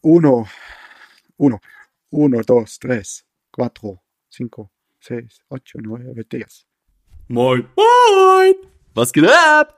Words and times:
Uno, 0.00 0.48
uno, 1.36 1.60
uno, 2.10 2.42
dos, 2.42 2.78
tres, 2.78 3.24
cuatro, 3.50 4.00
cinco, 4.28 4.70
seis, 5.00 5.40
ocho, 5.48 5.78
nueve, 5.80 6.24
diez. 6.24 6.66
Moin. 7.28 7.68
Moin. 7.76 8.54
Was 8.94 9.12
geht 9.12 9.28
ab? 9.28 9.74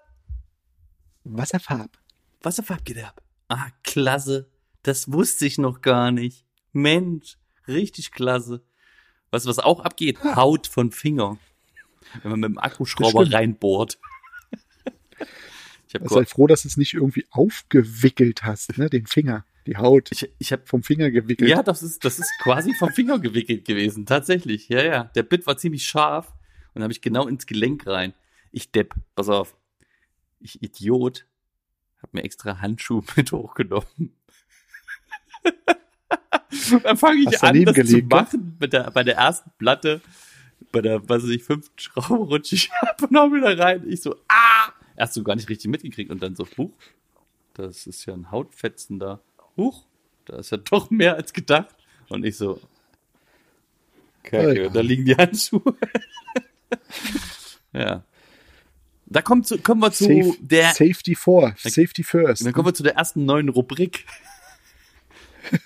Wasserfarb. 1.24 1.98
Wasserfarb 2.42 2.84
geht 2.84 3.02
ab. 3.02 3.22
Ah, 3.48 3.70
klasse. 3.82 4.50
Das 4.82 5.10
wusste 5.12 5.46
ich 5.46 5.58
noch 5.58 5.80
gar 5.80 6.10
nicht. 6.10 6.44
Mensch, 6.72 7.36
richtig 7.66 8.12
klasse. 8.12 8.62
Weißt 9.30 9.44
du, 9.44 9.48
was 9.48 9.58
auch 9.58 9.80
abgeht? 9.80 10.18
Ja. 10.22 10.36
Haut 10.36 10.66
von 10.66 10.90
Finger. 10.92 11.38
Wenn 12.22 12.30
man 12.30 12.40
mit 12.40 12.50
dem 12.50 12.58
Akkuschrauber 12.58 13.32
reinbohrt. 13.32 13.98
ich 15.88 16.00
Sei 16.04 16.24
froh, 16.24 16.46
dass 16.46 16.62
du 16.62 16.68
es 16.68 16.76
nicht 16.76 16.94
irgendwie 16.94 17.26
aufgewickelt 17.30 18.42
hast, 18.42 18.76
ne? 18.78 18.90
Den 18.90 19.06
Finger, 19.06 19.44
die 19.70 19.76
Haut 19.76 20.10
ich, 20.10 20.28
ich 20.38 20.52
hab, 20.52 20.68
vom 20.68 20.82
Finger 20.82 21.12
gewickelt. 21.12 21.48
ja, 21.48 21.62
das 21.62 21.84
ist, 21.84 22.04
das 22.04 22.18
ist 22.18 22.30
quasi 22.42 22.74
vom 22.74 22.90
Finger 22.90 23.20
gewickelt 23.20 23.64
gewesen. 23.64 24.04
Tatsächlich. 24.04 24.68
Ja, 24.68 24.84
ja. 24.84 25.04
Der 25.14 25.22
Bit 25.22 25.46
war 25.46 25.56
ziemlich 25.56 25.84
scharf 25.86 26.34
und 26.74 26.82
habe 26.82 26.92
ich 26.92 27.00
genau 27.00 27.28
ins 27.28 27.46
Gelenk 27.46 27.86
rein. 27.86 28.12
Ich 28.50 28.72
Depp, 28.72 28.94
pass 29.14 29.28
auf. 29.28 29.56
Ich 30.40 30.60
Idiot. 30.60 31.24
Hab 32.02 32.12
mir 32.14 32.24
extra 32.24 32.60
Handschuhe 32.60 33.04
mit 33.16 33.30
hochgenommen. 33.30 34.16
dann 36.82 36.96
fange 36.96 37.20
ich 37.20 37.40
an, 37.40 37.64
das 37.64 37.74
zu 37.74 37.82
gelegt, 37.82 38.10
ne? 38.10 38.16
machen 38.16 38.56
mit 38.58 38.72
der, 38.72 38.90
bei 38.90 39.04
der 39.04 39.18
ersten 39.18 39.52
Platte. 39.56 40.00
Bei 40.72 40.80
der, 40.80 41.08
weiß 41.08 41.24
ich, 41.24 41.44
fünften 41.44 41.78
Schraube 41.78 42.24
rutsche 42.24 42.56
ich 42.56 42.72
ab 42.80 43.00
und 43.02 43.16
hau 43.16 43.32
wieder 43.32 43.56
rein. 43.56 43.84
Ich 43.88 44.02
so, 44.02 44.16
ah! 44.26 44.72
Erst 44.96 45.14
so 45.14 45.22
gar 45.22 45.36
nicht 45.36 45.48
richtig 45.48 45.70
mitgekriegt 45.70 46.10
und 46.10 46.20
dann 46.24 46.34
so, 46.34 46.44
huch, 46.58 46.72
das 47.54 47.86
ist 47.86 48.04
ja 48.06 48.14
ein 48.14 48.32
Hautfetzen 48.32 48.98
da. 48.98 49.20
Huch, 49.56 49.84
da 50.26 50.38
ist 50.38 50.50
ja 50.50 50.58
doch 50.58 50.90
mehr 50.90 51.16
als 51.16 51.32
gedacht. 51.32 51.74
Und 52.08 52.24
ich 52.24 52.36
so, 52.36 52.60
Kacke, 54.22 54.48
Alter. 54.48 54.70
da 54.70 54.80
liegen 54.80 55.04
die 55.04 55.16
Handschuhe. 55.16 55.74
ja. 57.72 58.04
Da 59.06 59.22
kommt 59.22 59.46
zu, 59.46 59.58
kommen 59.58 59.80
wir 59.80 59.90
zu 59.90 60.04
Safe, 60.04 60.34
der, 60.40 60.68
Safety 60.72 61.14
vor, 61.16 61.54
Safety 61.58 62.04
first. 62.04 62.46
dann 62.46 62.52
kommen 62.52 62.66
wir 62.68 62.74
zu 62.74 62.82
der 62.84 62.94
ersten 62.94 63.24
neuen 63.24 63.48
Rubrik. 63.48 64.06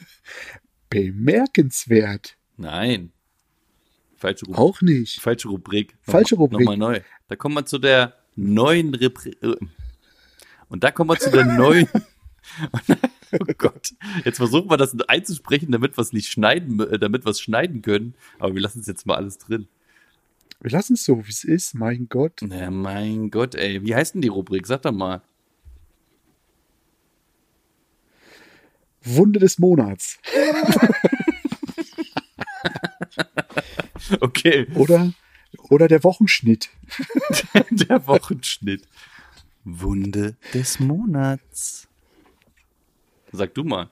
Bemerkenswert. 0.91 2.37
Nein. 2.57 3.13
Falsche 4.17 4.47
Rubrik. 4.47 4.59
Auch 4.61 4.81
nicht. 4.81 5.21
Falsche 5.21 5.49
Rubrik. 5.49 5.95
Falsche 6.03 6.37
Nochmal- 6.37 6.45
Rubrik. 6.47 6.67
Nochmal 6.67 6.77
neu. 6.95 7.01
Da 7.29 7.37
kommen 7.37 7.55
wir 7.57 7.67
zu 7.67 7.79
der 7.79 8.17
neuen 8.37 8.95
Rubrik. 8.95 9.37
Und 10.69 10.85
da 10.85 10.91
kommen 10.91 11.11
wir 11.11 11.19
zu 11.19 11.31
der 11.31 11.45
neuen. 11.45 11.89
oh 13.33 13.53
Gott. 13.59 13.95
Jetzt 14.25 14.37
versuchen 14.39 14.71
wir 14.71 14.77
das 14.77 14.97
einzusprechen, 15.09 15.73
damit 15.73 15.97
wir 15.97 16.03
es 16.03 16.13
nicht 16.13 16.29
schneiden, 16.29 16.81
äh, 16.81 16.99
damit 16.99 17.25
wir 17.25 17.31
es 17.31 17.41
schneiden 17.41 17.83
können. 17.83 18.15
Aber 18.39 18.55
wir 18.55 18.63
lassen 18.63 18.81
es 18.81 18.87
jetzt 18.87 19.07
mal 19.07 19.17
alles 19.17 19.39
drin. 19.39 19.69
Wir 20.61 20.71
lassen 20.71 20.95
es 20.95 21.05
so, 21.05 21.27
wie 21.27 21.31
es 21.31 21.45
ist. 21.45 21.75
Mein 21.75 22.09
Gott. 22.09 22.41
Na, 22.43 22.71
mein 22.71 23.31
Gott, 23.31 23.55
ey. 23.55 23.83
Wie 23.83 23.95
heißt 23.95 24.15
denn 24.15 24.23
die 24.23 24.29
Rubrik? 24.29 24.67
Sag 24.67 24.83
doch 24.83 24.93
mal. 24.93 25.23
Wunde 29.03 29.41
des 29.41 29.59
Monats. 29.59 30.19
Okay. 34.21 34.67
Oder, 34.75 35.13
oder 35.71 35.89
der 35.89 36.05
Wochenschnitt. 36.05 36.71
Der 37.71 38.07
Wochenschnitt. 38.07 38.87
Wunde 39.65 40.37
des 40.53 40.79
Monats. 40.79 41.89
Sag 43.37 43.53
du 43.55 43.65
mal. 43.65 43.91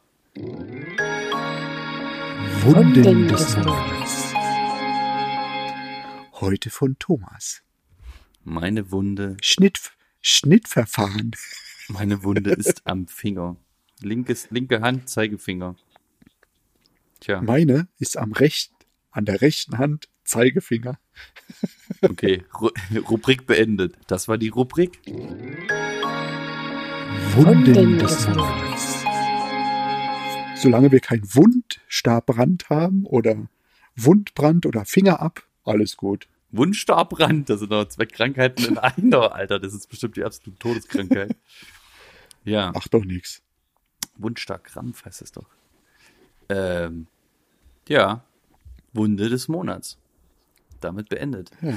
Wunden 2.63 3.27
des 3.27 3.57
Monats. 3.57 4.33
Heute 6.35 6.71
von 6.71 6.97
Thomas. 7.01 7.63
Meine 8.45 8.93
Wunde, 8.93 9.37
Schnitt, 9.43 9.91
Schnittverfahren. 10.21 11.33
meine 11.89 12.23
Wunde 12.23 12.53
ist 12.53 12.83
am 12.87 13.09
Finger. 13.09 13.57
Linkes, 14.01 14.49
linke 14.51 14.81
Hand, 14.81 15.09
Zeigefinger. 15.09 15.75
Tja, 17.19 17.43
Meine 17.43 17.89
ist 17.99 18.17
am 18.17 18.31
rechten, 18.31 18.77
an 19.11 19.25
der 19.25 19.41
rechten 19.41 19.77
Hand 19.79 20.09
Zeigefinger. 20.23 21.01
okay. 22.03 22.45
Ru 22.61 22.71
Rubrik 23.11 23.45
beendet. 23.49 23.97
Das 24.07 24.29
war 24.29 24.39
die 24.39 24.51
Rubrik. 24.51 25.01
Wunden 27.35 27.99
des 27.99 28.29
Monats. 28.29 28.92
Solange 30.63 30.93
wir 30.93 31.01
kein 31.01 31.23
Wundstabbrand 31.25 32.71
haben 32.71 33.05
oder 33.05 33.49
Wundbrand 33.97 34.67
oder 34.67 34.85
Finger 34.85 35.21
ab, 35.21 35.43
alles 35.65 35.97
gut. 35.97 36.29
Wundstabbrand. 36.51 37.49
Das 37.51 37.61
sind 37.61 37.73
doch 37.73 37.87
zwei 37.89 38.07
Krankheiten 38.07 38.65
in 38.65 38.79
einer, 38.79 39.35
Alter. 39.35 39.59
Das 39.59 39.75
ist 39.75 39.89
bestimmt 39.89 40.17
die 40.17 40.25
absolute 40.25 40.59
Todeskrankheit. 40.59 41.37
Ja. 42.45 42.73
Macht 42.73 42.93
doch 42.93 43.05
nichts. 43.05 43.41
Wundstarkrampf 44.17 45.05
heißt 45.05 45.23
es 45.23 45.33
doch. 45.33 45.47
Ähm, 46.49 47.07
ja, 47.89 48.25
Wunde 48.93 49.29
des 49.29 49.49
Monats. 49.49 49.97
Damit 50.81 51.09
beendet. 51.09 51.51
Ja. 51.61 51.75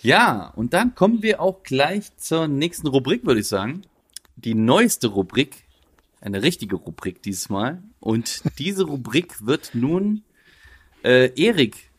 Ja, 0.00 0.52
und 0.54 0.74
dann 0.74 0.94
kommen 0.94 1.22
wir 1.22 1.40
auch 1.40 1.62
gleich 1.62 2.14
zur 2.18 2.46
nächsten 2.46 2.88
Rubrik, 2.88 3.24
würde 3.24 3.40
ich 3.40 3.48
sagen. 3.48 3.82
Die 4.36 4.54
neueste 4.54 5.06
Rubrik, 5.06 5.63
eine 6.24 6.42
richtige 6.42 6.76
Rubrik 6.76 7.22
diesmal. 7.22 7.82
Und 8.00 8.42
diese 8.58 8.84
Rubrik 8.84 9.46
wird 9.46 9.74
nun 9.74 10.22
äh, 11.04 11.30
Erik 11.40 11.90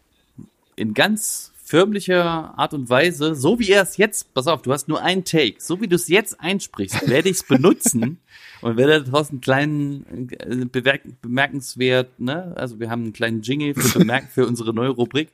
in 0.75 0.94
ganz 0.94 1.53
förmlicher 1.63 2.58
Art 2.58 2.74
und 2.74 2.90
Weise, 2.90 3.34
so 3.34 3.59
wie 3.59 3.69
er 3.69 3.84
es 3.84 3.97
jetzt, 3.97 4.34
pass 4.34 4.47
auf, 4.47 4.62
du 4.62 4.72
hast 4.72 4.88
nur 4.88 5.02
einen 5.02 5.24
Take, 5.24 5.56
so 5.59 5.81
wie 5.81 5.88
du 5.88 5.96
es 5.96 6.08
jetzt 6.08 6.40
einsprichst, 6.40 7.08
werde 7.09 7.30
ich 7.30 7.38
es 7.38 7.44
benutzen 7.44 8.19
und 8.62 8.78
werde 8.78 9.03
daraus 9.03 9.31
einen 9.31 9.41
kleinen 9.41 10.30
äh, 10.30 10.66
bemerk 10.66 11.02
bemerkenswert, 11.22 12.19
ne? 12.19 12.53
Also 12.56 12.80
wir 12.80 12.90
haben 12.90 13.03
einen 13.03 13.13
kleinen 13.13 13.42
Jingle 13.42 13.74
für, 13.74 14.00
bemerk 14.00 14.30
für 14.30 14.46
unsere 14.46 14.74
neue 14.74 14.90
Rubrik. 14.90 15.30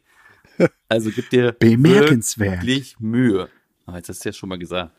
Also 0.87 1.09
gib 1.09 1.29
dir 1.31 1.53
Bemerkenswert. 1.53 2.61
wirklich 2.61 2.99
Mühe. 2.99 3.49
Ah, 3.85 3.97
jetzt 3.97 4.09
hast 4.09 4.23
du 4.23 4.29
ja 4.29 4.33
schon 4.33 4.49
mal 4.49 4.59
gesagt. 4.59 4.93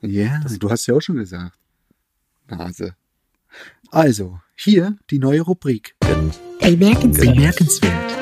Ja, 0.00 0.40
du 0.58 0.70
hast 0.70 0.86
ja 0.86 0.94
auch 0.94 1.00
schon 1.00 1.16
gesagt. 1.16 1.56
Nase. 2.48 2.94
Also, 3.90 4.40
hier 4.54 4.96
die 5.10 5.18
neue 5.18 5.40
Rubrik. 5.42 5.94
Bemerkenswert. 6.60 7.34
Bemerkenswert. 7.34 8.12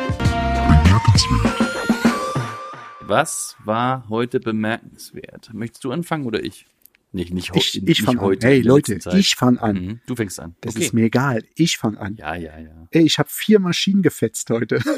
Was 3.07 3.57
war 3.65 4.09
heute 4.09 4.41
bemerkenswert? 4.41 5.51
Möchtest 5.53 5.85
du 5.85 5.93
anfangen 5.93 6.25
oder 6.25 6.43
ich? 6.43 6.67
Nicht, 7.13 7.33
nicht, 7.33 7.53
heu- 7.53 7.59
Ich, 7.59 7.75
nicht 7.75 7.89
ich 8.01 8.03
fange 8.03 8.19
an. 8.21 8.25
heute. 8.25 8.47
Hey 8.47 8.57
in 8.59 8.63
der 8.65 8.73
Leute, 8.73 8.99
ich 9.17 9.37
fange 9.37 9.61
an. 9.63 9.77
Mhm, 9.77 10.01
Du 10.07 10.17
fängst 10.17 10.41
an. 10.41 10.57
Das 10.63 10.75
okay. 10.75 10.85
ist 10.87 10.95
mir 10.95 11.05
egal. 11.05 11.45
Ich 11.55 11.77
fange 11.77 12.01
an. 12.01 12.17
ja, 12.17 12.35
ja, 12.35 12.59
ja. 12.59 12.89
Ey, 12.91 13.03
ich 13.05 13.19
habe 13.19 13.29
vier 13.31 13.61
Maschinen 13.61 14.03
gefetzt 14.03 14.51
heute. 14.51 14.81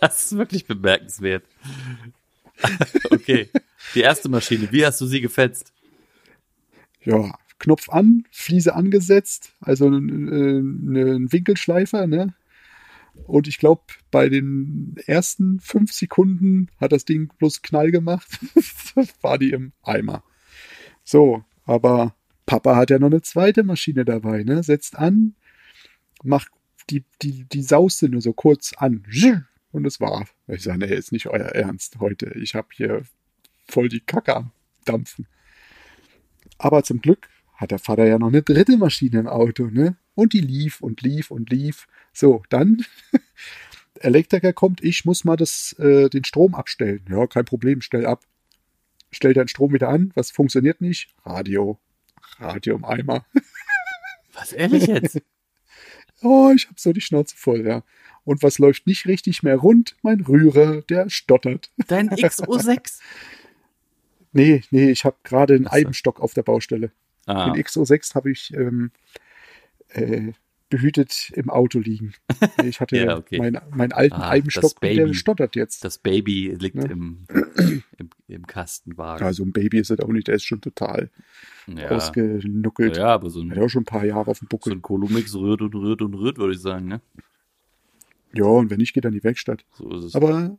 Das 0.00 0.24
ist 0.24 0.36
wirklich 0.36 0.66
bemerkenswert. 0.66 1.44
okay. 3.10 3.48
Die 3.94 4.00
erste 4.00 4.28
Maschine, 4.28 4.66
wie 4.72 4.84
hast 4.84 5.00
du 5.00 5.06
sie 5.06 5.20
gefetzt? 5.20 5.72
ja, 7.04 7.38
Knopf 7.58 7.88
an, 7.88 8.24
Fliese 8.30 8.74
angesetzt, 8.74 9.54
also 9.60 9.86
äh, 9.86 9.90
ein 9.90 11.32
Winkelschleifer, 11.32 12.06
ne? 12.06 12.34
Und 13.26 13.48
ich 13.48 13.58
glaube, 13.58 13.82
bei 14.10 14.28
den 14.28 14.94
ersten 15.06 15.58
fünf 15.58 15.92
Sekunden 15.92 16.68
hat 16.78 16.92
das 16.92 17.04
Ding 17.04 17.32
bloß 17.38 17.62
Knall 17.62 17.90
gemacht. 17.90 18.38
war 19.22 19.38
die 19.38 19.50
im 19.50 19.72
Eimer. 19.82 20.22
So, 21.02 21.44
aber 21.64 22.14
Papa 22.46 22.76
hat 22.76 22.90
ja 22.90 22.98
noch 22.98 23.08
eine 23.08 23.22
zweite 23.22 23.64
Maschine 23.64 24.04
dabei, 24.04 24.44
ne? 24.44 24.62
Setzt 24.62 24.96
an, 24.96 25.34
macht 26.22 26.52
die, 26.90 27.04
die, 27.22 27.44
die 27.44 27.62
Sauste 27.62 28.08
nur 28.08 28.20
so 28.20 28.32
kurz 28.32 28.72
an. 28.76 29.04
Und 29.70 29.84
es 29.86 30.00
war. 30.00 30.26
Ich 30.46 30.62
sage, 30.62 30.78
nee, 30.78 30.94
ist 30.94 31.12
nicht 31.12 31.26
euer 31.26 31.48
Ernst 31.48 31.98
heute. 32.00 32.32
Ich 32.38 32.54
habe 32.54 32.68
hier 32.72 33.02
voll 33.66 33.88
die 33.88 34.00
Kacke 34.00 34.34
am 34.34 34.52
Dampfen. 34.84 35.26
Aber 36.56 36.82
zum 36.82 37.00
Glück 37.00 37.28
hat 37.58 37.72
der 37.72 37.80
Vater 37.80 38.06
ja 38.06 38.18
noch 38.18 38.28
eine 38.28 38.42
dritte 38.42 38.78
Maschine 38.78 39.18
im 39.18 39.26
Auto, 39.26 39.66
ne? 39.66 39.96
Und 40.14 40.32
die 40.32 40.40
lief 40.40 40.80
und 40.80 41.02
lief 41.02 41.30
und 41.30 41.50
lief. 41.50 41.88
So, 42.12 42.42
dann 42.48 42.84
Elektriker 44.00 44.52
kommt, 44.52 44.82
ich 44.82 45.04
muss 45.04 45.24
mal 45.24 45.36
das, 45.36 45.72
äh, 45.80 46.08
den 46.08 46.24
Strom 46.24 46.54
abstellen. 46.54 47.04
Ja, 47.10 47.26
kein 47.26 47.44
Problem, 47.44 47.80
stell 47.80 48.06
ab. 48.06 48.24
Stell 49.10 49.34
deinen 49.34 49.48
Strom 49.48 49.72
wieder 49.72 49.88
an, 49.88 50.12
was 50.14 50.30
funktioniert 50.30 50.80
nicht? 50.80 51.08
Radio. 51.24 51.80
Radio 52.38 52.76
im 52.76 52.84
Eimer. 52.84 53.26
Was, 54.32 54.52
ehrlich 54.52 54.86
jetzt? 54.86 55.20
Oh, 56.20 56.50
ich 56.52 56.66
habe 56.66 56.74
so 56.80 56.92
die 56.92 57.00
Schnauze 57.00 57.36
voll, 57.36 57.64
ja. 57.64 57.84
Und 58.24 58.42
was 58.42 58.58
läuft 58.58 58.88
nicht 58.88 59.06
richtig 59.06 59.44
mehr 59.44 59.54
rund? 59.54 59.94
Mein 60.02 60.20
Rührer, 60.20 60.82
der 60.82 61.08
stottert. 61.10 61.70
Dein 61.86 62.10
XO6? 62.10 62.98
Nee, 64.32 64.62
nee, 64.72 64.90
ich 64.90 65.04
habe 65.04 65.16
gerade 65.22 65.54
einen. 65.54 65.68
Eibenstock 65.68 66.18
auf 66.18 66.34
der 66.34 66.42
Baustelle. 66.42 66.90
Ah, 67.28 67.50
Den 67.52 67.62
XO6 67.62 68.14
habe 68.14 68.30
ich 68.30 68.52
ähm, 68.54 68.90
äh, 69.90 70.32
behütet 70.70 71.30
im 71.34 71.48
Auto 71.48 71.78
liegen. 71.78 72.12
Ich 72.62 72.80
hatte 72.80 72.96
Ja, 72.98 73.16
okay. 73.16 73.38
meinen, 73.38 73.92
alten 73.92 74.16
Ah, 74.16 74.30
Eibenstock, 74.30 74.78
der 74.80 75.12
stottert 75.14 75.56
jetzt. 75.56 75.82
das 75.84 75.96
Baby 75.98 76.54
liegt 76.58 76.76
Ja. 76.76 76.84
im, 76.90 77.24
im, 77.96 78.10
im 78.28 78.46
Kastenwagen. 78.46 79.26
Also 79.26 79.44
ein 79.44 79.52
Baby 79.52 79.78
ist 79.78 79.90
es 79.90 79.98
auch 80.00 80.08
nicht, 80.08 80.28
der 80.28 80.34
ist 80.34 80.44
schon 80.44 80.60
total 80.60 81.10
ja. 81.66 81.88
ausgenuckelt. 81.90 82.96
ja, 82.98 83.06
aber 83.06 83.30
so 83.30 83.42
Hat 83.48 83.56
ein, 83.56 83.62
auch 83.62 83.68
schon 83.68 83.82
ein 83.82 83.86
paar 83.86 84.04
Jahre 84.04 84.30
auf 84.30 84.40
dem 84.40 84.44
so 84.46 84.48
Buckel. 84.48 84.72
ein 84.74 84.82
Kolumix 84.82 85.34
rührt 85.34 85.62
und 85.62 85.74
rührt 85.74 86.02
und 86.02 86.14
rührt, 86.14 86.36
würde 86.38 86.52
ich 86.52 86.60
sagen, 86.60 86.86
ne? 86.86 87.00
Ja, 88.34 88.44
und 88.44 88.68
wenn 88.70 88.76
nicht, 88.76 88.92
geht 88.92 89.04
er 89.06 89.08
in 89.08 89.14
die 89.14 89.24
Werkstatt. 89.24 89.64
So 89.72 89.88
ist 89.96 90.04
es. 90.04 90.14
Aber 90.14 90.58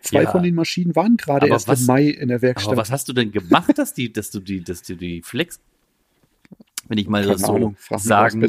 zwei 0.00 0.22
Ja. 0.22 0.30
von 0.30 0.42
den 0.42 0.54
Maschinen 0.54 0.96
waren 0.96 1.18
gerade 1.18 1.44
Aber 1.44 1.52
erst 1.52 1.68
was- 1.68 1.80
im 1.82 1.86
Mai 1.88 2.04
in 2.08 2.28
der 2.28 2.40
Werkstatt. 2.40 2.72
Aber 2.72 2.80
was 2.80 2.90
hast 2.90 3.06
du 3.08 3.12
denn 3.12 3.32
gemacht, 3.32 3.76
dass 3.76 3.92
die, 3.92 4.10
dass 4.10 4.30
du 4.30 4.40
die, 4.40 4.64
dass 4.64 4.80
du 4.82 4.96
die 4.96 5.20
Flex, 5.20 5.60
wenn 6.90 6.98
ich 6.98 7.06
mal 7.08 7.20
Keine 7.22 7.32
das 7.34 7.42
so 7.42 7.54
Ahnung, 7.54 7.76
sagen, 7.98 8.46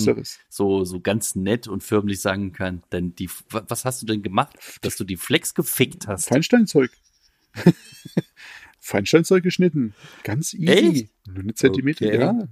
so, 0.50 0.84
so 0.84 1.00
ganz 1.00 1.36
nett 1.36 1.68
und 1.68 1.84
förmlich 1.84 2.20
sagen 2.22 2.52
kann, 2.54 2.82
denn 2.92 3.14
die, 3.16 3.30
wa- 3.52 3.64
was 3.68 3.86
hast 3.86 4.02
du 4.02 4.08
denn 4.08 4.24
gemacht, 4.24 4.58
dass 4.82 4.98
du 4.98 5.04
die 5.04 5.16
Flex 5.16 5.54
gefickt 5.54 6.08
hast? 6.08 6.28
Feinsteinzeug. 6.28 6.90
Feinsteinzeug 8.80 9.44
geschnitten. 9.44 9.94
Ganz 10.24 10.54
easy. 10.54 10.66
Echt? 10.68 11.10
Nur 11.28 11.44
eine 11.44 11.54
Zentimeter, 11.54 12.06
Okay. 12.08 12.20
ja. 12.20 12.48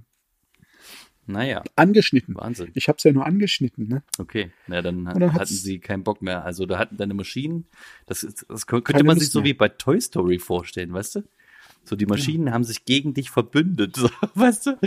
Naja, 1.26 1.62
Angeschnitten. 1.76 2.34
Wahnsinn. 2.36 2.70
Ich 2.74 2.88
habe 2.88 2.96
es 2.98 3.04
ja 3.04 3.12
nur 3.12 3.24
angeschnitten, 3.26 3.86
ne? 3.88 4.02
Okay, 4.18 4.50
na 4.66 4.82
dann, 4.82 5.04
dann 5.04 5.32
hatten 5.34 5.46
sie 5.46 5.78
keinen 5.78 6.02
Bock 6.02 6.22
mehr. 6.22 6.44
Also 6.44 6.66
da 6.66 6.78
hatten 6.78 6.96
deine 6.96 7.14
Maschinen, 7.14 7.66
das, 8.06 8.20
das 8.20 8.62
kö- 8.62 8.66
könnte 8.80 8.92
Keine 8.92 9.04
man 9.04 9.16
Lust 9.16 9.26
sich 9.26 9.32
so 9.32 9.40
mehr. 9.40 9.46
wie 9.50 9.54
bei 9.54 9.68
Toy 9.68 10.00
Story 10.00 10.38
vorstellen, 10.40 10.92
weißt 10.92 11.16
du? 11.16 11.22
So 11.84 11.96
die 11.96 12.06
Maschinen 12.06 12.52
haben 12.52 12.62
sich 12.64 12.84
gegen 12.84 13.14
dich 13.14 13.30
verbündet, 13.30 13.96
so, 13.98 14.08
weißt 14.34 14.66
du? 14.66 14.78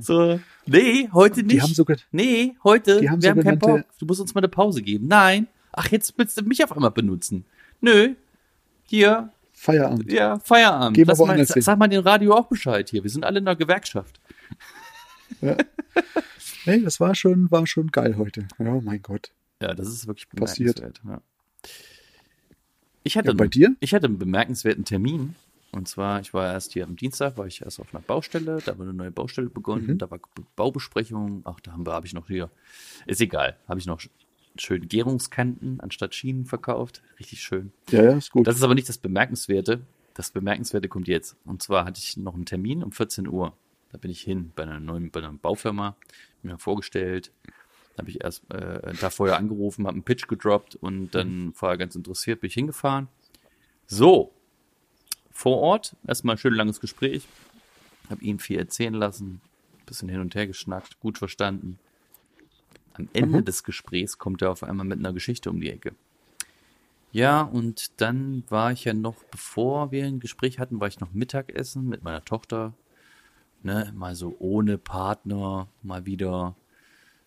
So, 0.00 0.38
nee, 0.66 1.08
heute 1.12 1.42
nicht. 1.42 1.52
Die 1.52 1.62
haben 1.62 1.74
sogar, 1.74 1.96
nee, 2.12 2.54
heute, 2.62 3.00
die 3.00 3.10
haben 3.10 3.22
wir 3.22 3.30
haben 3.30 3.42
keinen 3.42 3.58
Bock. 3.58 3.84
Du 3.98 4.06
musst 4.06 4.20
uns 4.20 4.34
mal 4.34 4.40
eine 4.40 4.48
Pause 4.48 4.82
geben. 4.82 5.08
Nein. 5.08 5.48
Ach, 5.72 5.88
jetzt 5.90 6.14
willst 6.16 6.38
du 6.38 6.44
mich 6.44 6.62
auf 6.62 6.72
einmal 6.72 6.90
benutzen. 6.90 7.44
Nö. 7.80 8.14
Hier, 8.84 9.30
Feierabend. 9.52 10.12
ja, 10.12 10.38
Feierabend. 10.40 10.94
Gehen 10.96 11.08
wir 11.08 11.16
mal, 11.26 11.44
sag, 11.46 11.62
sag 11.62 11.78
mal 11.78 11.88
den 11.88 12.00
Radio 12.00 12.34
auch 12.34 12.46
Bescheid 12.48 12.88
hier. 12.90 13.02
Wir 13.02 13.10
sind 13.10 13.24
alle 13.24 13.38
in 13.38 13.44
der 13.44 13.56
Gewerkschaft. 13.56 14.20
Nee, 15.40 16.80
das 16.84 17.00
war 17.00 17.14
schon, 17.14 17.50
war 17.50 17.66
schon 17.66 17.88
geil 17.90 18.16
heute. 18.18 18.46
Ja, 18.58 18.80
mein 18.82 19.02
Gott. 19.02 19.32
Ja, 19.60 19.74
das 19.74 19.88
ist 19.88 20.06
wirklich 20.06 20.28
Passiert. 20.28 20.76
bemerkenswert. 20.76 21.00
Ja. 21.08 21.22
Ich 23.04 23.16
hatte, 23.16 23.28
Ja, 23.28 23.34
bei 23.34 23.48
dir? 23.48 23.74
ich 23.80 23.94
hatte 23.94 24.06
einen 24.06 24.18
bemerkenswerten 24.18 24.84
Termin. 24.84 25.34
Und 25.74 25.88
zwar, 25.88 26.20
ich 26.20 26.34
war 26.34 26.52
erst 26.52 26.74
hier 26.74 26.84
am 26.84 26.96
Dienstag, 26.96 27.38
war 27.38 27.46
ich 27.46 27.62
erst 27.62 27.80
auf 27.80 27.94
einer 27.94 28.02
Baustelle, 28.02 28.58
da 28.64 28.78
war 28.78 28.84
eine 28.84 28.92
neue 28.94 29.10
Baustelle 29.10 29.48
begonnen, 29.48 29.86
Mhm. 29.86 29.98
da 29.98 30.10
war 30.10 30.20
Baubesprechung, 30.54 31.42
ach, 31.44 31.60
da 31.60 31.72
haben 31.72 31.86
wir, 31.86 31.92
habe 31.92 32.06
ich 32.06 32.12
noch 32.12 32.28
hier, 32.28 32.50
ist 33.06 33.20
egal, 33.20 33.56
habe 33.66 33.80
ich 33.80 33.86
noch 33.86 33.98
sch- 34.00 34.10
schön 34.56 34.86
Gärungskanten 34.86 35.80
anstatt 35.80 36.14
Schienen 36.14 36.44
verkauft, 36.44 37.02
richtig 37.18 37.40
schön. 37.42 37.72
Ja, 37.90 38.02
ja, 38.02 38.16
ist 38.18 38.30
gut. 38.30 38.46
Das 38.46 38.56
ist 38.56 38.62
aber 38.62 38.74
nicht 38.74 38.88
das 38.88 38.98
Bemerkenswerte. 38.98 39.80
Das 40.14 40.30
Bemerkenswerte 40.30 40.88
kommt 40.88 41.08
jetzt. 41.08 41.36
Und 41.46 41.62
zwar 41.62 41.86
hatte 41.86 41.98
ich 41.98 42.18
noch 42.18 42.34
einen 42.34 42.44
Termin 42.44 42.82
um 42.84 42.92
14 42.92 43.26
Uhr. 43.26 43.54
Da 43.92 43.96
bin 43.98 44.10
ich 44.10 44.20
hin 44.20 44.52
bei 44.54 44.64
einer 44.64 44.78
neuen 44.78 45.10
bei 45.10 45.20
einer 45.20 45.32
Baufirma, 45.32 45.96
mir 46.42 46.58
vorgestellt. 46.58 47.32
Da 47.96 48.00
habe 48.02 48.10
ich 48.10 48.22
erst 48.22 48.42
äh, 48.52 48.92
Tag 48.94 49.12
vorher 49.14 49.38
angerufen, 49.38 49.86
habe 49.86 49.94
einen 49.94 50.02
Pitch 50.04 50.28
gedroppt 50.28 50.76
und 50.76 51.14
dann 51.14 51.52
vorher 51.54 51.78
ganz 51.78 51.94
interessiert 51.94 52.40
bin 52.42 52.48
ich 52.48 52.54
hingefahren. 52.54 53.08
So, 53.86 54.32
vor 55.32 55.58
Ort 55.58 55.96
erstmal 56.06 56.36
ein 56.36 56.38
schön 56.38 56.54
langes 56.54 56.80
Gespräch. 56.80 57.26
Habe 58.10 58.22
ihn 58.24 58.38
viel 58.38 58.58
erzählen 58.58 58.94
lassen, 58.94 59.40
bisschen 59.86 60.08
hin 60.08 60.20
und 60.20 60.34
her 60.34 60.46
geschnackt, 60.46 60.98
gut 61.00 61.18
verstanden. 61.18 61.78
Am 62.94 63.08
Ende 63.12 63.40
Mhm. 63.40 63.44
des 63.44 63.64
Gesprächs 63.64 64.18
kommt 64.18 64.42
er 64.42 64.50
auf 64.50 64.62
einmal 64.62 64.86
mit 64.86 64.98
einer 64.98 65.12
Geschichte 65.12 65.50
um 65.50 65.60
die 65.60 65.70
Ecke. 65.70 65.94
Ja, 67.12 67.42
und 67.42 68.00
dann 68.00 68.42
war 68.48 68.72
ich 68.72 68.84
ja 68.84 68.94
noch, 68.94 69.22
bevor 69.24 69.90
wir 69.92 70.06
ein 70.06 70.20
Gespräch 70.20 70.58
hatten, 70.58 70.80
war 70.80 70.88
ich 70.88 71.00
noch 71.00 71.12
Mittagessen 71.12 71.88
mit 71.88 72.02
meiner 72.02 72.24
Tochter. 72.24 72.72
Ne, 73.62 73.92
mal 73.94 74.14
so 74.14 74.34
ohne 74.40 74.76
Partner, 74.76 75.68
mal 75.82 76.04
wieder 76.04 76.56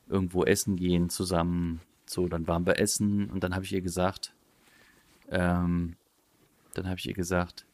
irgendwo 0.10 0.44
essen 0.44 0.76
gehen 0.76 1.10
zusammen. 1.10 1.82
So, 2.06 2.28
dann 2.28 2.48
waren 2.48 2.66
wir 2.66 2.78
essen 2.80 3.30
und 3.30 3.44
dann 3.44 3.56
habe 3.56 3.64
ich 3.64 3.74
ihr 3.74 3.82
gesagt, 3.82 4.34
ähm, 5.30 5.96
dann 6.74 6.88
habe 6.88 7.00
ich 7.00 7.08
ihr 7.08 7.14
gesagt, 7.14 7.66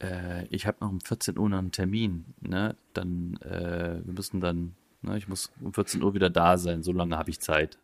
äh, 0.00 0.46
ich 0.46 0.66
habe 0.66 0.78
noch 0.80 0.90
um 0.90 1.00
14 1.00 1.38
Uhr 1.38 1.48
noch 1.48 1.58
einen 1.58 1.72
Termin, 1.72 2.24
ne? 2.40 2.76
Dann, 2.94 3.36
äh, 3.42 4.00
wir 4.04 4.12
müssen 4.14 4.40
dann, 4.40 4.74
ne, 5.02 5.16
ich 5.18 5.28
muss 5.28 5.52
um 5.60 5.72
14 5.74 6.02
Uhr 6.02 6.14
wieder 6.14 6.30
da 6.30 6.56
sein, 6.58 6.82
so 6.82 6.92
lange 6.92 7.16
habe 7.16 7.30
ich 7.30 7.40
Zeit. 7.40 7.78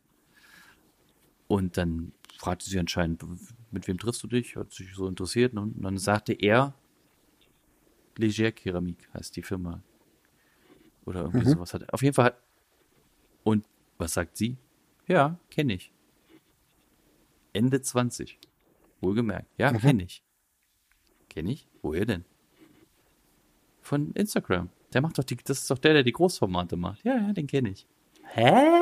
Und 1.48 1.76
dann 1.76 2.12
fragte 2.38 2.68
sie 2.68 2.78
anscheinend, 2.78 3.24
mit 3.70 3.86
wem 3.86 3.98
triffst 3.98 4.22
du 4.22 4.26
dich? 4.26 4.56
Hat 4.56 4.72
sich 4.72 4.94
so 4.94 5.06
interessiert. 5.06 5.54
ne? 5.54 5.60
Und 5.62 5.80
dann 5.82 5.96
sagte 5.98 6.32
er, 6.32 6.74
Leger 8.18 8.50
Keramik 8.50 9.08
heißt 9.14 9.36
die 9.36 9.42
Firma. 9.42 9.82
Oder 11.04 11.20
irgendwie 11.22 11.46
Mhm. 11.46 11.50
sowas 11.50 11.72
hat. 11.74 11.92
Auf 11.92 12.02
jeden 12.02 12.14
Fall 12.14 12.24
hat. 12.26 12.42
Und 13.44 13.64
was 13.98 14.14
sagt 14.14 14.36
sie? 14.36 14.56
Ja, 15.06 15.38
kenne 15.50 15.74
ich. 15.74 15.92
Ende 17.52 17.80
20. 17.80 18.38
Wohlgemerkt. 19.00 19.46
Ja, 19.56 19.72
Mhm. 19.72 19.78
kenne 19.78 20.02
ich. 20.02 20.22
Kenne 21.36 21.52
ich? 21.52 21.68
Woher 21.82 22.06
denn? 22.06 22.24
Von 23.82 24.12
Instagram. 24.12 24.70
Der 24.94 25.02
macht 25.02 25.18
doch 25.18 25.24
die, 25.24 25.36
das 25.36 25.58
ist 25.58 25.70
doch 25.70 25.76
der, 25.76 25.92
der 25.92 26.02
die 26.02 26.12
Großformate 26.12 26.76
macht. 26.78 27.04
Ja, 27.04 27.14
ja, 27.14 27.32
den 27.34 27.46
kenne 27.46 27.68
ich. 27.68 27.86
Hä? 28.32 28.80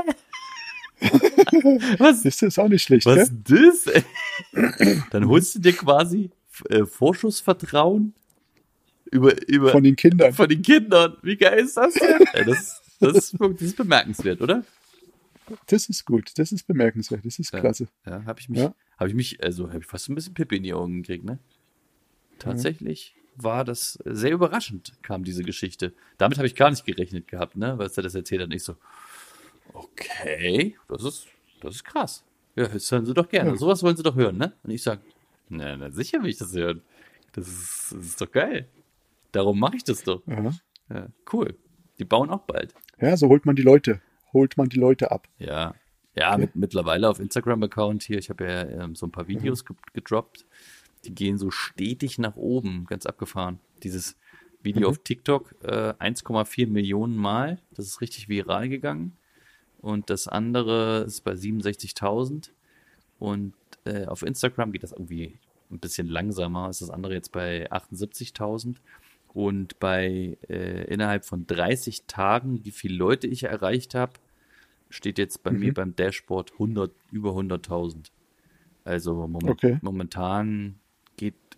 was, 1.99 2.23
Das 2.23 2.41
ist 2.43 2.57
auch 2.61 2.69
nicht 2.69 2.85
schlecht, 2.85 3.07
was 3.07 3.29
ist 3.29 3.33
das? 3.43 4.05
Dann 5.11 5.27
holst 5.27 5.57
du 5.57 5.59
dir 5.59 5.73
quasi 5.73 6.31
äh, 6.69 6.85
Vorschussvertrauen 6.87 8.15
über, 9.11 9.35
über 9.49 9.73
Von 9.73 9.83
den 9.83 9.97
Kindern. 9.97 10.33
von 10.33 10.49
den 10.49 10.63
Kindern. 10.63 11.17
Wie 11.23 11.37
geil 11.37 11.59
ist 11.59 11.77
das 11.77 11.95
denn? 11.95 12.25
Ey, 12.35 12.45
das, 12.45 12.81
das, 13.01 13.17
ist, 13.17 13.37
das 13.41 13.63
ist 13.63 13.77
bemerkenswert, 13.77 14.41
oder? 14.41 14.63
Das 15.67 15.89
ist 15.89 16.05
gut. 16.05 16.31
Das 16.37 16.53
ist 16.53 16.69
bemerkenswert. 16.69 17.27
Das 17.27 17.37
ist 17.41 17.53
Ja. 17.53 17.59
klasse. 17.59 17.89
Ja, 18.07 18.25
habe 18.25 18.39
ich 18.39 18.49
mich, 18.49 18.61
Ja. 18.61 18.73
habe 18.97 19.09
ich 19.09 19.17
mich, 19.17 19.43
also 19.43 19.71
habe 19.71 19.81
ich 19.81 19.87
fast 19.87 20.09
ein 20.09 20.15
bisschen 20.15 20.35
Pippi 20.35 20.59
in 20.59 20.63
die 20.63 20.73
Augen 20.73 21.03
gekriegt, 21.03 21.25
ne? 21.25 21.41
Tatsächlich 22.45 23.15
war 23.37 23.65
das 23.65 23.99
sehr 24.05 24.33
überraschend, 24.33 24.93
kam 25.03 25.25
diese 25.25 25.43
Geschichte. 25.43 25.93
Damit 26.19 26.39
habe 26.39 26.47
ich 26.47 26.55
gar 26.55 26.71
nicht 26.71 26.85
gerechnet 26.85 27.27
gehabt, 27.27 27.57
ne? 27.57 27.79
Weil 27.79 27.91
er 27.95 28.03
das 28.03 28.15
erzählt 28.15 28.43
hat, 28.43 28.47
und 28.49 28.55
ich 28.55 28.63
so, 28.63 28.77
okay, 29.73 30.77
das 30.89 31.03
ist, 31.05 31.27
das 31.61 31.77
ist 31.77 31.85
krass. 31.85 32.25
Ja, 32.55 32.69
das 32.69 32.91
hören 32.91 33.07
Sie 33.07 33.15
doch 33.15 33.29
gerne. 33.29 33.51
Ja. 33.51 33.57
Sowas 33.57 33.83
wollen 33.83 33.97
Sie 33.97 34.03
doch 34.03 34.15
hören, 34.15 34.37
ne? 34.37 34.53
Und 34.63 34.71
ich 34.71 34.83
sage, 34.83 35.01
na, 35.49 35.77
na, 35.77 35.91
sicher 35.91 36.23
will 36.23 36.31
ich 36.31 36.39
das 36.39 36.55
hören. 36.55 36.83
Das 37.33 37.49
ist, 37.49 37.93
das 37.93 38.07
ist 38.07 38.21
doch 38.21 38.31
geil. 38.31 38.69
Darum 39.33 39.59
mache 39.59 39.77
ich 39.77 39.85
das 39.85 40.05
doch. 40.05 40.23
Ja. 40.27 40.53
Ja, 40.91 41.09
cool. 41.33 41.57
Die 41.99 42.05
bauen 42.05 42.31
auch 42.31 42.43
bald. 42.43 42.75
ja, 43.01 43.17
so 43.17 43.29
holt 43.29 43.47
man 43.47 43.57
die 43.57 43.63
Leute. 43.63 44.01
Holt 44.33 44.57
man 44.57 44.69
die 44.69 44.79
Leute 44.79 45.11
ab. 45.11 45.29
Ja, 45.39 45.75
ja, 46.17 46.37
mit, 46.39 46.55
mittlerweile 46.55 47.09
auf 47.09 47.19
Instagram-Account 47.19 48.05
hier, 48.05 48.19
ich 48.19 48.31
habe 48.31 48.45
ja 48.45 48.63
ähm, 48.85 48.95
so 48.95 49.07
ein 49.07 49.13
paar 49.13 49.27
Videos 49.27 49.65
ge 49.65 49.75
gedroppt, 49.93 50.47
die 51.07 51.15
gehen 51.15 51.39
so 51.39 51.51
stetig 51.51 52.19
nach 52.19 52.37
oben, 52.37 52.85
ganz 52.87 53.07
abgefahren. 53.07 53.59
Dieses 53.83 54.17
Video 54.63 54.89
auf 54.89 54.99
TikTok 54.99 55.55
äh, 55.63 55.93
1,4 55.99 56.67
Millionen 56.69 57.17
Mal, 57.17 57.61
das 57.75 57.87
ist 57.87 58.01
richtig 58.01 58.29
viral 58.29 58.69
gegangen. 58.69 59.13
Und 59.81 60.09
das 60.09 60.27
andere 60.29 61.05
ist 61.07 61.23
bei 61.23 61.33
67.000. 61.33 62.51
Und 63.19 63.55
äh, 63.85 64.07
auf 64.07 64.23
Instagram 64.23 64.73
geht 64.73 64.83
das 64.83 64.93
irgendwie 64.93 65.39
ein 65.71 65.79
bisschen 65.79 66.09
langsamer, 66.09 66.71
ist 66.71 66.81
das 66.81 66.91
andere 66.91 67.13
jetzt 67.15 67.33
bei 67.33 67.71
78.000. 67.71 68.77
Und 69.35 69.79
bei 69.81 70.39
äh, 70.49 70.85
innerhalb 70.85 71.25
von 71.25 71.47
30 71.47 72.05
Tagen, 72.07 72.65
wie 72.65 72.71
viele 72.71 72.95
Leute 72.97 73.27
ich 73.27 73.43
erreicht 73.45 73.95
habe, 73.95 74.13
steht 74.91 75.19
jetzt 75.19 75.43
bei 75.43 75.51
mir 75.51 75.75
beim 75.75 75.95
Dashboard 75.97 76.53
100, 76.53 76.93
über 77.11 77.31
100.000. 77.33 78.07
Also 78.85 79.27
moment, 79.27 79.51
Okay. 79.51 79.79
momentan 79.83 80.77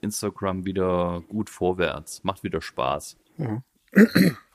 Instagram 0.06 0.64
wieder 0.64 1.22
gut 1.28 1.50
vorwärts, 1.50 2.24
macht 2.24 2.42
wieder 2.44 2.60
Spaß. 2.62 3.16
Ja. 3.38 3.62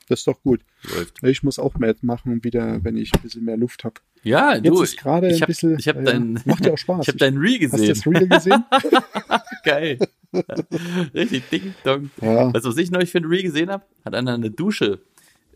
das 0.08 0.20
ist 0.20 0.26
doch 0.26 0.42
gut. 0.42 0.60
Läuft. 0.94 1.22
Ich 1.22 1.42
muss 1.42 1.58
auch 1.58 1.74
mehr 1.76 1.94
machen, 2.02 2.42
wieder, 2.44 2.82
wenn 2.84 2.96
ich 2.96 3.14
ein 3.14 3.22
bisschen 3.22 3.44
mehr 3.44 3.56
Luft 3.56 3.84
habe. 3.84 3.94
Ja, 4.24 4.54
Jetzt 4.54 4.66
du, 4.66 4.82
ist 4.82 4.96
gerade 4.98 5.28
ich 5.28 5.34
ein 5.36 5.40
hab, 5.42 5.46
bisschen. 5.48 5.78
ich 5.78 5.88
hab 5.88 5.96
äh, 5.96 6.04
dein, 6.04 6.40
macht 6.44 6.64
ja 6.66 6.72
auch 6.72 6.78
Spaß. 6.78 7.00
ich 7.02 7.08
hab 7.08 7.18
dein 7.18 7.36
Reel 7.38 7.60
Hast 7.70 7.78
du 7.82 7.86
das 7.88 8.02
gesehen. 8.02 8.16
Reel 8.16 8.28
gesehen? 8.28 8.64
Geil. 9.64 9.98
Richtig 11.14 11.48
ding 11.50 11.74
dong. 11.84 12.10
ja. 12.20 12.52
Weißt 12.52 12.64
du, 12.64 12.68
was 12.70 12.76
ich 12.76 12.90
neulich 12.90 13.10
für 13.10 13.18
ein 13.18 13.24
Reel 13.24 13.42
gesehen 13.42 13.70
habe? 13.70 13.84
Hat 14.04 14.14
einer 14.14 14.34
eine 14.34 14.50
Dusche, 14.50 15.00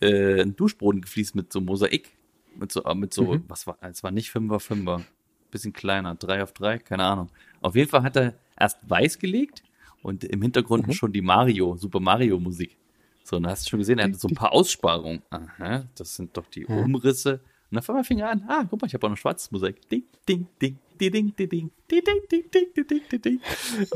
äh, 0.00 0.40
ein 0.42 0.56
Duschboden 0.56 1.00
gefliest 1.00 1.34
mit 1.34 1.52
so 1.52 1.60
Mosaik. 1.60 2.10
Mit 2.58 2.72
so, 2.72 2.82
äh, 2.84 2.94
mit 2.94 3.12
so, 3.14 3.34
Mhm. 3.34 3.44
was 3.48 3.66
war, 3.66 3.78
es 3.82 4.02
war 4.02 4.10
nicht 4.10 4.30
5er, 4.30 4.58
5er. 4.60 5.02
Bisschen 5.50 5.72
kleiner, 5.72 6.14
3 6.16 6.42
auf 6.42 6.52
3, 6.52 6.78
keine 6.78 7.04
Ahnung. 7.04 7.30
Auf 7.60 7.76
jeden 7.76 7.88
Fall 7.88 8.02
hat 8.02 8.16
er 8.16 8.34
erst 8.58 8.78
weiß 8.88 9.18
gelegt 9.18 9.62
und 10.06 10.25
im 10.25 10.40
Hintergrund 10.42 10.86
Mhm. 10.86 10.92
schon 10.92 11.12
die 11.12 11.22
Mario, 11.22 11.76
Super 11.76 12.00
Mario 12.00 12.38
Musik. 12.38 12.76
So, 13.25 13.36
und 13.36 13.42
da 13.42 13.50
hast 13.50 13.66
du 13.66 13.70
schon 13.70 13.80
gesehen, 13.80 13.98
er 13.98 14.04
hatte 14.06 14.18
so 14.18 14.28
ein 14.28 14.34
paar 14.34 14.52
Aussparungen. 14.52 15.20
Aha, 15.30 15.88
das 15.96 16.14
sind 16.14 16.36
doch 16.36 16.46
die. 16.46 16.64
Umrisse. 16.66 17.40
Und 17.72 17.78
auf 17.78 17.90
einmal 17.90 18.04
fing 18.04 18.20
er 18.20 18.30
an, 18.30 18.44
ah, 18.46 18.64
guck 18.70 18.80
mal, 18.80 18.86
ich 18.86 18.94
habe 18.94 19.04
auch 19.04 19.10
noch 19.10 19.16
schwarzes 19.16 19.50
Mosaik. 19.50 19.88
Ding, 19.88 20.04
ding, 20.28 20.46
ding, 20.62 20.78
ding, 21.00 21.10
ding, 21.10 21.34
ding, 21.36 21.48
ding, 21.50 21.70
ding, 21.90 22.04
ding, 22.04 22.20
ding, 22.30 22.44
ding, 22.52 22.66
ding, 22.75 22.86
ding, 22.86 23.00
ding, 23.10 23.22
ding. 23.22 23.40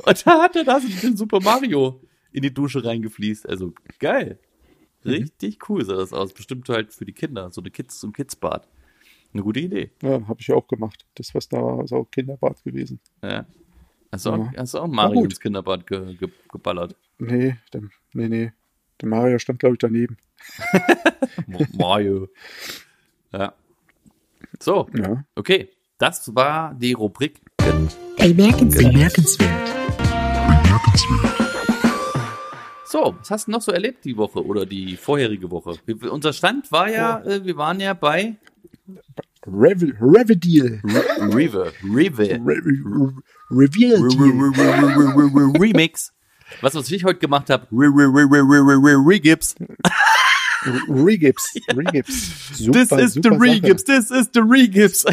Und 0.05 0.26
da 0.26 0.43
hat 0.43 0.57
er 0.57 0.64
da 0.64 0.81
so 0.81 0.88
den 0.88 1.17
Super 1.17 1.38
Mario 1.40 2.00
in 2.33 2.43
die 2.43 2.52
Dusche 2.52 2.85
reingefließt. 2.85 3.49
Also 3.49 3.73
geil. 4.00 4.40
Mhm. 5.05 5.11
Richtig 5.11 5.69
cool 5.69 5.85
sah 5.85 5.95
das 5.97 6.12
aus. 6.12 6.33
Bestimmt 6.33 6.69
halt 6.69 6.93
für 6.93 7.05
die 7.05 7.12
Kinder. 7.12 7.52
So 7.52 7.61
eine 7.61 7.71
Kids 7.71 8.00
zum 8.00 8.12
Kidsbad. 8.12 8.67
Eine 9.33 9.45
gute 9.45 9.61
Idee. 9.61 9.93
ja 10.02 10.26
habe 10.26 10.40
ich 10.40 10.49
ja 10.49 10.57
auch 10.57 10.67
gemacht. 10.67 11.07
Das, 11.14 11.33
was 11.37 11.49
da 11.49 11.59
war, 11.62 11.85
ist 11.85 11.93
auch 11.93 12.11
Kinderbad 12.11 12.64
gewesen. 12.64 12.99
Ja. 13.23 13.47
Hast 14.12 14.26
du 14.26 14.31
auch, 14.31 14.52
Ja. 14.52 14.59
hast 14.59 14.75
du 14.75 14.79
auch 14.79 14.88
Mario 14.88 15.25
ins 15.25 15.38
Kinderbad 15.40 15.87
ge, 15.87 16.14
ge, 16.17 16.29
geballert? 16.50 16.97
Nee, 17.19 17.57
der, 17.73 17.83
nee, 18.12 18.29
nee. 18.29 18.52
Der 19.00 19.09
Mario 19.09 19.38
stand, 19.38 19.59
glaube 19.61 19.75
ich, 19.75 19.79
daneben. 19.79 20.17
Mario. 21.79 22.29
Ja. 23.33 23.52
So, 24.59 24.88
Ja. 24.95 25.25
okay. 25.37 25.69
Das 25.99 26.35
war 26.35 26.75
die 26.75 26.95
Rubrik. 26.95 27.40
Bemerkenswert. 28.17 28.93
Bemerkenswert. 28.93 29.71
So, 32.85 33.14
was 33.19 33.31
hast 33.31 33.47
du 33.47 33.52
noch 33.52 33.62
so 33.62 33.71
erlebt 33.71 34.05
die 34.05 34.17
Woche 34.17 34.45
oder 34.45 34.67
die 34.67 34.97
vorherige 34.97 35.50
Woche? 35.50 35.75
Unser 36.11 36.33
Stand 36.33 36.73
war 36.73 36.90
ja, 36.90 37.21
äh, 37.23 37.45
wir 37.45 37.57
waren 37.57 37.79
ja 37.81 37.95
bei 37.95 38.37
Rev 39.47 39.82
Revedeal. 40.00 40.80
Re 40.85 41.02
River. 41.35 41.73
River. 41.82 42.25
Re 42.44 42.61
Re 42.64 43.12
Reveal. 43.50 44.02
Remix. 45.59 46.12
Was, 46.61 46.75
was 46.75 46.90
ich 46.90 47.04
heute 47.04 47.20
gemacht 47.20 47.49
habe, 47.49 47.66
Regips. 47.70 49.54
Regips. 50.88 51.54
Regips. 51.75 52.59
This 52.59 52.92
is 52.92 53.14
the. 53.14 53.30
Regips, 53.30 53.85
this 53.85 54.11
is 54.11 54.28
the 54.35 54.40
Regips. 54.42 55.04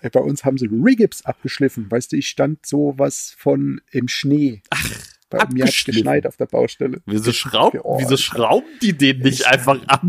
Äh, 0.00 0.10
Bei 0.10 0.20
uns 0.20 0.44
haben 0.44 0.56
sie 0.58 0.68
Regips 0.70 1.24
abgeschliffen. 1.24 1.90
Weißt 1.90 2.12
du, 2.12 2.16
ich 2.16 2.28
stand 2.28 2.64
sowas 2.64 3.34
von 3.38 3.80
im 3.90 4.08
Schnee. 4.08 4.62
Ach, 4.70 4.88
Bei 5.30 5.46
mir 5.52 5.64
hat 5.66 5.74
geschneit 5.84 6.26
auf 6.26 6.36
der 6.36 6.46
Baustelle. 6.46 7.00
Wieso, 7.06 7.32
schraub, 7.32 7.74
Oh, 7.82 7.98
wieso 8.00 8.14
ich- 8.14 8.24
schrauben 8.24 8.68
die 8.82 8.92
den 8.96 9.18
nicht 9.20 9.40
ich- 9.40 9.46
einfach 9.46 9.78
ab? 9.88 10.02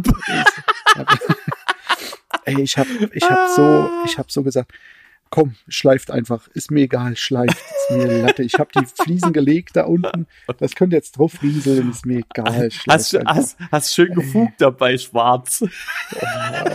Ey, 2.45 2.61
ich 2.61 2.77
hab, 2.77 2.87
ich 3.13 3.23
hab 3.29 3.49
so, 3.55 3.89
ich 4.05 4.17
hab 4.17 4.31
so 4.31 4.43
gesagt, 4.43 4.71
komm, 5.31 5.55
schleift 5.67 6.11
einfach, 6.11 6.47
ist 6.53 6.71
mir 6.71 6.83
egal, 6.83 7.17
schleift, 7.17 7.57
ist 7.57 7.91
mir 7.97 8.21
Latte. 8.21 8.43
Ich 8.43 8.53
hab 8.53 8.71
die 8.71 8.85
Fliesen 8.85 9.33
gelegt 9.33 9.75
da 9.75 9.83
unten, 9.85 10.27
das 10.59 10.75
könnt 10.75 10.93
ihr 10.93 10.97
jetzt 10.97 11.17
drauf 11.17 11.41
rieseln, 11.41 11.89
ist 11.91 12.05
mir 12.05 12.19
egal, 12.19 12.71
schleift 12.71 12.87
Hast, 12.87 13.15
einfach. 13.15 13.35
hast, 13.35 13.57
hast 13.71 13.93
schön 13.95 14.13
gefugt 14.13 14.53
dabei, 14.61 14.97
schwarz. 14.97 15.63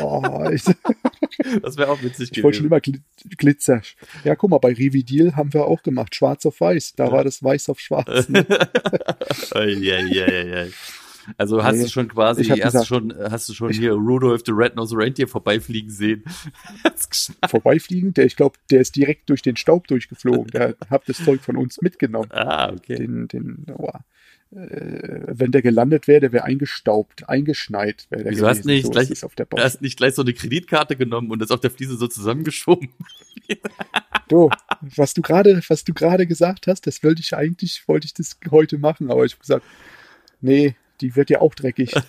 Oh, 0.02 0.48
ich 0.52 0.62
Das 1.62 1.76
wäre 1.78 1.88
auch 1.90 2.02
witzig 2.02 2.30
ich 2.36 2.42
wollte 2.42 2.58
schon 2.58 2.68
gewesen. 2.68 2.92
immer 2.92 3.00
Gl- 3.30 3.36
Glitzer. 3.38 3.80
Ja, 4.24 4.34
guck 4.34 4.50
mal, 4.50 4.58
bei 4.58 4.70
Revidil 4.72 5.36
haben 5.36 5.54
wir 5.54 5.64
auch 5.66 5.82
gemacht, 5.82 6.14
schwarz 6.14 6.44
auf 6.44 6.60
weiß, 6.60 6.94
da 6.96 7.10
war 7.12 7.24
das 7.24 7.42
weiß 7.42 7.70
auf 7.70 7.78
schwarz. 7.80 8.28
Ne? 8.28 8.44
Eieieiei. 9.54 10.70
Also 11.36 11.62
hast 11.62 11.76
Nee, 11.76 11.82
du 11.84 11.88
schon 11.88 12.08
quasi, 12.08 12.44
hast 12.44 12.58
du 12.58 12.62
gesagt- 12.64 12.86
schon, 12.86 13.14
hast 13.18 13.48
du 13.48 13.54
schon 13.54 13.70
ich- 13.70 13.78
hier 13.78 13.92
Rudolph 13.92 14.42
the 14.46 14.52
Red-Nosed 14.52 14.96
Reindeer 14.98 15.28
vorbeifliegen 15.28 15.90
sehen? 15.90 16.24
Vorbeifliegen, 17.48 18.14
der, 18.14 18.26
ich 18.26 18.36
glaube, 18.36 18.58
der 18.70 18.80
ist 18.80 18.96
direkt 18.96 19.28
durch 19.30 19.42
den 19.42 19.56
Staub 19.56 19.86
durchgeflogen, 19.88 20.48
der 20.48 20.76
hat 20.90 21.08
das 21.08 21.24
Zeug 21.24 21.40
von 21.42 21.56
uns 21.56 21.80
mitgenommen. 21.82 22.30
ah, 22.32 22.72
okay. 22.72 22.96
den, 22.96 23.28
den, 23.28 23.66
oh, 23.76 23.88
äh, 24.56 25.22
wenn 25.28 25.52
der 25.52 25.62
gelandet 25.62 26.08
wäre, 26.08 26.20
der 26.20 26.32
wäre 26.32 26.44
eingestaubt, 26.44 27.28
eingeschneit 27.28 28.06
wäre 28.10 28.24
der 28.24 28.32
Wieso 28.32 28.46
hast 28.48 28.64
du 28.64 28.68
nicht 28.68 28.84
so 28.86 28.90
gleich- 28.90 29.24
auf 29.24 29.34
der 29.34 29.46
Du 29.46 29.50
Baustelle. 29.50 29.64
hast 29.66 29.82
nicht 29.82 29.96
gleich 29.96 30.14
so 30.14 30.22
eine 30.22 30.32
Kreditkarte 30.34 30.96
genommen 30.96 31.30
und 31.30 31.40
das 31.40 31.50
auf 31.50 31.60
der 31.60 31.70
Fliese 31.70 31.96
so 31.96 32.06
zusammengeschoben. 32.08 32.88
Du, 34.28 34.48
was 34.80 35.12
du 35.12 35.22
gerade, 35.22 35.60
was 35.66 35.82
du 35.82 35.92
gerade 35.92 36.24
gesagt 36.24 36.68
hast, 36.68 36.86
das 36.86 37.02
wollte 37.02 37.20
ich 37.20 37.34
eigentlich, 37.34 37.82
wollte 37.88 38.06
ich 38.06 38.14
das 38.14 38.36
heute 38.52 38.78
machen, 38.78 39.10
aber 39.10 39.24
ich 39.24 39.32
habe 39.32 39.40
gesagt, 39.40 39.64
nee, 40.40 40.76
die 41.00 41.16
wird 41.16 41.30
ja 41.30 41.40
auch 41.40 41.54
dreckig. 41.54 41.94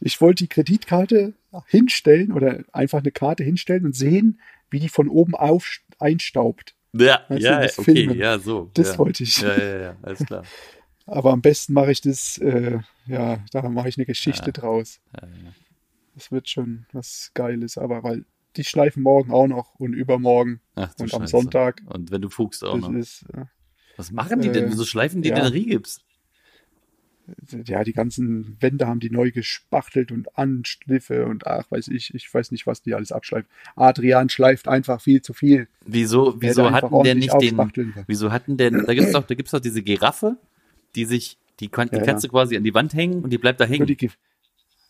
Ich 0.00 0.20
wollte 0.20 0.44
die 0.44 0.48
Kreditkarte 0.48 1.34
hinstellen 1.66 2.32
oder 2.32 2.64
einfach 2.72 2.98
eine 2.98 3.12
Karte 3.12 3.44
hinstellen 3.44 3.84
und 3.86 3.94
sehen, 3.94 4.40
wie 4.70 4.80
die 4.80 4.88
von 4.88 5.08
oben 5.08 5.34
auf 5.34 5.78
einstaubt. 5.98 6.74
Ja, 6.92 7.20
Weißt 7.28 7.42
ja, 7.42 7.60
okay, 7.60 7.82
Filmen. 7.84 8.18
ja, 8.18 8.38
so. 8.38 8.70
Das 8.74 8.92
ja. 8.92 8.98
wollte 8.98 9.22
ich. 9.22 9.40
Ja, 9.40 9.56
ja, 9.56 9.80
ja, 9.80 9.96
alles 10.02 10.24
klar. 10.24 10.42
Aber 11.06 11.32
am 11.32 11.40
besten 11.42 11.72
mache 11.72 11.92
ich 11.92 12.00
das, 12.00 12.38
äh, 12.38 12.80
ja, 13.06 13.38
da 13.52 13.68
mache 13.68 13.88
ich 13.88 13.96
eine 13.96 14.06
Geschichte 14.06 14.52
draus. 14.52 15.00
Ja, 15.14 15.26
ja. 15.28 15.52
Das 16.14 16.32
wird 16.32 16.48
schon 16.48 16.86
was 16.92 17.30
Geiles, 17.34 17.78
aber 17.78 18.02
weil 18.02 18.24
die 18.56 18.64
schleifen 18.64 19.02
morgen 19.02 19.30
auch 19.30 19.46
noch 19.46 19.74
und 19.76 19.92
übermorgen 19.92 20.60
Ach 20.74 20.92
und 20.98 21.14
am 21.14 21.20
Scheiße. 21.20 21.30
Sonntag. 21.30 21.82
Und 21.86 22.10
wenn 22.10 22.20
du 22.20 22.28
fugst 22.28 22.64
auch 22.64 22.76
noch. 22.76 22.92
ist, 22.92 23.24
äh, 23.32 23.44
Was 23.96 24.10
machen 24.10 24.40
die 24.40 24.50
denn? 24.50 24.64
äh, 24.64 24.70
Wieso 24.70 24.84
schleifen 24.84 25.22
die 25.22 25.28
ja. 25.28 25.36
denn 25.36 25.46
Regips? 25.46 26.00
Ja, 27.66 27.84
die 27.84 27.92
ganzen 27.92 28.56
Wände 28.60 28.86
haben 28.86 29.00
die 29.00 29.10
neu 29.10 29.30
gespachtelt 29.30 30.12
und 30.12 30.36
Anschliffe 30.36 31.26
und 31.26 31.46
ach, 31.46 31.70
weiß 31.70 31.88
ich, 31.88 32.14
ich 32.14 32.32
weiß 32.32 32.50
nicht, 32.50 32.66
was 32.66 32.82
die 32.82 32.94
alles 32.94 33.12
abschleifen. 33.12 33.48
Adrian 33.76 34.28
schleift 34.28 34.68
einfach 34.68 35.00
viel 35.00 35.22
zu 35.22 35.32
viel. 35.32 35.68
Wieso, 35.86 36.36
wieso 36.40 36.70
hatten 36.70 37.02
der 37.02 37.14
nicht 37.14 37.34
den, 37.40 37.58
wieso 38.06 38.32
hatten 38.32 38.56
denn, 38.56 38.84
da 38.86 38.94
gibt's 38.94 39.12
doch, 39.12 39.26
da 39.26 39.34
gibt's 39.34 39.52
doch 39.52 39.60
diese 39.60 39.82
Giraffe, 39.82 40.36
die 40.94 41.04
sich, 41.04 41.38
die, 41.60 41.68
kann, 41.68 41.88
die 41.90 41.96
Ja, 41.96 42.04
kannst 42.04 42.24
du 42.24 42.28
quasi 42.28 42.56
an 42.56 42.64
die 42.64 42.74
Wand 42.74 42.94
hängen 42.94 43.22
und 43.22 43.30
die 43.30 43.38
bleibt 43.38 43.60
da 43.60 43.64
hängen. 43.64 43.86
die, 43.86 44.10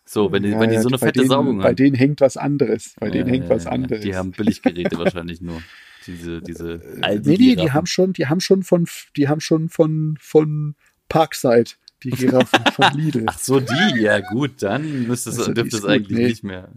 so, 0.05 0.33
wenn 0.33 0.43
die, 0.43 0.51
ja, 0.51 0.61
wenn 0.61 0.71
die 0.71 0.77
ja, 0.77 0.83
so 0.83 0.89
eine 0.89 0.97
bei 0.97 1.07
fette 1.07 1.21
denen, 1.21 1.29
Saugung 1.29 1.59
Bei 1.59 1.69
haben. 1.69 1.77
denen 1.77 1.95
hängt 1.95 2.21
was 2.23 2.39
anderes. 2.39 2.95
Bei 2.99 3.11
denen 3.11 3.27
Ja, 3.27 3.33
hängt 3.35 3.45
ja, 3.45 3.51
was 3.51 3.65
ja, 3.65 3.71
anderes. 3.73 4.03
Die 4.03 4.15
haben 4.17 4.31
Billiggeräte 4.31 4.99
wahrscheinlich 4.99 5.43
nur. 5.43 5.63
Diese, 6.07 6.41
diese 6.41 6.81
alten 7.03 7.29
nee, 7.29 7.37
nee, 7.37 7.57
die 7.57 7.73
haben 7.73 7.85
schon, 7.85 8.15
die 8.15 8.27
haben 8.27 8.41
schon 8.41 8.63
von, 8.63 8.87
die 9.17 9.29
haben 9.29 9.41
schon 9.41 9.69
von, 9.69 10.17
von 10.19 10.77
Parkside, 11.11 11.73
die 12.05 12.11
Giraffen 12.11 12.65
von 12.73 12.93
Lidl. 12.95 13.25
Ach 13.27 13.39
so, 13.39 13.59
die, 13.61 14.01
ja 14.01 14.21
gut, 14.21 14.63
dann 14.63 15.07
müsste 15.09 15.31
es, 15.31 15.39
Also, 15.39 15.53
dürfte 15.53 15.77
es 15.79 15.85
eigentlich 15.85 16.17
nee. 16.19 16.27
nicht 16.29 16.45
mehr. 16.45 16.69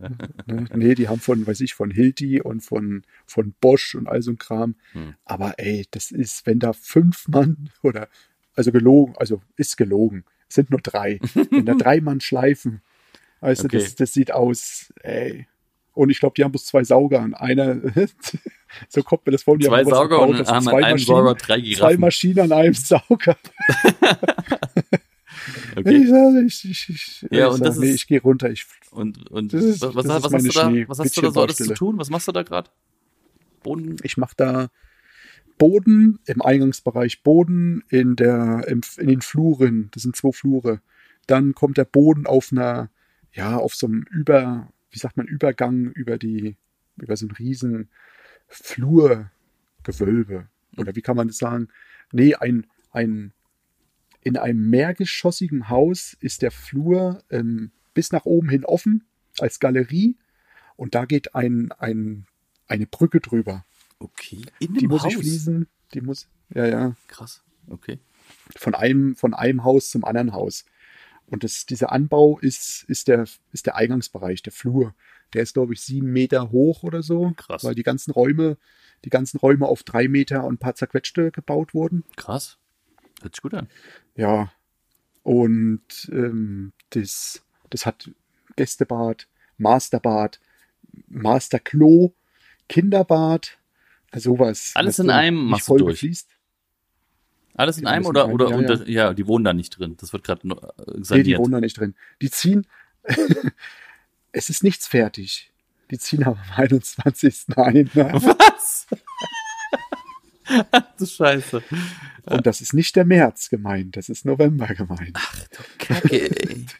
Ne? 0.47 0.65
Nee, 0.73 0.95
die 0.95 1.09
haben 1.09 1.19
von, 1.19 1.45
weiß 1.45 1.61
ich, 1.61 1.73
von 1.75 1.91
Hilti 1.91 2.41
und 2.41 2.61
von, 2.61 3.03
von 3.27 3.53
Bosch 3.61 3.93
und 3.95 4.07
all 4.07 4.21
so 4.21 4.31
ein 4.31 4.37
Kram. 4.37 4.75
Hm. 4.93 5.13
Aber 5.25 5.53
ey, 5.57 5.85
das 5.91 6.11
ist, 6.11 6.45
wenn 6.47 6.59
da 6.59 6.73
fünf 6.73 7.27
Mann 7.27 7.69
oder, 7.83 8.07
also 8.55 8.71
gelogen, 8.71 9.13
also 9.17 9.41
ist 9.57 9.77
gelogen, 9.77 10.25
es 10.49 10.55
sind 10.55 10.69
nur 10.71 10.81
drei. 10.81 11.19
wenn 11.51 11.65
da 11.65 11.73
drei 11.75 12.01
Mann 12.01 12.19
schleifen, 12.19 12.81
weißt 13.41 13.65
Okay. 13.65 13.77
das, 13.79 13.95
das 13.95 14.13
sieht 14.13 14.31
aus, 14.31 14.91
ey. 15.01 15.47
Und 15.93 16.09
ich 16.09 16.19
glaube, 16.21 16.33
die 16.37 16.43
haben 16.45 16.51
bloß 16.53 16.65
zwei 16.67 16.83
Sauger 16.85 17.19
und 17.19 17.33
einer, 17.33 17.77
so 18.87 19.03
kommt 19.03 19.25
mir 19.25 19.33
das 19.33 19.43
vor, 19.43 19.57
die 19.57 19.65
Zwei 19.67 19.79
haben 19.81 19.89
Sauger 19.89 20.07
gebaut, 20.15 20.29
und 20.29 20.39
dass 20.39 20.47
haben 20.49 20.63
zwei 20.63 20.77
an 20.77 20.83
einem 20.85 20.93
Maschinen- 20.93 21.05
Sauger 21.05 21.35
drei 21.35 21.55
Zwei 21.57 21.61
Giraffen. 21.61 21.99
Maschinen 21.99 22.39
an 22.39 22.51
einem 22.53 22.73
Sauger. 22.73 23.37
Okay. 25.75 26.43
Ich, 26.45 26.65
ich, 26.65 26.71
ich, 26.71 26.89
ich, 26.89 27.27
Ja, 27.31 27.47
ich 27.47 27.53
und 27.53 27.59
sag, 27.59 27.65
das 27.67 27.79
nee, 27.79 27.89
ist- 27.89 27.95
ich 27.95 28.07
gehe 28.07 28.21
runter. 28.21 28.49
Ich, 28.49 28.65
Und, 28.91 29.29
und 29.31 29.53
ist- 29.53 29.81
was, 29.81 29.95
was, 29.95 30.05
was, 30.05 30.33
hast 30.33 30.45
du 30.45 30.51
da, 30.51 30.87
was 30.89 30.99
hast 30.99 31.17
du 31.17 31.21
da 31.21 31.31
so 31.31 31.41
alles 31.41 31.57
zu 31.57 31.73
tun? 31.73 31.97
Was 31.97 32.09
machst 32.09 32.27
du 32.27 32.31
da 32.31 32.43
gerade? 32.43 32.69
Boden? 33.63 33.97
ich 34.03 34.17
mache 34.17 34.33
da 34.35 34.69
Boden 35.57 36.19
im 36.25 36.41
Eingangsbereich, 36.41 37.21
Boden 37.21 37.83
in, 37.89 38.15
der, 38.15 38.67
im, 38.67 38.81
in 38.97 39.07
den 39.07 39.21
Fluren. 39.21 39.89
Das 39.91 40.03
sind 40.03 40.15
zwei 40.15 40.31
Flure. 40.31 40.81
Dann 41.27 41.53
kommt 41.53 41.77
der 41.77 41.85
Boden 41.85 42.25
auf 42.25 42.51
einer, 42.51 42.89
ja, 43.31 43.57
auf 43.57 43.75
so 43.75 43.85
einem 43.87 44.03
Über, 44.09 44.69
wie 44.89 44.97
sagt 44.99 45.17
man, 45.17 45.27
Übergang 45.27 45.91
über 45.91 46.17
die, 46.17 46.57
über 46.97 47.15
so 47.15 47.25
einen 47.27 47.35
riesen 47.35 47.89
Flurgewölbe. 48.47 50.47
Oder 50.77 50.95
wie 50.95 51.01
kann 51.01 51.15
man 51.17 51.27
das 51.27 51.37
sagen? 51.37 51.67
Nee, 52.11 52.33
ein, 52.35 52.65
ein, 52.91 53.33
in 54.21 54.37
einem 54.37 54.69
mehrgeschossigen 54.69 55.69
Haus 55.69 56.15
ist 56.19 56.41
der 56.41 56.51
Flur 56.51 57.23
ähm, 57.29 57.71
bis 57.93 58.11
nach 58.11 58.25
oben 58.25 58.49
hin 58.49 58.65
offen 58.65 59.03
als 59.39 59.59
Galerie 59.59 60.17
und 60.75 60.95
da 60.95 61.05
geht 61.05 61.35
ein, 61.35 61.71
ein, 61.73 62.25
eine 62.67 62.87
Brücke 62.87 63.19
drüber. 63.19 63.65
Okay. 63.99 64.41
In 64.59 64.73
Die 64.75 64.87
muss 64.87 65.03
Haus. 65.03 65.13
ich 65.13 65.19
fließen. 65.19 65.67
Die 65.93 66.01
muss, 66.01 66.27
ja, 66.53 66.65
ja, 66.65 66.95
Krass. 67.07 67.43
Okay. 67.67 67.99
von 68.55 68.75
einem, 68.75 69.15
von 69.15 69.33
einem 69.33 69.63
Haus 69.63 69.89
zum 69.89 70.05
anderen 70.05 70.33
Haus. 70.33 70.65
Und 71.27 71.43
das, 71.43 71.65
dieser 71.65 71.91
Anbau 71.91 72.39
ist, 72.39 72.83
ist, 72.87 73.07
der, 73.07 73.25
ist 73.51 73.65
der 73.65 73.75
Eingangsbereich, 73.75 74.41
der 74.41 74.51
Flur. 74.51 74.93
Der 75.33 75.43
ist, 75.43 75.53
glaube 75.53 75.73
ich, 75.73 75.81
sieben 75.81 76.11
Meter 76.11 76.51
hoch 76.51 76.83
oder 76.83 77.03
so. 77.03 77.31
Krass. 77.37 77.63
Weil 77.63 77.75
die 77.75 77.83
ganzen 77.83 78.11
Räume, 78.11 78.57
die 79.05 79.09
ganzen 79.09 79.37
Räume 79.37 79.67
auf 79.67 79.83
drei 79.83 80.07
Meter 80.07 80.43
und 80.43 80.55
ein 80.55 80.57
paar 80.57 80.75
zerquetschte 80.75 81.31
gebaut 81.31 81.73
wurden. 81.73 82.03
Krass. 82.17 82.57
Hört 83.21 83.35
sich 83.35 83.41
gut 83.41 83.53
an. 83.53 83.67
Ja. 84.15 84.51
Und 85.23 86.09
ähm, 86.11 86.73
das, 86.91 87.43
das 87.69 87.85
hat 87.85 88.09
Gästebad, 88.55 89.27
Masterbad, 89.57 90.39
Masterklo, 91.07 92.13
Kinderbad, 92.67 93.57
sowas. 94.15 94.71
Alles 94.75 94.99
in 94.99 95.09
einem 95.09 95.45
machst 95.45 95.67
du 95.67 95.73
voll 95.73 95.79
durch. 95.79 95.93
gefliest. 96.01 96.29
Alles 97.53 97.77
in 97.77 97.83
Ja, 97.83 97.91
einem 97.91 98.05
oder, 98.05 98.29
oder 98.29 98.49
ja, 98.49 98.55
unter, 98.55 98.87
ja. 98.89 99.13
die 99.13 99.27
wohnen 99.27 99.43
da 99.45 99.53
nicht 99.53 99.77
drin. 99.77 99.95
Das 99.97 100.13
wird 100.13 100.23
gerade 100.23 100.47
nur, 100.47 100.63
äh, 100.79 100.83
Nee, 100.87 100.93
die 100.97 101.03
saniert. 101.03 101.39
wohnen 101.39 101.51
da 101.51 101.59
nicht 101.61 101.77
drin. 101.77 101.95
Die 102.21 102.29
ziehen. 102.31 102.65
es 104.31 104.49
ist 104.49 104.63
nichts 104.63 104.87
fertig. 104.87 105.51
Die 105.91 105.99
ziehen 105.99 106.23
am 106.25 106.37
21. 106.55 107.45
ein. 107.57 107.89
Ne? 107.93 108.11
Was? 108.13 108.87
du 110.97 111.05
Scheiße. 111.05 111.63
Und 112.25 112.45
das 112.45 112.61
ist 112.61 112.73
nicht 112.73 112.95
der 112.95 113.05
März 113.05 113.49
gemeint, 113.49 113.97
das 113.97 114.09
ist 114.09 114.25
November 114.25 114.67
gemeint. 114.67 115.17
Kacke, 115.79 116.49
ey. 116.49 116.65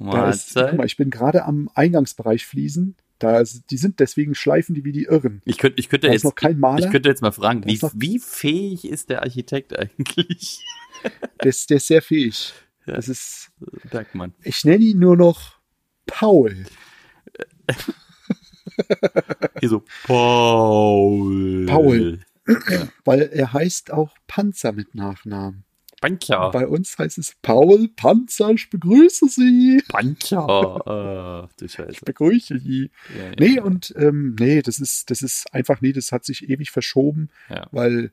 Da 0.00 0.28
ist, 0.28 0.54
guck 0.54 0.74
mal, 0.74 0.86
ich 0.86 0.96
bin 0.96 1.08
gerade 1.08 1.44
am 1.44 1.70
Eingangsbereich 1.74 2.46
fließen. 2.46 2.96
Da 3.20 3.38
ist, 3.38 3.70
die 3.70 3.76
sind 3.76 4.00
deswegen 4.00 4.34
schleifen 4.34 4.74
die 4.74 4.84
wie 4.84 4.90
die 4.90 5.04
Irren. 5.04 5.40
Ich 5.44 5.56
könnte, 5.56 5.78
ich 5.78 5.88
könnte 5.88 6.08
jetzt, 6.08 6.24
noch 6.24 6.34
kein 6.34 6.58
Maler. 6.58 6.84
ich 6.84 6.90
könnte 6.90 7.08
jetzt 7.08 7.22
mal 7.22 7.30
fragen, 7.30 7.64
wie, 7.64 7.80
wie 7.94 8.18
fähig 8.18 8.84
ist 8.84 9.08
der 9.08 9.22
Architekt 9.22 9.78
eigentlich? 9.78 10.60
Der 11.42 11.50
ist, 11.50 11.68
der 11.68 11.76
ist 11.76 11.86
sehr 11.88 12.00
fähig. 12.00 12.54
Ja. 12.86 12.94
Das 12.94 13.10
ist, 13.10 13.50
Bergmann. 13.90 14.32
ich 14.42 14.64
nenne 14.64 14.84
ihn 14.84 14.98
nur 15.00 15.16
noch 15.18 15.58
Paul. 16.06 16.64
Hier 19.60 19.68
so, 19.68 19.82
Paul. 20.04 21.66
Paul. 21.66 22.20
Weil 23.04 23.22
er 23.32 23.52
heißt 23.52 23.90
auch 23.92 24.14
Panzer 24.26 24.72
mit 24.72 24.94
Nachnamen. 24.94 25.64
Panzer. 26.00 26.50
Bei 26.50 26.66
uns 26.66 26.98
heißt 26.98 27.16
es 27.16 27.34
Paul 27.40 27.88
Panzer, 27.88 28.50
ich 28.50 28.68
begrüße 28.68 29.26
Sie. 29.28 29.82
Panzer. 29.88 30.46
Ach, 30.48 31.48
du 31.56 31.66
Scheiße. 31.68 31.92
Ich 31.92 32.00
begrüße 32.02 32.58
Sie. 32.58 32.90
Ja, 33.16 33.24
ja. 33.24 33.32
Nee, 33.38 33.60
und 33.60 33.94
ähm, 33.96 34.36
nee, 34.38 34.60
das 34.60 34.80
ist, 34.80 35.10
das 35.10 35.22
ist 35.22 35.52
einfach, 35.54 35.80
nee, 35.80 35.92
das 35.92 36.12
hat 36.12 36.24
sich 36.26 36.48
ewig 36.50 36.70
verschoben, 36.70 37.30
weil 37.70 38.12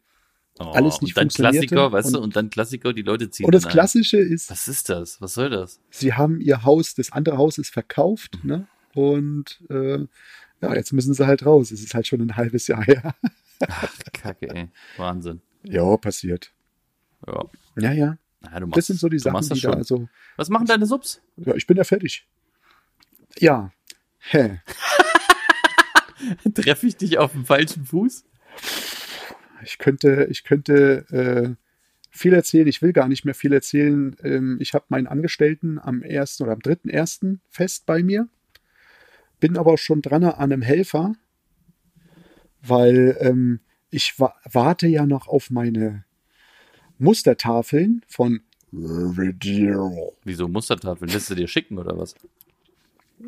Oh, 0.60 0.66
alles 0.72 1.02
nicht 1.02 1.18
und 1.18 1.18
dann 1.18 1.28
Klassiker, 1.30 1.92
weißt 1.94 2.14
du, 2.14 2.18
und- 2.18 2.24
und 2.26 2.36
dann 2.36 2.50
Klassiker, 2.50 2.92
die 2.94 3.02
Leute 3.04 3.30
ziehen. 3.32 3.46
und 3.46 3.56
das 3.56 3.64
dann 3.64 3.72
ein. 3.72 3.74
Klassische 3.74 4.18
ist, 4.18 4.52
Was 4.52 4.68
ist 4.68 4.90
das? 4.90 5.20
Was 5.22 5.34
soll 5.34 5.50
das? 5.50 5.80
sie 5.90 6.14
haben 6.14 6.40
ihr 6.42 6.64
Haus, 6.64 6.94
das 6.94 7.12
andere 7.14 7.38
Haus 7.38 7.58
ist 7.58 7.70
Mhm. 7.72 7.74
verkauft, 7.74 8.38
ne? 8.44 8.68
Und 8.94 9.62
äh, 9.70 10.00
ja, 10.62 10.76
jetzt 10.76 10.92
müssen 10.92 11.14
sie 11.14 11.26
halt 11.26 11.46
raus. 11.46 11.72
Es 11.72 11.82
ist 11.82 11.94
halt 11.96 12.06
schon 12.06 12.22
ein 12.22 12.36
halbes 12.36 12.68
Jahr 12.68 12.84
her. 12.84 13.16
Ach, 13.68 13.94
Kacke, 14.14 14.50
ey. 14.50 14.70
Wahnsinn. 14.98 15.42
ja, 15.64 15.98
passiert. 15.98 16.52
Ja. 17.28 17.46
Ja, 17.78 17.92
ja. 17.92 18.18
Ja, 18.44 18.60
machst, 18.62 18.78
Das 18.78 18.88
sind 18.88 19.00
so 19.00 19.08
die 19.08 19.20
Sachen, 19.20 19.42
die 19.42 19.50
da 19.50 19.56
schon. 19.56 19.74
also. 19.76 20.10
Was 20.36 20.50
machen 20.50 20.66
deine 20.66 20.86
Subs? 20.88 21.22
Ja, 21.38 21.54
ich 21.56 21.68
bin 21.68 21.78
ja 21.78 21.84
fertig. 21.84 22.28
Ja. 23.38 23.72
Hä. 24.20 24.62
Treffe 26.54 26.88
ich 26.88 26.98
dich 26.98 27.18
auf 27.18 27.32
dem 27.34 27.46
falschen 27.46 27.86
Fuß? 27.86 28.26
Ich 29.64 29.78
könnte, 29.78 30.28
ich 30.30 30.44
könnte 30.44 31.06
äh, 31.12 31.56
viel 32.10 32.34
erzählen. 32.34 32.68
Ich 32.68 32.82
will 32.82 32.94
gar 32.94 33.08
nicht 33.08 33.26
mehr 33.26 33.36
viel 33.36 33.54
erzählen. 33.54 34.16
Ähm, 34.24 34.58
ich 34.60 34.74
habe 34.74 34.86
meinen 34.90 35.08
Angestellten 35.08 35.80
am 35.80 36.04
1. 36.04 36.42
oder 36.42 36.54
am 36.54 36.60
3.1. 36.60 37.38
fest 37.50 37.86
bei 37.86 38.02
mir. 38.04 38.28
Bin 39.40 39.58
aber 39.58 39.78
schon 39.78 40.02
dran 40.02 40.24
an 40.24 40.34
einem 40.34 40.62
Helfer, 40.62 41.14
weil 42.62 43.18
ähm, 43.20 43.60
ich 43.90 44.20
wa 44.20 44.34
warte 44.52 44.88
ja 44.88 45.06
noch 45.06 45.28
auf 45.28 45.50
meine 45.50 46.06
Mustertafeln 46.98 48.04
von 48.08 48.42
Video. 48.72 50.14
Wieso 50.24 50.48
Mustertafeln? 50.48 51.12
Lässt 51.12 51.30
du 51.30 51.36
dir 51.36 51.48
schicken 51.48 51.78
oder 51.78 51.98
was? 51.98 52.16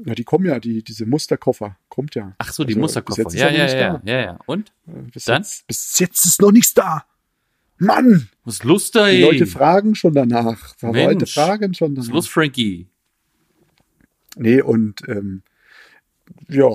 Ja, 0.06 0.16
die 0.16 0.24
kommen 0.24 0.46
ja, 0.46 0.60
die, 0.60 0.84
diese 0.84 1.06
Musterkoffer. 1.06 1.78
Kommt 1.90 2.16
ja. 2.16 2.34
Ach 2.40 2.52
so, 2.52 2.64
die 2.64 2.74
Also, 2.74 2.82
Musterkoffer. 2.82 3.30
Ja, 3.36 3.50
ja, 3.52 3.68
ja, 3.68 4.02
ja, 4.06 4.22
ja. 4.22 4.40
Und? 4.46 4.72
Äh, 4.88 5.02
Bis 5.14 5.26
Dann? 5.26 5.42
Jetzt, 5.44 5.68
bis 5.68 6.00
jetzt 6.00 6.26
ist 6.26 6.42
noch 6.42 6.52
nichts 6.52 6.74
da. 6.74 7.06
Mann! 7.78 8.30
Was 8.46 8.56
ist 8.56 8.64
los 8.64 8.92
da, 8.92 9.08
Die 9.08 9.16
ey? 9.18 9.22
Leute 9.22 9.46
fragen 9.46 9.94
schon 9.96 10.14
danach. 10.14 10.76
Die 10.78 10.86
Leute 10.86 11.18
Mensch. 11.18 11.34
fragen 11.34 11.74
schon 11.74 11.96
Was 11.98 12.06
ist 12.06 12.08
danach. 12.10 12.16
los, 12.16 12.28
Frankie? 12.28 12.88
Nee, 14.36 14.62
und 14.62 15.02
ähm, 15.08 15.44
ja, 16.48 16.70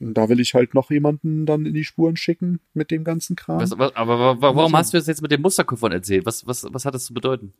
und 0.00 0.14
da 0.14 0.28
will 0.28 0.40
ich 0.40 0.54
halt 0.54 0.74
noch 0.74 0.90
jemanden 0.90 1.46
dann 1.46 1.64
in 1.66 1.74
die 1.74 1.84
Spuren 1.84 2.16
schicken 2.16 2.60
mit 2.74 2.90
dem 2.90 3.02
ganzen 3.04 3.34
Kram. 3.36 3.60
Was, 3.60 3.78
was, 3.78 3.94
aber 3.96 4.18
wa- 4.18 4.36
wa- 4.40 4.56
warum 4.56 4.58
Also- 4.74 4.76
hast 4.78 4.92
du 4.94 4.98
das 4.98 5.06
jetzt 5.06 5.22
mit 5.22 5.30
den 5.30 5.40
Musterkoffern 5.42 5.92
erzählt? 5.92 6.26
Was, 6.26 6.46
was, 6.46 6.66
was 6.70 6.84
hat 6.84 6.94
das 6.94 7.04
zu 7.06 7.14
bedeuten? 7.14 7.52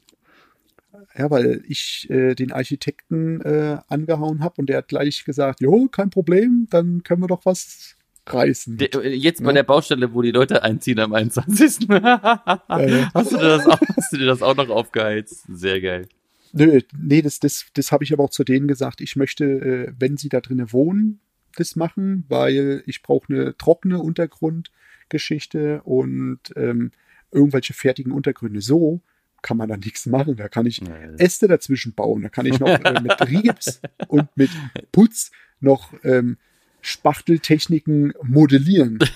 Ja, 1.17 1.31
weil 1.31 1.63
ich 1.69 2.07
äh, 2.11 2.35
den 2.35 2.53
Architekten 2.53 3.41
äh, 3.43 3.79
angehauen 3.89 4.41
habe 4.43 4.55
und 4.59 4.69
der 4.69 4.79
hat 4.79 4.89
gleich 4.89 5.25
gesagt, 5.25 5.61
jo, 5.61 5.89
kein 5.89 6.11
Problem, 6.11 6.67
dann 6.71 7.03
können 7.03 7.23
wir 7.23 7.27
doch 7.29 7.45
was 7.47 7.97
reißen. 8.27 8.77
Der, 8.79 8.93
äh, 8.95 9.15
jetzt 9.15 9.43
bei 9.43 9.51
Ja. 9.51 9.55
der 9.55 9.63
Baustelle, 9.63 10.13
wo 10.15 10.21
die 10.23 10.31
Leute 10.31 10.63
einziehen 10.63 10.99
am 10.99 11.13
21. 11.15 11.89
hast, 11.89 13.33
du 13.33 13.37
dir 13.39 13.49
das 13.49 13.67
auch, 13.67 13.81
hast 13.97 14.13
du 14.13 14.17
dir 14.19 14.27
das 14.27 14.43
auch 14.43 14.57
noch 14.57 14.69
aufgeheizt? 14.69 15.45
Sehr 15.49 15.81
geil. 15.81 16.09
Nö, 16.53 16.81
nee, 16.99 17.23
das, 17.23 17.41
das, 17.41 17.67
das 17.75 17.93
habe 17.93 18.05
ich 18.05 18.13
aber 18.13 18.25
auch 18.25 18.31
zu 18.31 18.45
denen 18.45 18.67
gesagt. 18.69 19.01
Ich 19.01 19.17
möchte, 19.17 19.45
äh, 19.45 19.93
wenn 19.99 20.17
sie 20.17 20.29
da 20.29 20.41
drinnen 20.41 20.73
wohnen, 20.73 21.21
das 21.57 21.77
machen, 21.77 22.25
weil 22.29 22.83
ich 22.87 23.03
brauche 23.03 23.33
eine 23.33 23.57
trockene 23.57 23.99
Untergrundgeschichte 24.01 25.83
und 25.83 26.41
ähm, 26.57 26.93
irgendwelche 27.31 27.75
fertigen 27.75 28.13
Untergründe. 28.13 28.61
So 28.61 29.01
kann 29.43 29.57
man 29.57 29.69
da 29.69 29.77
nichts 29.77 30.07
machen. 30.07 30.37
Da 30.37 30.49
kann 30.49 30.67
ich 30.67 30.83
Äste 31.19 31.49
dazwischen 31.49 31.95
bauen. 31.95 32.23
Da 32.23 32.29
kann 32.29 32.47
ich 32.47 32.59
noch 32.59 32.69
äh, 32.69 33.01
mit 33.01 33.21
Rigips 33.29 33.81
und 34.09 34.29
mit 34.37 34.51
Putz 34.93 35.31
noch 35.61 35.93
ähm, 36.05 36.37
Spachteltechniken 36.81 38.15
modellieren. 38.23 38.99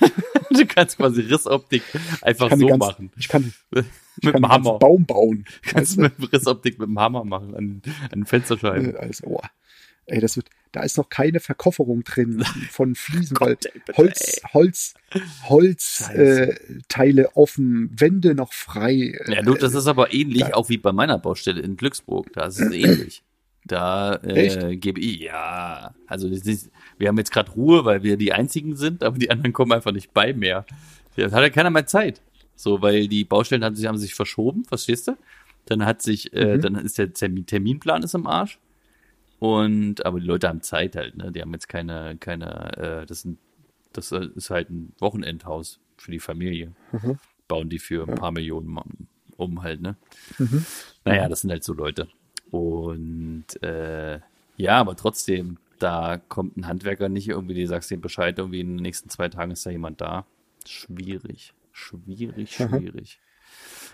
Du 0.52 0.66
kannst 0.66 0.96
quasi 0.96 1.20
Rissoptik 1.20 1.82
einfach 2.22 2.50
so 2.50 2.66
ganz, 2.66 2.80
machen. 2.80 3.12
Ich 3.16 3.28
kann, 3.28 3.52
ich 3.70 3.84
mit 4.24 4.32
kann 4.32 4.42
dem 4.42 4.48
Hammer. 4.48 4.80
Baum 4.80 5.06
bauen. 5.06 5.44
Kannst 5.62 5.96
du 5.96 6.00
mit 6.00 6.32
Rissoptik 6.32 6.76
mit 6.80 6.88
dem 6.88 6.98
Hammer 6.98 7.24
machen 7.24 7.54
an, 7.54 7.82
an 8.10 8.26
Fensterscheiben. 8.26 8.96
Äh, 8.96 8.98
Also, 8.98 9.26
oh, 9.28 9.40
ey, 10.06 10.20
das 10.20 10.34
wird, 10.34 10.50
da 10.72 10.82
ist 10.82 10.96
noch 10.98 11.08
keine 11.08 11.40
Verkofferung 11.40 12.04
drin 12.04 12.44
von 12.70 12.94
Fliesen, 12.94 13.36
weil 13.40 13.56
Holz, 13.96 14.40
Holz, 14.52 14.94
Holzteile 15.48 17.22
äh, 17.22 17.28
offen, 17.34 17.90
Wände 17.98 18.34
noch 18.34 18.52
frei. 18.52 18.94
äh, 19.26 19.34
Ja, 19.34 19.42
du, 19.42 19.54
das 19.54 19.74
ist 19.74 19.86
aber 19.86 20.12
ähnlich 20.12 20.42
da- 20.44 20.54
auch 20.54 20.68
wie 20.68 20.78
bei 20.78 20.92
meiner 20.92 21.18
Baustelle 21.18 21.60
in 21.60 21.76
Glücksburg. 21.76 22.32
Da 22.32 22.46
ist 22.46 22.60
es 22.60 22.70
ähnlich. 22.72 23.22
Da 23.66 24.16
äh, 24.22 24.76
gebe 24.76 25.00
ich, 25.00 25.20
ja. 25.20 25.94
Also 26.06 26.28
das 26.30 26.40
ist, 26.42 26.70
wir 26.98 27.08
haben 27.08 27.18
jetzt 27.18 27.30
gerade 27.32 27.50
Ruhe, 27.52 27.84
weil 27.84 28.02
wir 28.02 28.16
die 28.16 28.32
einzigen 28.32 28.74
sind, 28.76 29.02
aber 29.04 29.18
die 29.18 29.30
anderen 29.30 29.52
kommen 29.52 29.72
einfach 29.72 29.92
nicht 29.92 30.12
bei 30.14 30.32
mehr. 30.32 30.64
Da 31.16 31.30
hat 31.30 31.42
ja 31.42 31.50
keiner 31.50 31.70
mehr 31.70 31.86
Zeit. 31.86 32.22
So, 32.56 32.80
weil 32.82 33.06
die 33.08 33.24
Baustellen 33.24 33.64
haben 33.64 33.74
sich, 33.76 33.86
haben 33.86 33.98
sich 33.98 34.14
verschoben, 34.14 34.64
verstehst 34.64 35.08
du? 35.08 35.16
Dann 35.66 35.84
hat 35.84 36.00
sich, 36.02 36.32
äh, 36.32 36.56
Mhm. 36.56 36.60
dann 36.62 36.74
ist 36.76 36.98
der 36.98 37.12
Termin, 37.12 37.44
Terminplan 37.46 38.02
ist 38.02 38.14
im 38.14 38.26
Arsch. 38.26 38.58
Und, 39.40 40.04
aber 40.04 40.20
die 40.20 40.26
Leute 40.26 40.48
haben 40.48 40.60
Zeit 40.60 40.96
halt, 40.96 41.16
ne? 41.16 41.32
Die 41.32 41.40
haben 41.40 41.52
jetzt 41.52 41.68
keine, 41.68 42.16
keine, 42.18 42.76
äh, 42.76 43.06
das 43.06 43.22
sind, 43.22 43.38
das 43.92 44.12
ist 44.12 44.50
halt 44.50 44.70
ein 44.70 44.92
Wochenendhaus 44.98 45.80
für 45.96 46.10
die 46.10 46.20
Familie. 46.20 46.72
Mhm. 46.92 47.18
Bauen 47.48 47.70
die 47.70 47.78
für 47.78 48.06
ein 48.06 48.14
paar 48.14 48.32
Millionen 48.32 48.78
um 49.38 49.62
halt, 49.62 49.80
ne? 49.80 49.96
Mhm. 50.38 50.64
Naja, 51.06 51.28
das 51.28 51.40
sind 51.40 51.50
halt 51.50 51.64
so 51.64 51.72
Leute. 51.72 52.08
Und 52.50 53.46
äh, 53.62 54.20
ja, 54.58 54.78
aber 54.78 54.94
trotzdem, 54.94 55.56
da 55.78 56.18
kommt 56.18 56.58
ein 56.58 56.66
Handwerker 56.66 57.08
nicht 57.08 57.28
irgendwie, 57.28 57.54
die 57.54 57.66
sagst 57.66 57.90
dem 57.90 58.02
Bescheid, 58.02 58.38
irgendwie 58.38 58.60
in 58.60 58.76
den 58.76 58.82
nächsten 58.82 59.08
zwei 59.08 59.30
Tagen 59.30 59.52
ist 59.52 59.64
da 59.64 59.70
jemand 59.70 60.02
da. 60.02 60.26
Schwierig, 60.66 61.54
schwierig, 61.72 62.60
Aha. 62.60 62.78
schwierig. 62.78 63.18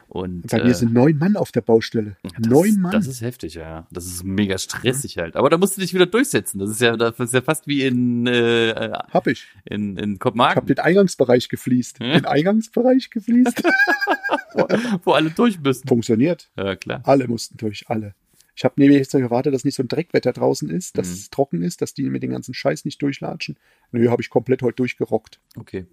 Und 0.08 0.46
Bei 0.46 0.58
äh, 0.60 0.64
mir 0.64 0.74
sind 0.74 0.92
neun 0.92 1.18
Mann 1.18 1.36
auf 1.36 1.50
der 1.52 1.60
Baustelle. 1.62 2.16
das, 2.22 2.32
neun 2.48 2.80
Mann. 2.80 2.92
Das 2.92 3.06
ist 3.08 3.20
heftig, 3.22 3.54
ja. 3.54 3.86
Das 3.90 4.06
ist 4.06 4.22
mega 4.24 4.56
stressig 4.56 5.18
halt. 5.18 5.34
Aber 5.36 5.50
da 5.50 5.58
musst 5.58 5.76
du 5.76 5.80
dich 5.80 5.92
wieder 5.94 6.06
durchsetzen. 6.06 6.58
Das 6.60 6.70
ist 6.70 6.80
ja, 6.80 6.96
das 6.96 7.18
ist 7.18 7.34
ja 7.34 7.42
fast 7.42 7.66
wie 7.66 7.84
in, 7.84 8.26
äh, 8.26 8.92
hab 9.10 9.26
ich. 9.26 9.46
in, 9.64 9.96
in 9.96 10.12
Ich 10.14 10.18
Kopenhagen, 10.20 10.56
habe 10.56 10.66
den 10.74 10.78
Eingangsbereich 10.78 11.48
gefliest. 11.48 11.98
Hm? 11.98 12.12
Den 12.12 12.24
Eingangsbereich 12.24 13.10
gefliest. 13.10 13.62
wo, 14.54 14.68
wo 15.04 15.12
alle 15.12 15.30
durch 15.30 15.60
müssen. 15.60 15.86
Funktioniert. 15.88 16.50
Ja, 16.56 16.76
klar. 16.76 17.00
Alle 17.04 17.26
mussten 17.26 17.56
durch, 17.56 17.84
alle. 17.88 18.14
Ich 18.54 18.64
habe 18.64 18.74
nämlich 18.80 18.98
jetzt 18.98 19.12
gewartet, 19.12 19.52
dass 19.52 19.64
nicht 19.64 19.74
so 19.74 19.82
ein 19.82 19.88
Dreckwetter 19.88 20.32
draußen 20.32 20.70
ist, 20.70 20.96
dass 20.96 21.08
Mhm. 21.08 21.12
es 21.14 21.30
trocken 21.30 21.62
ist, 21.62 21.82
dass 21.82 21.92
die 21.94 22.08
mit 22.08 22.22
den 22.22 22.30
ganzen 22.30 22.54
Scheiß 22.54 22.84
nicht 22.86 23.02
durchlatschen. 23.02 23.58
Nö, 23.92 24.08
habe 24.08 24.22
ich 24.22 24.30
komplett 24.30 24.62
heute 24.62 24.76
durchgerockt. 24.76 25.40
Okay. 25.56 25.84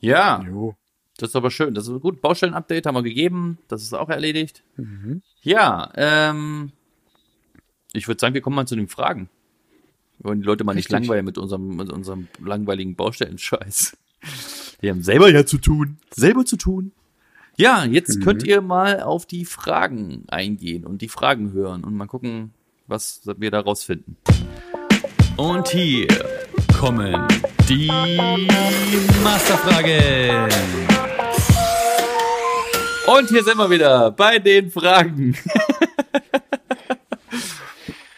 Ja, 0.00 0.42
Jo. 0.46 0.76
Das 1.18 1.30
ist 1.30 1.36
aber 1.36 1.50
schön. 1.50 1.74
Das 1.74 1.88
ist 1.88 2.00
gut. 2.00 2.20
Baustellen-Update 2.20 2.86
haben 2.86 2.94
wir 2.94 3.02
gegeben. 3.02 3.58
Das 3.68 3.82
ist 3.82 3.94
auch 3.94 4.08
erledigt. 4.10 4.62
Mhm. 4.76 5.22
Ja, 5.42 5.90
ähm, 5.96 6.72
ich 7.92 8.06
würde 8.08 8.20
sagen, 8.20 8.34
wir 8.34 8.42
kommen 8.42 8.56
mal 8.56 8.66
zu 8.66 8.76
den 8.76 8.88
Fragen. 8.88 9.28
Wir 10.18 10.28
wollen 10.30 10.40
die 10.40 10.46
Leute 10.46 10.64
mal 10.64 10.74
nicht 10.74 10.86
Richtig. 10.90 11.00
langweilen 11.08 11.24
mit 11.24 11.38
unserem, 11.38 11.76
mit 11.76 11.90
unserem 11.90 12.28
langweiligen 12.44 12.96
Baustellenscheiß. 12.96 13.96
Die 14.82 14.90
haben 14.90 15.02
selber 15.02 15.30
ja 15.30 15.46
zu 15.46 15.56
tun. 15.58 15.98
Selber 16.10 16.44
zu 16.44 16.56
tun. 16.56 16.92
Ja, 17.56 17.84
jetzt 17.86 18.18
Mhm. 18.18 18.22
könnt 18.22 18.42
ihr 18.44 18.60
mal 18.60 19.00
auf 19.00 19.24
die 19.24 19.46
Fragen 19.46 20.24
eingehen 20.28 20.84
und 20.84 21.00
die 21.00 21.08
Fragen 21.08 21.52
hören 21.52 21.82
und 21.84 21.94
mal 21.94 22.06
gucken, 22.06 22.52
was 22.86 23.22
wir 23.38 23.50
da 23.50 23.60
rausfinden. 23.60 24.18
Und 25.38 25.68
hier 25.68 26.08
kommen 26.78 27.26
die 27.68 27.88
Masterfragen. 29.24 30.95
Und 33.06 33.28
hier 33.28 33.44
sind 33.44 33.56
wir 33.56 33.70
wieder 33.70 34.10
bei 34.10 34.38
den 34.38 34.70
Fragen. 34.70 35.36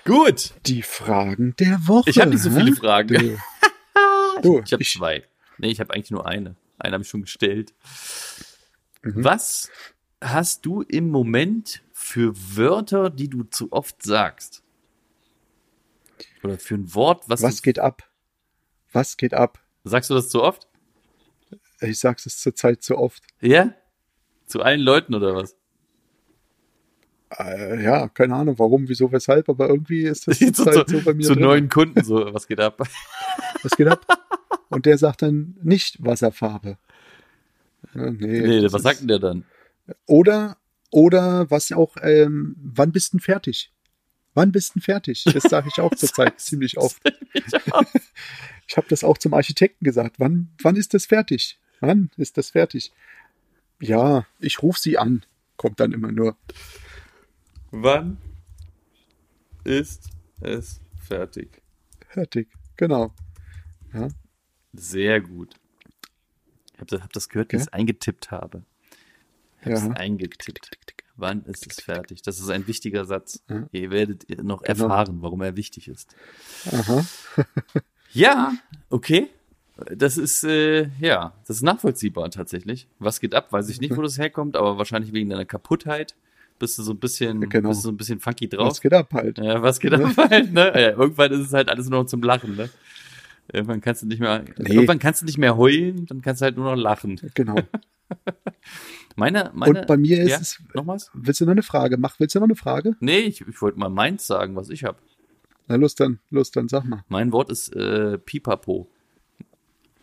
Gut. 0.05 0.55
Die 0.66 0.83
Fragen 0.83 1.55
der 1.57 1.87
Woche. 1.87 2.09
Ich 2.09 2.18
habe 2.18 2.31
nicht 2.31 2.42
so 2.42 2.51
viele? 2.51 2.74
Fragen. 2.74 3.38
Du, 4.42 4.42
du 4.61 4.62
Ich 4.64 4.72
habe 4.72 4.85
zwei. 4.85 5.24
Nee, 5.59 5.68
ich 5.68 5.81
habe 5.81 5.92
eigentlich 5.92 6.11
nur 6.11 6.27
eine. 6.27 6.57
Eine 6.79 6.94
habe 6.94 7.03
ich 7.03 7.11
schon 7.11 7.20
gestellt. 7.20 7.74
Mhm. 9.03 9.24
Was 9.24 9.70
hast 10.22 10.64
du 10.64 10.81
im 10.83 11.11
Moment 11.11 11.83
für 11.92 12.33
Wörter, 12.57 13.11
die 13.11 13.29
du 13.29 13.44
zu 13.44 13.70
oft 13.72 14.03
sagst? 14.03 14.62
Oder 16.42 16.59
für 16.59 16.77
ein 16.77 16.94
Wort, 16.94 17.29
was, 17.29 17.42
was 17.42 17.62
geht 17.62 17.79
ab? 17.79 18.09
Was 18.92 19.18
geht 19.18 19.35
ab? 19.35 19.62
sagst 19.85 20.11
du 20.11 20.14
das 20.14 20.29
zu 20.29 20.42
oft? 20.42 20.66
Ich 21.81 21.98
sag's 21.98 22.27
es 22.27 22.38
zurzeit 22.38 22.83
zu 22.83 22.96
oft. 22.96 23.22
Ja? 23.40 23.74
Zu 24.49 24.63
allen 24.63 24.81
Leuten 24.81 25.15
oder 25.15 25.35
was? 25.37 25.57
Äh, 27.39 27.83
ja, 27.83 28.09
keine 28.09 28.35
Ahnung, 28.35 28.59
warum, 28.59 28.89
wieso, 28.89 29.13
weshalb, 29.13 29.49
aber 29.49 29.69
irgendwie 29.69 30.03
ist 30.05 30.27
das 30.27 30.39
zu, 30.39 30.53
zurzeit 30.53 30.89
zu, 30.89 30.99
so 30.99 31.05
bei 31.05 31.15
mir 31.15 31.25
zu 31.27 31.35
drin. 31.35 31.43
neuen 31.43 31.69
Kunden 31.69 32.03
so, 32.03 32.33
was 32.33 32.47
geht 32.49 32.61
ab? 32.61 32.81
Was 33.65 33.73
geht 33.77 33.89
ab? 33.89 34.07
Und 34.69 34.87
der 34.87 34.97
sagt 34.99 35.23
dann 35.23 35.57
nicht 35.63 36.05
Wasserfarbe. 36.05 36.79
Nee, 37.93 38.13
Nee, 38.41 38.63
was 38.65 38.75
ist- 38.75 38.83
sagt 38.83 39.01
denn 39.01 39.09
der 39.09 39.19
dann? 39.19 39.45
Oder, 40.07 40.59
oder 40.93 41.51
was 41.51 41.73
auch, 41.73 41.97
ähm, 42.03 42.55
wann 42.63 42.93
bist 42.93 43.13
du 43.13 43.17
denn 43.17 43.23
fertig? 43.23 43.73
Wann 44.35 44.53
bist 44.53 44.71
du 44.71 44.73
denn 44.75 44.83
fertig? 44.83 45.25
Das 45.25 45.43
sage 45.43 45.71
ich 45.75 45.81
auch 45.81 45.93
zurzeit 45.97 46.39
ziemlich 46.41 46.79
oft. 46.79 47.03
Ich 48.69 48.77
habe 48.77 48.87
das 48.89 49.03
auch 49.03 49.19
zum 49.19 49.35
Architekten 49.35 49.85
gesagt. 49.85 50.17
Wann, 50.21 50.51
wann 50.63 50.77
ist 50.77 50.95
das 50.95 51.07
fertig? 51.07 51.59
Wann 51.81 52.11
ist 52.17 52.37
das 52.39 52.51
fertig? 52.51 52.93
Ja, 53.81 54.27
ich 54.41 54.62
rufe 54.62 54.81
sie 54.81 54.99
an. 54.99 55.25
Kommt 55.57 55.81
dann 55.81 55.93
immer 55.93 56.11
nur. 56.12 56.37
Wann 57.71 58.19
ist 59.64 60.11
es 60.41 60.81
fertig? 61.07 61.62
Fertig. 62.09 62.49
Genau. 62.77 63.12
Ja, 63.93 64.09
Sehr 64.73 65.21
gut. 65.21 65.55
Ich 66.75 66.81
habe 66.81 66.87
das, 66.87 67.03
hab 67.03 67.12
das 67.12 67.29
gehört, 67.29 67.53
wie 67.53 67.57
ich 67.57 67.62
es 67.62 67.69
eingetippt 67.73 68.31
habe. 68.31 68.64
Ich 69.61 69.67
habe 69.67 69.77
Ja. 69.77 69.91
es 69.91 69.97
eingetippt. 69.97 70.71
Wann 71.17 71.45
ist 71.47 71.67
es 71.67 71.81
fertig? 71.83 72.23
Das 72.23 72.38
ist 72.38 72.49
ein 72.49 72.69
wichtiger 72.69 73.05
Satz. 73.05 73.43
Ja. 73.49 73.67
Ihr 73.73 73.91
werdet 73.91 74.29
noch 74.43 74.62
Genau. 74.62 74.85
erfahren, 74.85 75.21
warum 75.21 75.41
er 75.43 75.57
wichtig 75.57 75.88
ist. 75.88 76.14
aha. 76.73 77.05
Ja, 78.12 78.55
okay. 78.88 79.29
Das 79.97 80.17
ist, 80.19 80.43
äh, 80.45 80.88
ja, 80.99 81.35
das 81.47 81.57
ist 81.59 81.62
nachvollziehbar 81.62 82.31
tatsächlich. 82.31 82.88
Was 82.99 83.21
geht 83.21 83.35
ab? 83.35 83.53
Weiß 83.53 83.69
ich 83.69 83.81
nicht, 83.81 83.97
wo 83.97 84.03
das 84.03 84.19
herkommt, 84.19 84.57
aber 84.57 84.77
wahrscheinlich 84.79 85.12
wegen 85.12 85.31
deiner 85.31 85.45
Kaputtheit 85.45 86.14
bist 86.59 86.77
du 86.79 86.83
so 86.83 86.93
ein 86.93 86.99
bisschen, 86.99 87.49
Genau. 87.49 87.69
bist 87.69 87.83
du 87.83 87.85
so 87.85 87.93
ein 87.93 87.97
bisschen 87.97 88.19
funky 88.19 88.49
drauf. 88.49 88.71
Was 88.71 88.81
geht 88.81 88.93
ab 88.93 89.12
halt? 89.12 89.38
Ja, 89.38 89.62
was 89.62 89.79
geht 89.79 89.95
ab 89.95 90.03
halt, 90.17 90.53
ne? 90.53 90.73
Ja, 90.75 90.91
irgendwann 90.99 91.31
ist 91.33 91.47
es 91.47 91.53
halt 91.53 91.69
alles 91.69 91.88
nur 91.88 92.01
noch 92.01 92.07
zum 92.09 92.23
Lachen, 92.23 92.57
ne? 92.57 92.69
Irgendwann 93.53 93.81
kannst 93.81 94.03
du 94.03 94.07
nicht 94.07 94.19
mehr, 94.21 94.45
Nee. 94.59 94.75
irgendwann 94.75 94.99
kannst 94.99 95.23
du 95.23 95.27
nicht 95.27 95.38
mehr 95.38 95.57
heulen, 95.57 96.07
dann 96.07 96.21
kannst 96.21 96.43
du 96.43 96.45
halt 96.47 96.57
nur 96.57 96.75
noch 96.75 96.83
lachen. 96.83 97.21
Genau. 97.35 97.57
Meine, 99.17 99.51
meine. 99.53 99.81
Und 99.81 99.87
bei 99.88 99.97
mir 99.97 100.23
ist 100.23 100.31
ja, 100.31 100.38
es. 100.38 100.62
Noch 100.75 100.87
was? 100.87 101.11
Willst 101.12 101.41
du 101.41 101.45
noch 101.45 101.53
eine 101.53 101.62
Frage? 101.64 101.97
Mach, 101.99 102.21
willst 102.21 102.35
du 102.37 102.38
noch 102.38 102.47
eine 102.47 102.55
Frage? 102.55 102.95
Nee, 103.01 103.19
ich, 103.21 103.41
ich 103.41 103.61
wollte 103.61 103.79
mal 103.79 103.88
meins 103.88 104.27
sagen, 104.27 104.55
was 104.55 104.71
ich 104.71 104.85
habe. 104.85 104.99
Na, 105.67 105.75
los 105.75 105.97
dann, 105.97 106.21
los 106.31 106.53
dann, 106.53 106.69
sag 106.69 106.85
mal. 106.85 107.05
Mein 107.09 107.33
Wort 107.33 107.51
ist 107.51 107.75
äh, 107.75 108.17
Pipapo. 108.19 108.88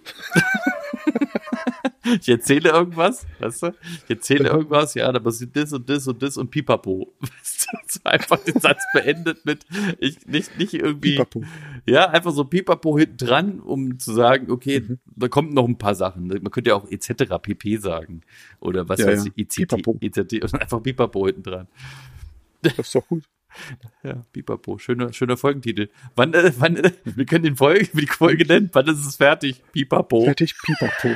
ich 2.21 2.29
erzähle 2.29 2.69
irgendwas, 2.69 3.25
weißt 3.39 3.63
du? 3.63 3.67
Ich 4.03 4.09
erzähle 4.09 4.49
irgendwas, 4.49 4.93
ja, 4.93 5.11
da 5.11 5.19
passiert 5.19 5.55
das 5.55 5.73
und 5.73 5.89
das 5.89 6.07
und 6.07 6.21
das 6.21 6.37
und 6.37 6.51
Pipapo. 6.51 7.13
Weißt 7.19 7.67
du? 7.71 7.77
So 7.87 7.99
einfach 8.03 8.37
den 8.39 8.59
Satz 8.59 8.81
beendet 8.93 9.45
mit, 9.45 9.65
ich, 9.99 10.25
nicht, 10.27 10.57
nicht 10.57 10.73
irgendwie, 10.73 11.13
Pipapo. 11.13 11.43
ja, 11.87 12.09
einfach 12.09 12.31
so 12.31 12.45
Pipapo 12.45 12.97
hinten 12.97 13.17
dran, 13.17 13.59
um 13.59 13.97
zu 13.99 14.13
sagen, 14.13 14.51
okay, 14.51 14.81
Mhm. 14.81 14.99
da 15.15 15.27
kommt 15.29 15.53
noch 15.53 15.65
ein 15.67 15.77
paar 15.77 15.95
Sachen. 15.95 16.27
Man 16.27 16.51
könnte 16.51 16.71
ja 16.71 16.75
auch 16.75 16.89
etc. 16.91 17.25
pp 17.41 17.77
sagen. 17.77 18.21
Oder 18.59 18.87
was 18.89 18.99
Ja, 18.99 19.07
weiß 19.07 19.25
ja. 19.25 19.31
ich, 19.35 19.43
ICT, 19.43 19.55
Pipapo. 19.69 19.91
Und 19.91 20.61
einfach 20.61 20.83
Pipapo 20.83 21.25
hinten 21.25 21.43
dran. 21.43 21.67
Das 22.61 22.77
ist 22.77 22.93
doch 22.95 23.07
gut. 23.07 23.23
Ja, 24.03 24.23
Pipapo, 24.31 24.77
schöner, 24.77 25.13
schöner 25.13 25.37
Folgentitel. 25.37 25.89
Wann, 26.15 26.33
äh, 26.33 26.51
wann, 26.57 26.77
äh, 26.77 26.91
wir 27.03 27.25
können 27.25 27.43
den 27.43 27.55
Folge, 27.55 27.87
die 27.93 28.07
Folge 28.07 28.45
nennen, 28.45 28.69
wann 28.73 28.87
ist 28.87 29.05
es 29.05 29.15
fertig? 29.17 29.61
Pipapo. 29.71 30.25
Fertig, 30.25 30.55
Pipapo. 30.63 31.15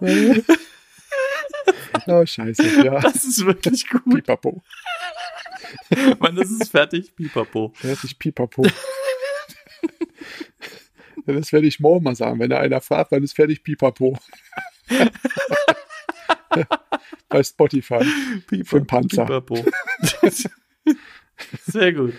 oh, 2.06 2.24
scheiße. 2.24 2.84
Ja, 2.84 3.00
Das 3.00 3.24
ist 3.24 3.44
wirklich 3.44 3.88
gut. 3.88 4.14
Pipapo. 4.14 4.62
Wann 6.18 6.36
ist 6.38 6.60
es 6.60 6.68
fertig? 6.68 7.14
Pipapo. 7.16 7.72
Fertig, 7.74 8.18
Pipapo. 8.18 8.66
Das 11.26 11.52
werde 11.52 11.66
ich 11.66 11.80
morgen 11.80 12.04
mal 12.04 12.14
sagen, 12.14 12.38
wenn 12.40 12.50
da 12.50 12.58
einer 12.58 12.80
fragt, 12.80 13.12
wann 13.12 13.22
ist 13.22 13.36
fertig, 13.36 13.62
Pipapo. 13.62 14.18
Bei 17.40 17.44
Spotify. 17.44 18.04
Für 18.64 18.80
den 18.80 18.86
Panzer. 18.86 19.26
Sehr 21.66 21.92
gut. 21.94 22.12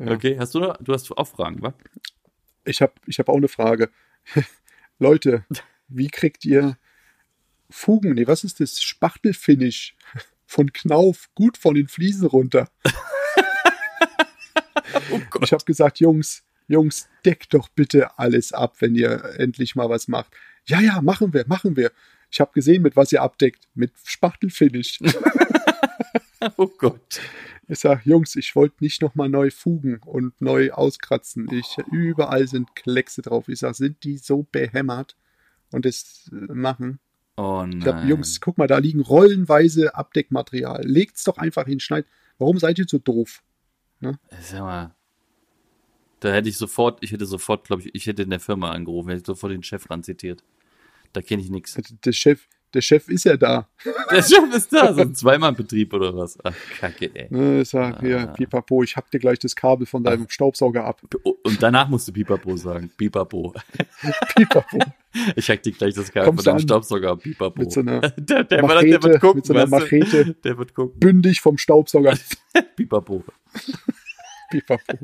Okay, 0.00 0.38
hast 0.38 0.54
du 0.54 0.60
noch, 0.60 0.78
du 0.78 0.94
hast 0.94 1.10
auch 1.12 1.28
Fragen, 1.28 1.60
wa? 1.60 1.74
Ich 2.64 2.80
habe 2.80 2.94
ich 3.06 3.18
hab 3.18 3.28
auch 3.28 3.36
eine 3.36 3.48
Frage. 3.48 3.90
Leute, 4.98 5.44
wie 5.88 6.08
kriegt 6.08 6.46
ihr 6.46 6.78
Fugen, 7.68 8.14
nee, 8.14 8.26
was 8.26 8.42
ist 8.42 8.60
das? 8.60 8.82
Spachtelfinish 8.82 9.96
von 10.46 10.72
Knauf 10.72 11.28
gut 11.34 11.58
von 11.58 11.74
den 11.74 11.88
Fliesen 11.88 12.26
runter? 12.26 12.70
Oh. 15.10 15.20
Ich 15.42 15.52
habe 15.52 15.64
gesagt, 15.64 15.98
Jungs, 15.98 16.44
Jungs, 16.68 17.08
deckt 17.24 17.52
doch 17.52 17.68
bitte 17.68 18.16
alles 18.18 18.52
ab, 18.52 18.76
wenn 18.78 18.94
ihr 18.94 19.24
endlich 19.38 19.74
mal 19.74 19.88
was 19.88 20.06
macht. 20.08 20.32
Ja, 20.66 20.80
ja, 20.80 21.02
machen 21.02 21.34
wir, 21.34 21.44
machen 21.48 21.76
wir. 21.76 21.90
Ich 22.34 22.40
habe 22.40 22.50
gesehen, 22.52 22.82
mit 22.82 22.96
was 22.96 23.12
ihr 23.12 23.22
abdeckt. 23.22 23.68
Mit 23.74 23.92
Spachtelfinish. 24.04 24.98
Oh 26.56 26.66
Gott. 26.78 27.20
Ich 27.68 27.78
sag, 27.78 28.04
Jungs, 28.04 28.36
ich 28.36 28.54
wollte 28.54 28.76
nicht 28.80 29.00
nochmal 29.00 29.28
neu 29.28 29.50
fugen 29.50 30.00
und 30.04 30.38
neu 30.40 30.70
auskratzen. 30.72 31.48
Ich, 31.50 31.78
überall 31.90 32.46
sind 32.46 32.76
Kleckse 32.76 33.22
drauf. 33.22 33.48
Ich 33.48 33.60
sag, 33.60 33.74
sind 33.74 34.04
die 34.04 34.18
so 34.18 34.46
behämmert 34.52 35.16
und 35.70 35.86
das 35.86 36.30
äh, 36.32 36.52
machen? 36.52 36.98
Oh 37.36 37.64
Ich 37.66 37.82
sag, 37.82 37.94
nein. 37.94 38.08
Jungs, 38.08 38.40
guck 38.40 38.58
mal, 38.58 38.66
da 38.66 38.78
liegen 38.78 39.00
rollenweise 39.00 39.94
Abdeckmaterial. 39.94 40.84
Legt's 40.84 41.24
doch 41.24 41.38
einfach 41.38 41.66
hin, 41.66 41.80
schneid. 41.80 42.04
Warum 42.38 42.58
seid 42.58 42.78
ihr 42.78 42.86
so 42.86 42.98
doof? 42.98 43.42
Sag 44.40 44.60
mal. 44.60 44.94
Da 46.20 46.32
hätte 46.32 46.48
ich 46.48 46.58
sofort, 46.58 46.98
ich 47.02 47.12
hätte 47.12 47.26
sofort, 47.26 47.64
glaube 47.66 47.82
ich, 47.82 47.94
ich 47.94 48.06
hätte 48.06 48.22
in 48.22 48.30
der 48.30 48.40
Firma 48.40 48.70
angerufen, 48.70 49.10
hätte 49.10 49.24
sofort 49.24 49.52
den 49.52 49.62
Chef 49.62 49.88
ran 49.88 50.02
zitiert. 50.02 50.42
Da 51.14 51.22
kenne 51.22 51.40
ich 51.42 51.48
nichts. 51.50 51.78
Der 52.04 52.12
Chef, 52.12 52.46
der 52.74 52.80
Chef 52.82 53.08
ist 53.08 53.24
ja 53.24 53.36
da. 53.36 53.68
Der 54.10 54.20
Chef 54.22 54.52
ist 54.54 54.72
da, 54.72 54.92
so 54.92 55.00
ein 55.02 55.14
Zweimann-Betrieb 55.14 55.94
oder 55.94 56.14
was. 56.16 56.36
Ach, 56.42 56.52
kacke, 56.80 57.08
ey. 57.14 57.28
Ne, 57.30 57.60
Ich 57.62 57.68
sag, 57.68 58.00
hier, 58.00 58.28
Ah. 58.30 58.32
pipapo, 58.32 58.82
ich 58.82 58.96
hack 58.96 59.08
dir 59.12 59.20
gleich 59.20 59.38
das 59.38 59.54
Kabel 59.54 59.86
von 59.86 60.02
deinem 60.02 60.28
Staubsauger 60.28 60.84
ab. 60.84 61.00
Und 61.44 61.62
danach 61.62 61.88
musst 61.88 62.08
du 62.08 62.12
Pipapo 62.12 62.56
sagen. 62.56 62.90
Pipapo. 62.96 63.54
Pipapo. 64.36 64.78
Ich 65.36 65.48
hack 65.48 65.62
dir 65.62 65.70
gleich 65.72 65.94
das 65.94 66.10
Kabel 66.10 66.26
Kommst 66.30 66.44
von 66.44 66.52
deinem? 66.56 66.62
Staubsauger 66.62 67.10
ab. 67.12 67.20
Pipapo. 67.22 67.60
Mit 67.60 67.70
so 67.72 67.80
einer 67.80 68.00
der, 68.00 68.42
der, 68.42 68.62
Machete, 68.62 68.88
der 68.98 69.02
wird 69.04 69.20
gucken, 69.20 69.36
mit 69.36 69.46
so 69.46 69.54
einer? 69.54 69.66
Machete. 69.68 70.34
Der 70.34 70.58
wird 70.58 70.74
gucken. 70.74 70.98
bündig 70.98 71.40
vom 71.40 71.56
Staubsauger. 71.58 72.18
Pipapo. 72.74 73.22
Pipapo. 74.50 74.98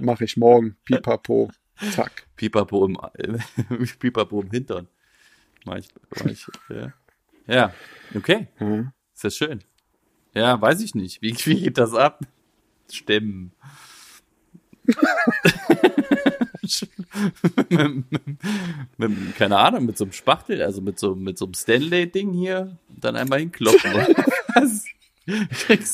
Mach 0.00 0.20
ich 0.20 0.36
morgen. 0.36 0.76
Pipapo. 0.84 1.50
Zack. 1.92 2.26
Pipapo 2.36 2.86
im, 2.86 2.96
Pipapo 3.98 4.42
im 4.42 4.50
Hintern. 4.50 4.88
Ich, 5.78 5.88
ich, 6.26 6.46
ja. 6.68 6.92
ja, 7.46 7.74
okay. 8.14 8.48
Ja. 8.58 8.92
Ist 9.14 9.24
das 9.24 9.36
schön. 9.36 9.60
Ja, 10.34 10.60
weiß 10.60 10.80
ich 10.80 10.94
nicht. 10.94 11.22
Wie, 11.22 11.34
wie 11.44 11.60
geht 11.60 11.78
das 11.78 11.94
ab? 11.94 12.20
Stimmen. 12.90 13.52
mit, 17.68 18.04
mit, 18.08 18.28
mit, 18.98 19.36
keine 19.36 19.58
Ahnung, 19.58 19.86
mit 19.86 19.96
so 19.96 20.04
einem 20.04 20.12
Spachtel, 20.12 20.62
also 20.62 20.80
mit 20.80 20.98
so, 20.98 21.14
mit 21.14 21.38
so 21.38 21.44
einem 21.44 21.54
Stanley-Ding 21.54 22.32
hier, 22.32 22.76
dann 22.88 23.16
einmal 23.16 23.38
hinklopfen. 23.40 23.92
Was? 24.54 24.84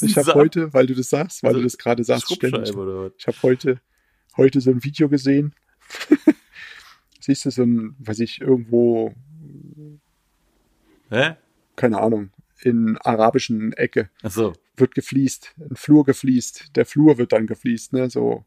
Ich 0.03 0.17
habe 0.17 0.35
heute, 0.35 0.73
weil 0.73 0.87
du 0.87 0.95
das 0.95 1.11
sagst, 1.11 1.43
weil 1.43 1.49
Also 1.51 1.61
du 1.61 1.65
das 1.65 1.77
gerade 1.77 2.03
sagst, 2.05 2.33
ständig. 2.35 2.71
Ich 2.71 3.27
habe 3.27 3.43
heute, 3.43 3.81
heute 4.37 4.61
so 4.61 4.71
ein 4.71 4.83
Video 4.83 5.09
gesehen. 5.09 5.55
Siehst 7.21 7.45
du 7.45 7.51
so 7.51 7.63
ein, 7.63 7.95
weiß 7.99 8.21
ich, 8.21 8.41
irgendwo, 8.41 9.15
Hä? 11.11 11.37
keine 11.77 12.01
Ahnung, 12.01 12.31
in 12.63 12.97
arabischen 12.99 13.73
Ecke 13.73 14.11
Achso. 14.23 14.53
wird 14.77 14.95
gefliest, 14.95 15.55
ein 15.59 15.77
Flur 15.77 16.05
gefliest, 16.05 16.77
der 16.77 16.87
Flur 16.87 17.19
wird 17.19 17.33
dann 17.33 17.47
gefliest, 17.47 17.93
ne, 17.93 18.11
so 18.11 18.45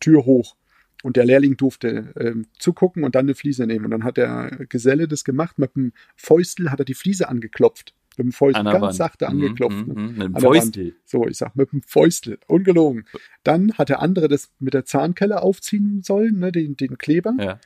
Tür 0.00 0.24
hoch. 0.24 0.56
Und 1.04 1.16
der 1.16 1.24
Lehrling 1.24 1.56
durfte 1.56 2.12
ähm, 2.18 2.46
zugucken 2.58 3.04
und 3.04 3.14
dann 3.14 3.26
eine 3.26 3.36
Fliese 3.36 3.66
nehmen. 3.66 3.84
Und 3.84 3.92
dann 3.92 4.02
hat 4.02 4.16
der 4.16 4.50
Geselle 4.68 5.06
das 5.06 5.22
gemacht, 5.22 5.56
mit 5.58 5.76
dem 5.76 5.92
Fäustel 6.16 6.72
hat 6.72 6.80
er 6.80 6.84
die 6.84 6.94
Fliese 6.94 7.28
angeklopft. 7.28 7.94
Mit 8.18 8.26
dem 8.26 8.32
Fäustel 8.32 8.64
ganz 8.64 8.82
Wand. 8.82 8.94
sachte 8.94 9.26
Mhm, 9.26 9.30
angeklopft. 9.30 9.86
mhm, 9.86 9.94
ne? 9.94 10.02
mhm. 10.02 10.08
Mit 10.08 10.22
dem 10.22 10.34
Wand. 10.34 10.42
Fäustel. 10.42 10.96
So, 11.04 11.26
ich 11.26 11.38
sag 11.38 11.56
mit 11.56 11.72
dem 11.72 11.82
Fäustel, 11.82 12.38
ungelogen. 12.48 13.04
Dann 13.44 13.72
hat 13.74 13.88
der 13.88 14.02
andere 14.02 14.28
das 14.28 14.50
mit 14.58 14.74
der 14.74 14.84
Zahnkelle 14.84 15.40
aufziehen 15.42 16.02
sollen, 16.02 16.40
ne, 16.40 16.52
den, 16.52 16.76
den 16.76 16.98
Kleber. 16.98 17.34
Ja. 17.38 17.60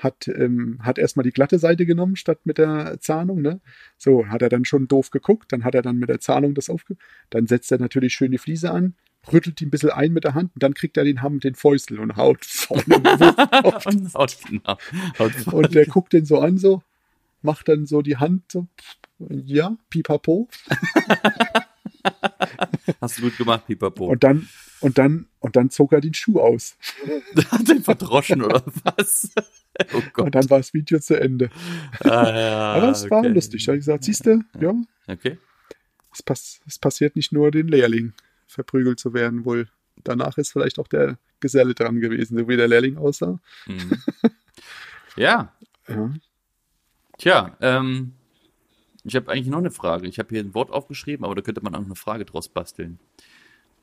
Hat, 0.00 0.28
ähm, 0.28 0.78
hat 0.82 0.98
erstmal 0.98 1.24
die 1.24 1.30
glatte 1.32 1.58
Seite 1.58 1.86
genommen 1.86 2.16
statt 2.16 2.40
mit 2.44 2.58
der 2.58 2.98
Zahnung. 3.00 3.40
Ne? 3.42 3.60
So, 3.96 4.26
hat 4.28 4.42
er 4.42 4.48
dann 4.48 4.64
schon 4.64 4.88
doof 4.88 5.10
geguckt, 5.10 5.52
dann 5.52 5.64
hat 5.64 5.74
er 5.74 5.82
dann 5.82 5.96
mit 5.96 6.08
der 6.08 6.20
Zahnung 6.20 6.54
das 6.54 6.70
aufge... 6.70 6.96
Dann 7.30 7.46
setzt 7.46 7.70
er 7.70 7.78
natürlich 7.78 8.12
schön 8.14 8.32
die 8.32 8.38
Fliese 8.38 8.70
an, 8.72 8.94
rüttelt 9.32 9.60
die 9.60 9.66
ein 9.66 9.70
bisschen 9.70 9.90
ein 9.90 10.12
mit 10.12 10.24
der 10.24 10.34
Hand 10.34 10.50
und 10.54 10.62
dann 10.62 10.74
kriegt 10.74 10.96
er 10.96 11.04
den 11.04 11.22
Hamm 11.22 11.34
mit 11.34 11.44
den 11.44 11.54
Fäustel 11.54 12.00
und 12.00 12.16
haut 12.16 12.44
vorne 12.44 12.84
auf. 13.64 13.86
Und 13.86 14.14
haut, 14.14 14.36
genau. 14.48 14.76
Haut 15.18 15.46
Und 15.52 15.74
der 15.74 15.86
guckt 15.86 16.12
den 16.12 16.24
so 16.24 16.40
an, 16.40 16.58
so, 16.58 16.82
macht 17.46 17.68
dann 17.68 17.86
so 17.86 18.02
die 18.02 18.18
Hand 18.18 18.52
so, 18.52 18.66
ja, 19.18 19.76
pipapo. 19.88 20.48
Hast 23.00 23.18
du 23.18 23.22
gut 23.22 23.36
gemacht, 23.36 23.66
Pipapo. 23.66 24.06
Und 24.06 24.22
dann, 24.22 24.48
und 24.80 24.98
dann, 24.98 25.26
und 25.40 25.56
dann 25.56 25.70
zog 25.70 25.92
er 25.92 26.00
den 26.00 26.14
Schuh 26.14 26.40
aus. 26.40 26.76
Hat 27.50 27.68
den 27.68 27.82
verdroschen 27.82 28.42
oder 28.42 28.62
was? 28.84 29.32
Oh 29.92 30.02
Gott. 30.12 30.26
Und 30.26 30.34
dann 30.34 30.48
war 30.50 30.58
das 30.58 30.72
Video 30.72 30.98
zu 31.00 31.18
Ende. 31.20 31.50
Ah, 32.00 32.30
ja, 32.38 32.72
Aber 32.74 32.90
es 32.90 33.08
war 33.10 33.20
okay. 33.20 33.28
lustig. 33.28 33.64
Da 33.64 33.70
habe 33.72 33.78
ich 33.78 33.84
gesagt, 33.84 34.04
siehst 34.04 34.26
du, 34.26 34.42
ja, 34.60 34.74
Okay. 35.08 35.38
es, 36.12 36.22
pass 36.22 36.60
es 36.66 36.78
passiert 36.78 37.16
nicht 37.16 37.32
nur 37.32 37.50
den 37.50 37.68
Lehrling, 37.68 38.12
verprügelt 38.46 39.00
zu 39.00 39.12
werden, 39.14 39.44
wohl. 39.44 39.68
Danach 40.04 40.36
ist 40.38 40.52
vielleicht 40.52 40.78
auch 40.78 40.88
der 40.88 41.18
Geselle 41.40 41.74
dran 41.74 42.00
gewesen, 42.00 42.38
so 42.38 42.48
wie 42.48 42.56
der 42.56 42.68
Lehrling 42.68 42.96
aussah. 42.98 43.40
Mhm. 43.66 44.02
Ja, 45.16 45.52
Ja. 45.88 46.12
Tja, 47.18 47.56
ähm, 47.60 48.12
ich 49.04 49.14
habe 49.16 49.30
eigentlich 49.30 49.46
noch 49.48 49.58
eine 49.58 49.70
Frage. 49.70 50.06
Ich 50.08 50.18
habe 50.18 50.30
hier 50.30 50.40
ein 50.42 50.54
Wort 50.54 50.70
aufgeschrieben, 50.70 51.24
aber 51.24 51.34
da 51.34 51.42
könnte 51.42 51.62
man 51.62 51.74
auch 51.74 51.84
eine 51.84 51.94
Frage 51.96 52.24
draus 52.24 52.48
basteln. 52.48 52.98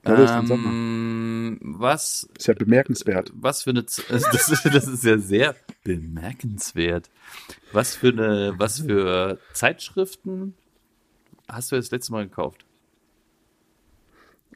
Ja, 0.06 0.40
ähm, 0.40 1.60
was, 1.62 2.28
Ist 2.38 2.48
ja 2.48 2.54
bemerkenswert. 2.54 3.32
was 3.34 3.64
für 3.64 3.70
eine, 3.70 3.84
das, 3.84 4.00
ist- 4.00 4.66
das 4.66 4.88
ist 4.88 5.04
ja 5.06 5.18
sehr 5.18 5.56
bemerkenswert. 5.86 7.10
Was 7.72 7.96
für 7.96 8.10
eine, 8.10 8.54
was 8.58 8.82
für 8.82 9.40
Zeitschriften 9.54 10.56
hast 11.48 11.72
du 11.72 11.78
das 11.78 11.90
letzte 11.92 12.12
Mal 12.12 12.26
gekauft? 12.28 12.66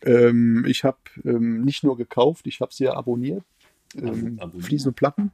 Ähm, 0.01 0.65
ich 0.67 0.83
habe 0.83 0.97
ähm, 1.23 1.61
nicht 1.63 1.83
nur 1.83 1.97
gekauft, 1.97 2.45
ich 2.45 2.59
habe 2.61 2.73
sie 2.73 2.83
ja 2.83 2.93
abonniert. 2.93 3.43
Ähm, 3.95 4.37
abonniert? 4.39 4.65
Fliesen 4.65 4.89
und 4.89 4.95
Platten. 4.95 5.31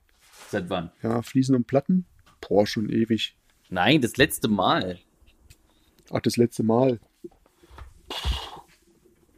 Seit 0.50 0.70
wann? 0.70 0.92
Ja, 1.02 1.22
Fliesen 1.22 1.56
und 1.56 1.66
Platten. 1.68 2.06
Boah, 2.48 2.66
schon 2.68 2.90
ewig. 2.90 3.36
Nein, 3.70 4.02
das 4.02 4.18
letzte 4.18 4.48
Mal. 4.48 5.00
Ach, 6.12 6.22
das 6.22 6.38
letzte 6.38 6.64
Mal. 6.64 7.00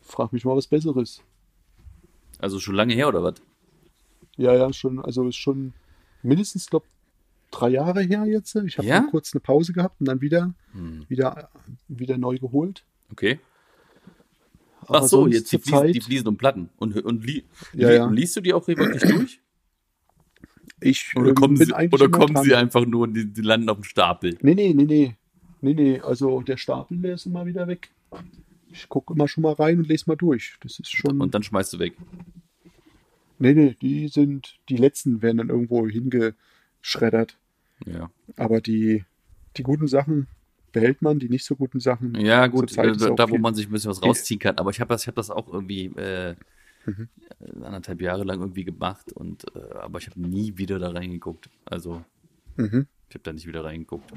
Frag 0.01 0.33
mich 0.33 0.45
mal 0.45 0.55
was 0.55 0.67
Besseres. 0.67 1.21
Also 2.39 2.59
schon 2.59 2.75
lange 2.75 2.93
her 2.93 3.07
oder 3.07 3.23
was? 3.23 3.35
Ja, 4.37 4.53
ja, 4.53 4.71
schon, 4.73 4.99
also 4.99 5.27
ist 5.27 5.37
schon 5.37 5.73
mindestens, 6.23 6.69
glaube 6.69 6.85
drei 7.51 7.69
Jahre 7.69 8.01
her 8.01 8.25
jetzt. 8.25 8.55
Ich 8.55 8.77
habe 8.77 8.87
Ja? 8.87 9.07
kurz 9.09 9.33
eine 9.33 9.39
Pause 9.39 9.71
gehabt 9.71 9.99
und 10.01 10.07
dann 10.07 10.19
wieder, 10.21 10.53
Hm. 10.73 11.05
wieder, 11.07 11.49
wieder 11.87 12.17
neu 12.17 12.37
geholt. 12.37 12.83
Okay. 13.11 13.39
Aber 14.81 14.99
Ach 14.99 15.03
so, 15.07 15.25
jetzt 15.27 15.51
die 15.51 15.57
Fliesen, 15.57 15.79
Zeit- 15.79 15.95
die 15.95 16.01
Fliesen 16.01 16.27
und 16.27 16.37
Platten. 16.37 16.69
Und, 16.77 16.95
und, 17.05 17.23
li 17.25 17.45
Ja, 17.73 17.89
li 17.89 17.95
ja. 17.95 18.05
und 18.05 18.13
liest 18.13 18.35
du 18.35 18.41
die 18.41 18.53
auch 18.53 18.67
wirklich 18.67 19.01
durch? 19.01 19.39
Ich 20.85 21.13
Oder 21.15 21.29
ähm, 21.29 21.35
kommen, 21.35 21.57
bin 21.57 21.67
sie, 21.67 21.73
eigentlich 21.73 22.01
oder 22.01 22.09
kommen 22.09 22.43
sie 22.43 22.53
einfach 22.53 22.85
nur 22.85 23.03
und 23.03 23.13
die, 23.15 23.25
die 23.25 23.41
landen 23.41 23.69
auf 23.69 23.77
dem 23.77 23.83
Stapel? 23.83 24.37
Nee, 24.41 24.53
nee, 24.53 24.73
nee, 24.73 24.83
nee. 24.83 25.15
Nee, 25.61 25.73
nee, 25.73 25.99
also 25.99 26.41
der 26.41 26.57
Stapel, 26.57 26.97
der 26.99 27.15
ist 27.15 27.25
immer 27.25 27.45
wieder 27.47 27.67
weg. 27.67 27.89
Ich 28.71 28.87
gucke 28.87 29.13
immer 29.13 29.27
schon 29.27 29.41
mal 29.41 29.53
rein 29.53 29.79
und 29.79 29.87
lese 29.87 30.03
mal 30.07 30.15
durch. 30.15 30.57
Das 30.61 30.79
ist 30.79 30.91
schon. 30.95 31.19
Und 31.19 31.33
dann 31.33 31.41
schmeißt 31.41 31.73
du 31.73 31.79
weg. 31.79 31.93
nee, 33.39 33.53
nee, 33.53 33.75
die 33.81 34.09
sind, 34.09 34.59
die 34.69 34.77
letzten 34.77 35.23
werden 35.23 35.37
dann 35.37 35.49
irgendwo 35.49 35.87
hingeschreddert. 35.87 37.37
Ja, 37.87 38.11
Aber 38.37 38.61
die, 38.61 39.03
die 39.57 39.63
guten 39.63 39.87
Sachen 39.87 40.27
behält 40.71 41.01
man, 41.01 41.17
die 41.17 41.29
nicht 41.29 41.45
so 41.45 41.55
guten 41.55 41.79
Sachen. 41.79 42.13
ja 42.19 42.45
gut, 42.45 42.77
äh, 42.77 42.91
auch 42.91 43.15
da 43.15 43.29
wo 43.29 43.37
man 43.39 43.55
sich 43.55 43.67
ein 43.67 43.71
bisschen 43.71 43.89
was 43.89 44.03
rausziehen 44.03 44.39
kann. 44.39 44.57
Aber 44.59 44.69
ich 44.69 44.79
habe 44.79 44.89
das, 44.89 45.01
ich 45.01 45.07
hab 45.07 45.15
das 45.15 45.31
auch 45.31 45.51
irgendwie 45.51 45.85
äh, 45.85 46.35
Mhm. 46.85 47.09
äh, 47.39 47.63
anderthalb 47.65 48.01
Jahre 48.01 48.23
lang 48.23 48.39
irgendwie 48.41 48.63
gemacht. 48.63 49.11
Und, 49.13 49.45
äh, 49.55 49.73
aber 49.75 49.99
ich 49.99 50.07
habe 50.07 50.19
nie 50.19 50.57
wieder 50.57 50.79
da 50.79 50.89
reingeguckt. 50.91 51.49
Also 51.65 52.03
Mhm. 52.57 52.87
ich 53.09 53.15
habe 53.15 53.23
da 53.23 53.33
nicht 53.33 53.47
wieder 53.47 53.63
reingeguckt. 53.63 54.11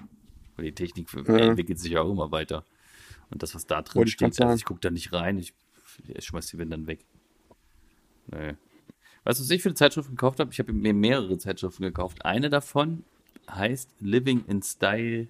Weil 0.57 0.65
die 0.67 0.75
Technik 0.75 1.09
Ja. 1.15 1.37
entwickelt 1.39 1.79
sich 1.79 1.93
ja 1.93 2.03
auch 2.03 2.11
immer 2.11 2.31
weiter. 2.33 2.65
Und 3.31 3.43
das, 3.43 3.55
was 3.55 3.67
da 3.67 3.83
drin 3.83 3.97
Wollte 3.97 4.09
ich 4.09 4.15
steht, 4.15 4.29
also 4.29 4.43
sagen. 4.45 4.57
ich 4.57 4.65
gucke 4.65 4.81
da 4.81 4.91
nicht 4.91 5.13
rein. 5.13 5.39
Ich, 5.39 5.55
ich 6.09 6.25
schmeiß 6.25 6.47
die 6.49 6.59
wenn 6.59 6.71
dann 6.71 6.87
weg. 6.87 7.05
Nee. 8.31 8.55
Weißt 9.25 9.41
du, 9.41 9.45
was 9.45 9.51
ich 9.51 9.63
für 9.63 9.69
eine 9.69 9.75
Zeitschriften 9.77 10.13
gekauft 10.17 10.41
habe? 10.41 10.51
Ich 10.53 10.59
habe 10.59 10.73
mir 10.73 10.95
mehrere 10.95 11.37
Zeitschriften 11.39 11.83
gekauft. 11.83 12.25
Eine 12.25 12.49
davon 12.51 13.05
heißt 13.51 13.91
Living 14.01 14.45
in 14.47 14.63
Style 14.63 15.29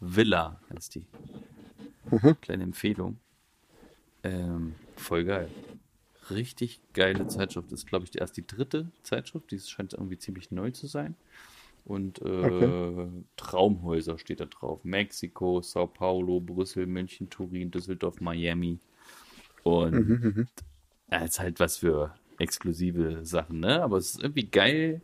Villa, 0.00 0.60
heißt 0.74 0.94
die. 0.96 1.04
Mhm. 2.10 2.36
Kleine 2.40 2.64
Empfehlung. 2.64 3.18
Ähm, 4.22 4.74
voll 4.96 5.24
geil. 5.24 5.48
Richtig 6.30 6.80
geile 6.92 7.26
Zeitschrift. 7.28 7.70
Das 7.70 7.80
ist, 7.80 7.86
glaube 7.86 8.04
ich, 8.04 8.18
erst 8.20 8.36
die 8.36 8.46
dritte 8.46 8.90
Zeitschrift. 9.02 9.50
Die 9.50 9.60
scheint 9.60 9.92
irgendwie 9.92 10.18
ziemlich 10.18 10.50
neu 10.50 10.70
zu 10.70 10.86
sein. 10.86 11.14
Und 11.84 12.20
äh, 12.22 12.44
Okay. 12.44 13.08
Traumhäuser 13.36 14.18
steht 14.18 14.40
da 14.40 14.46
drauf. 14.46 14.84
Mexiko, 14.84 15.62
Sao 15.62 15.86
Paulo, 15.86 16.40
Brüssel, 16.40 16.86
München, 16.86 17.30
Turin, 17.30 17.70
Düsseldorf, 17.70 18.20
Miami. 18.20 18.78
Und 19.62 19.94
Mhm, 19.94 20.20
mhm. 20.22 20.48
ja, 21.10 21.18
ist 21.18 21.38
halt 21.38 21.60
was 21.60 21.76
für 21.78 22.14
exklusive 22.38 23.24
Sachen, 23.24 23.60
ne? 23.60 23.82
Aber 23.82 23.96
es 23.98 24.14
ist 24.14 24.22
irgendwie 24.22 24.46
geil, 24.46 25.00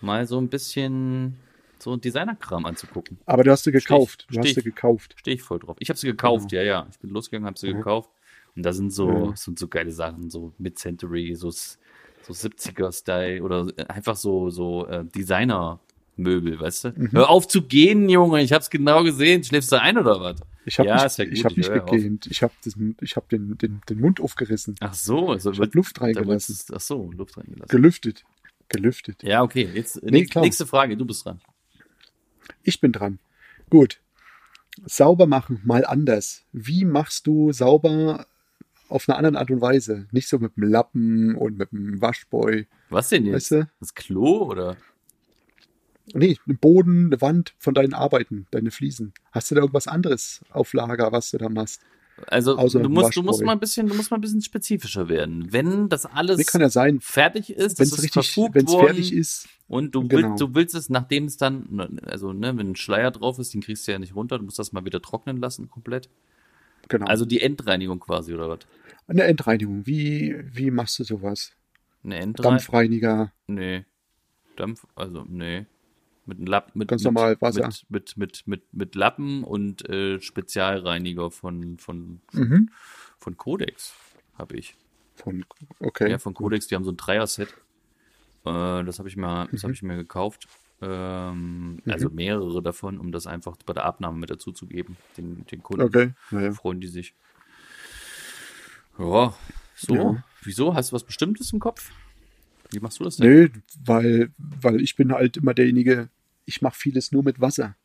mal 0.00 0.26
so 0.26 0.38
ein 0.38 0.48
bisschen 0.48 1.36
so 1.78 1.96
Designerkram 1.96 2.64
anzugucken. 2.64 3.18
Aber 3.26 3.44
du 3.44 3.50
hast 3.50 3.64
sie 3.64 3.72
gekauft. 3.72 4.22
Stich, 4.22 4.34
Du 4.36 4.40
hast 4.40 4.54
sie 4.54 4.62
gekauft. 4.62 5.14
Stehe 5.18 5.34
ich 5.34 5.42
voll 5.42 5.58
drauf. 5.58 5.76
Ich 5.80 5.88
habe 5.90 5.98
sie 5.98 6.06
gekauft, 6.06 6.52
ja, 6.52 6.62
ja. 6.62 6.86
Ich 6.90 6.98
bin 6.98 7.10
losgegangen, 7.10 7.46
habe 7.46 7.58
sie 7.58 7.72
Mhm. 7.72 7.78
gekauft. 7.78 8.10
Und 8.56 8.62
da 8.64 8.72
sind 8.72 8.92
so, 8.92 9.08
Mhm. 9.28 9.36
sind 9.36 9.58
so 9.58 9.68
geile 9.68 9.90
Sachen, 9.92 10.28
so 10.30 10.52
Mid-Century, 10.58 11.34
so, 11.34 11.50
so 11.50 12.32
70er-Style 12.32 13.42
oder 13.42 13.66
einfach 13.88 14.16
so, 14.16 14.50
so 14.50 14.86
äh, 14.86 15.04
Designer-Möbel, 15.04 16.60
weißt 16.60 16.84
du? 16.84 16.88
Mhm. 16.94 17.12
Hör 17.12 17.30
auf 17.30 17.48
zu 17.48 17.62
gehen, 17.62 18.08
Junge, 18.08 18.42
ich 18.42 18.52
hab's 18.52 18.68
genau 18.70 19.02
gesehen. 19.04 19.42
Schläfst 19.42 19.72
du 19.72 19.80
ein 19.80 19.96
oder 19.98 20.20
was? 20.20 20.36
Ich 20.64 20.78
habe 20.78 20.88
Ja, 20.88 20.94
nicht, 20.96 21.06
ist 21.06 21.18
ja 21.18 21.24
ich 21.24 21.44
hab 21.44 21.50
ich 21.52 21.56
nicht 21.58 21.70
auf. 21.70 21.90
gegähnt. 21.90 22.26
Ich 22.30 22.42
habe 22.42 22.52
hab 22.64 23.28
den, 23.30 23.58
den, 23.58 23.80
den 23.88 24.00
Mund 24.00 24.20
aufgerissen. 24.20 24.76
Ach 24.80 24.94
so, 24.94 25.30
also 25.30 25.50
Ich 25.50 25.58
habe 25.58 25.70
Luft 25.74 26.00
reingelassen. 26.00 26.56
du- 26.68 26.74
Ach 26.76 26.80
so, 26.80 27.10
Luft 27.12 27.36
reingelassen. 27.36 27.68
Gelüftet. 27.68 28.22
Gelüftet. 28.68 29.22
Ja, 29.22 29.42
okay. 29.42 29.68
Jetzt 29.74 30.02
Nee, 30.04 30.10
nächste, 30.20 30.40
nächste 30.40 30.66
Frage, 30.66 30.96
du 30.96 31.04
bist 31.04 31.24
dran. 31.26 31.40
Ich 32.62 32.80
bin 32.80 32.92
dran. 32.92 33.18
Gut. 33.70 34.00
Sauber 34.86 35.26
machen, 35.26 35.60
mal 35.64 35.84
anders. 35.84 36.44
Wie 36.52 36.84
machst 36.84 37.26
du 37.26 37.52
sauber 37.52 38.26
auf 38.92 39.08
eine 39.08 39.16
andere 39.18 39.38
Art 39.38 39.50
und 39.50 39.60
Weise? 39.60 40.06
Nicht 40.12 40.28
so 40.28 40.38
mit 40.38 40.56
dem 40.56 40.64
Lappen 40.64 41.34
und 41.34 41.58
mit 41.58 41.72
dem 41.72 42.00
Waschboy. 42.00 42.66
Was 42.90 43.08
denn 43.08 43.26
jetzt? 43.26 43.34
Weißt 43.34 43.50
du? 43.52 43.68
Das 43.80 43.94
Klo 43.94 44.42
oder? 44.44 44.76
Nee, 46.14 46.36
den 46.46 46.58
Boden, 46.58 47.06
eine 47.06 47.20
Wand 47.20 47.54
von 47.58 47.74
deinen 47.74 47.94
Arbeiten, 47.94 48.46
deine 48.50 48.70
Fliesen. 48.70 49.12
Hast 49.30 49.50
du 49.50 49.54
da 49.54 49.60
irgendwas 49.60 49.86
anderes 49.86 50.40
auf 50.50 50.72
Lager, 50.72 51.12
was 51.12 51.30
du 51.30 51.38
da 51.38 51.48
machst? 51.48 51.80
Also 52.26 52.56
Außer 52.58 52.80
du 52.80 52.88
musst, 52.88 53.16
du 53.16 53.22
musst 53.22 53.42
mal 53.42 53.52
ein 53.52 53.60
bisschen, 53.60 53.88
du 53.88 53.94
musst 53.94 54.10
mal 54.10 54.18
ein 54.18 54.20
bisschen 54.20 54.42
spezifischer 54.42 55.08
werden. 55.08 55.50
Wenn 55.52 55.88
das 55.88 56.04
alles 56.04 56.36
Nee, 56.38 56.44
kann 56.44 56.60
ja 56.60 56.68
sein. 56.68 57.00
fertig 57.00 57.50
ist, 57.50 57.78
Wenn 57.78 57.86
es 57.86 58.02
richtig, 58.02 58.36
wenn 58.36 58.66
es 58.66 58.74
fertig 58.74 59.12
ist, 59.12 59.48
und 59.68 59.94
du, 59.94 60.06
Genau. 60.06 60.28
willst, 60.30 60.40
du 60.42 60.54
willst 60.54 60.74
es, 60.74 60.90
nachdem 60.90 61.24
es 61.24 61.38
dann, 61.38 61.98
also 62.04 62.32
ne, 62.34 62.56
wenn 62.58 62.72
ein 62.72 62.76
Schleier 62.76 63.10
drauf 63.10 63.38
ist, 63.38 63.54
den 63.54 63.62
kriegst 63.62 63.88
du 63.88 63.92
ja 63.92 63.98
nicht 63.98 64.14
runter, 64.14 64.38
du 64.38 64.44
musst 64.44 64.58
das 64.58 64.72
mal 64.72 64.84
wieder 64.84 65.00
trocknen 65.00 65.38
lassen 65.38 65.70
komplett. 65.70 66.10
genau. 66.88 67.06
Also 67.06 67.24
die 67.24 67.40
Endreinigung 67.40 67.98
quasi 68.00 68.34
oder 68.34 68.48
was? 68.50 68.58
Eine 69.06 69.24
Endreinigung. 69.24 69.86
Wie, 69.86 70.36
wie 70.52 70.70
machst 70.70 70.98
du 70.98 71.04
sowas? 71.04 71.52
Eine 72.04 72.16
Endreiniger? 72.16 72.50
Dampfreiniger. 72.56 73.32
Nee. 73.46 73.84
Dampf, 74.56 74.86
also, 74.94 75.24
nee. 75.28 75.66
Mit 76.26 76.38
einem 76.38 76.46
Lappen, 76.46 76.78
mit, 76.78 76.88
Ganz 76.88 77.02
normal 77.02 77.36
Wasser. 77.40 77.66
Mit, 77.66 77.84
mit, 77.88 78.16
mit, 78.16 78.46
mit, 78.46 78.74
mit 78.74 78.94
Lappen 78.94 79.42
und 79.44 79.88
äh, 79.88 80.20
Spezialreiniger 80.20 81.30
von, 81.30 81.78
von, 81.78 82.20
Mhm. 82.32 82.70
von 83.18 83.36
Codex 83.36 83.94
habe 84.38 84.56
ich. 84.56 84.76
Von, 85.16 85.44
okay. 85.80 86.10
Ja, 86.10 86.18
von 86.18 86.34
Codex, 86.34 86.68
die 86.68 86.74
haben 86.76 86.84
so 86.84 86.92
ein 86.92 86.96
Dreier-Set. 86.96 87.48
Äh, 88.44 88.84
das 88.84 88.98
habe 88.98 89.08
ich 89.08 89.16
das 89.16 89.22
Mhm. 89.52 89.58
habe 89.62 89.72
ich 89.72 89.82
mir 89.82 89.96
gekauft. 89.96 90.48
Ähm, 90.80 91.80
Also 91.88 92.08
mehrere 92.10 92.62
davon, 92.62 92.98
um 92.98 93.12
das 93.12 93.26
einfach 93.26 93.56
bei 93.64 93.72
der 93.72 93.84
Abnahme 93.84 94.18
mit 94.18 94.30
dazu 94.30 94.52
zu 94.52 94.66
geben. 94.66 94.96
Den, 95.16 95.44
den 95.46 95.62
Kunden 95.62 95.82
Okay. 95.82 96.12
Naja. 96.30 96.52
freuen 96.52 96.80
die 96.80 96.88
sich. 96.88 97.14
Ja, 99.02 99.34
so. 99.76 99.94
Ja. 99.94 100.24
Wieso? 100.42 100.74
Hast 100.74 100.90
du 100.90 100.94
was 100.94 101.04
Bestimmtes 101.04 101.52
im 101.52 101.58
Kopf? 101.58 101.90
Wie 102.70 102.80
machst 102.80 103.00
du 103.00 103.04
das 103.04 103.16
denn? 103.16 103.30
Nee, 103.30 103.50
weil, 103.84 104.30
weil 104.38 104.80
ich 104.80 104.96
bin 104.96 105.12
halt 105.12 105.36
immer 105.36 105.54
derjenige, 105.54 106.08
ich 106.44 106.62
mache 106.62 106.76
vieles 106.76 107.12
nur 107.12 107.22
mit 107.22 107.40
Wasser. 107.40 107.76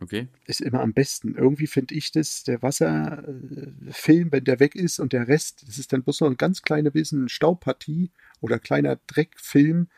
Okay. 0.00 0.28
Ist 0.46 0.60
immer 0.60 0.80
am 0.80 0.92
besten. 0.92 1.34
Irgendwie 1.34 1.66
finde 1.66 1.94
ich 1.94 2.12
das, 2.12 2.44
der 2.44 2.62
Wasserfilm, 2.62 4.30
wenn 4.30 4.44
der 4.44 4.60
weg 4.60 4.74
ist 4.74 4.98
und 4.98 5.12
der 5.12 5.26
Rest, 5.26 5.64
das 5.66 5.78
ist 5.78 5.92
dann 5.92 6.02
bloß 6.02 6.20
noch 6.20 6.28
eine 6.28 6.36
ganz 6.36 6.62
kleine 6.62 6.90
bisschen 6.90 7.28
Staubpartie 7.28 8.10
oder 8.40 8.58
kleiner 8.58 8.98
Dreckfilm, 9.06 9.88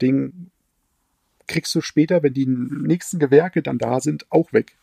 den 0.00 0.50
kriegst 1.46 1.74
du 1.74 1.80
später, 1.80 2.22
wenn 2.22 2.34
die 2.34 2.46
nächsten 2.46 3.18
Gewerke 3.18 3.62
dann 3.62 3.78
da 3.78 4.00
sind, 4.00 4.30
auch 4.30 4.52
weg. 4.52 4.76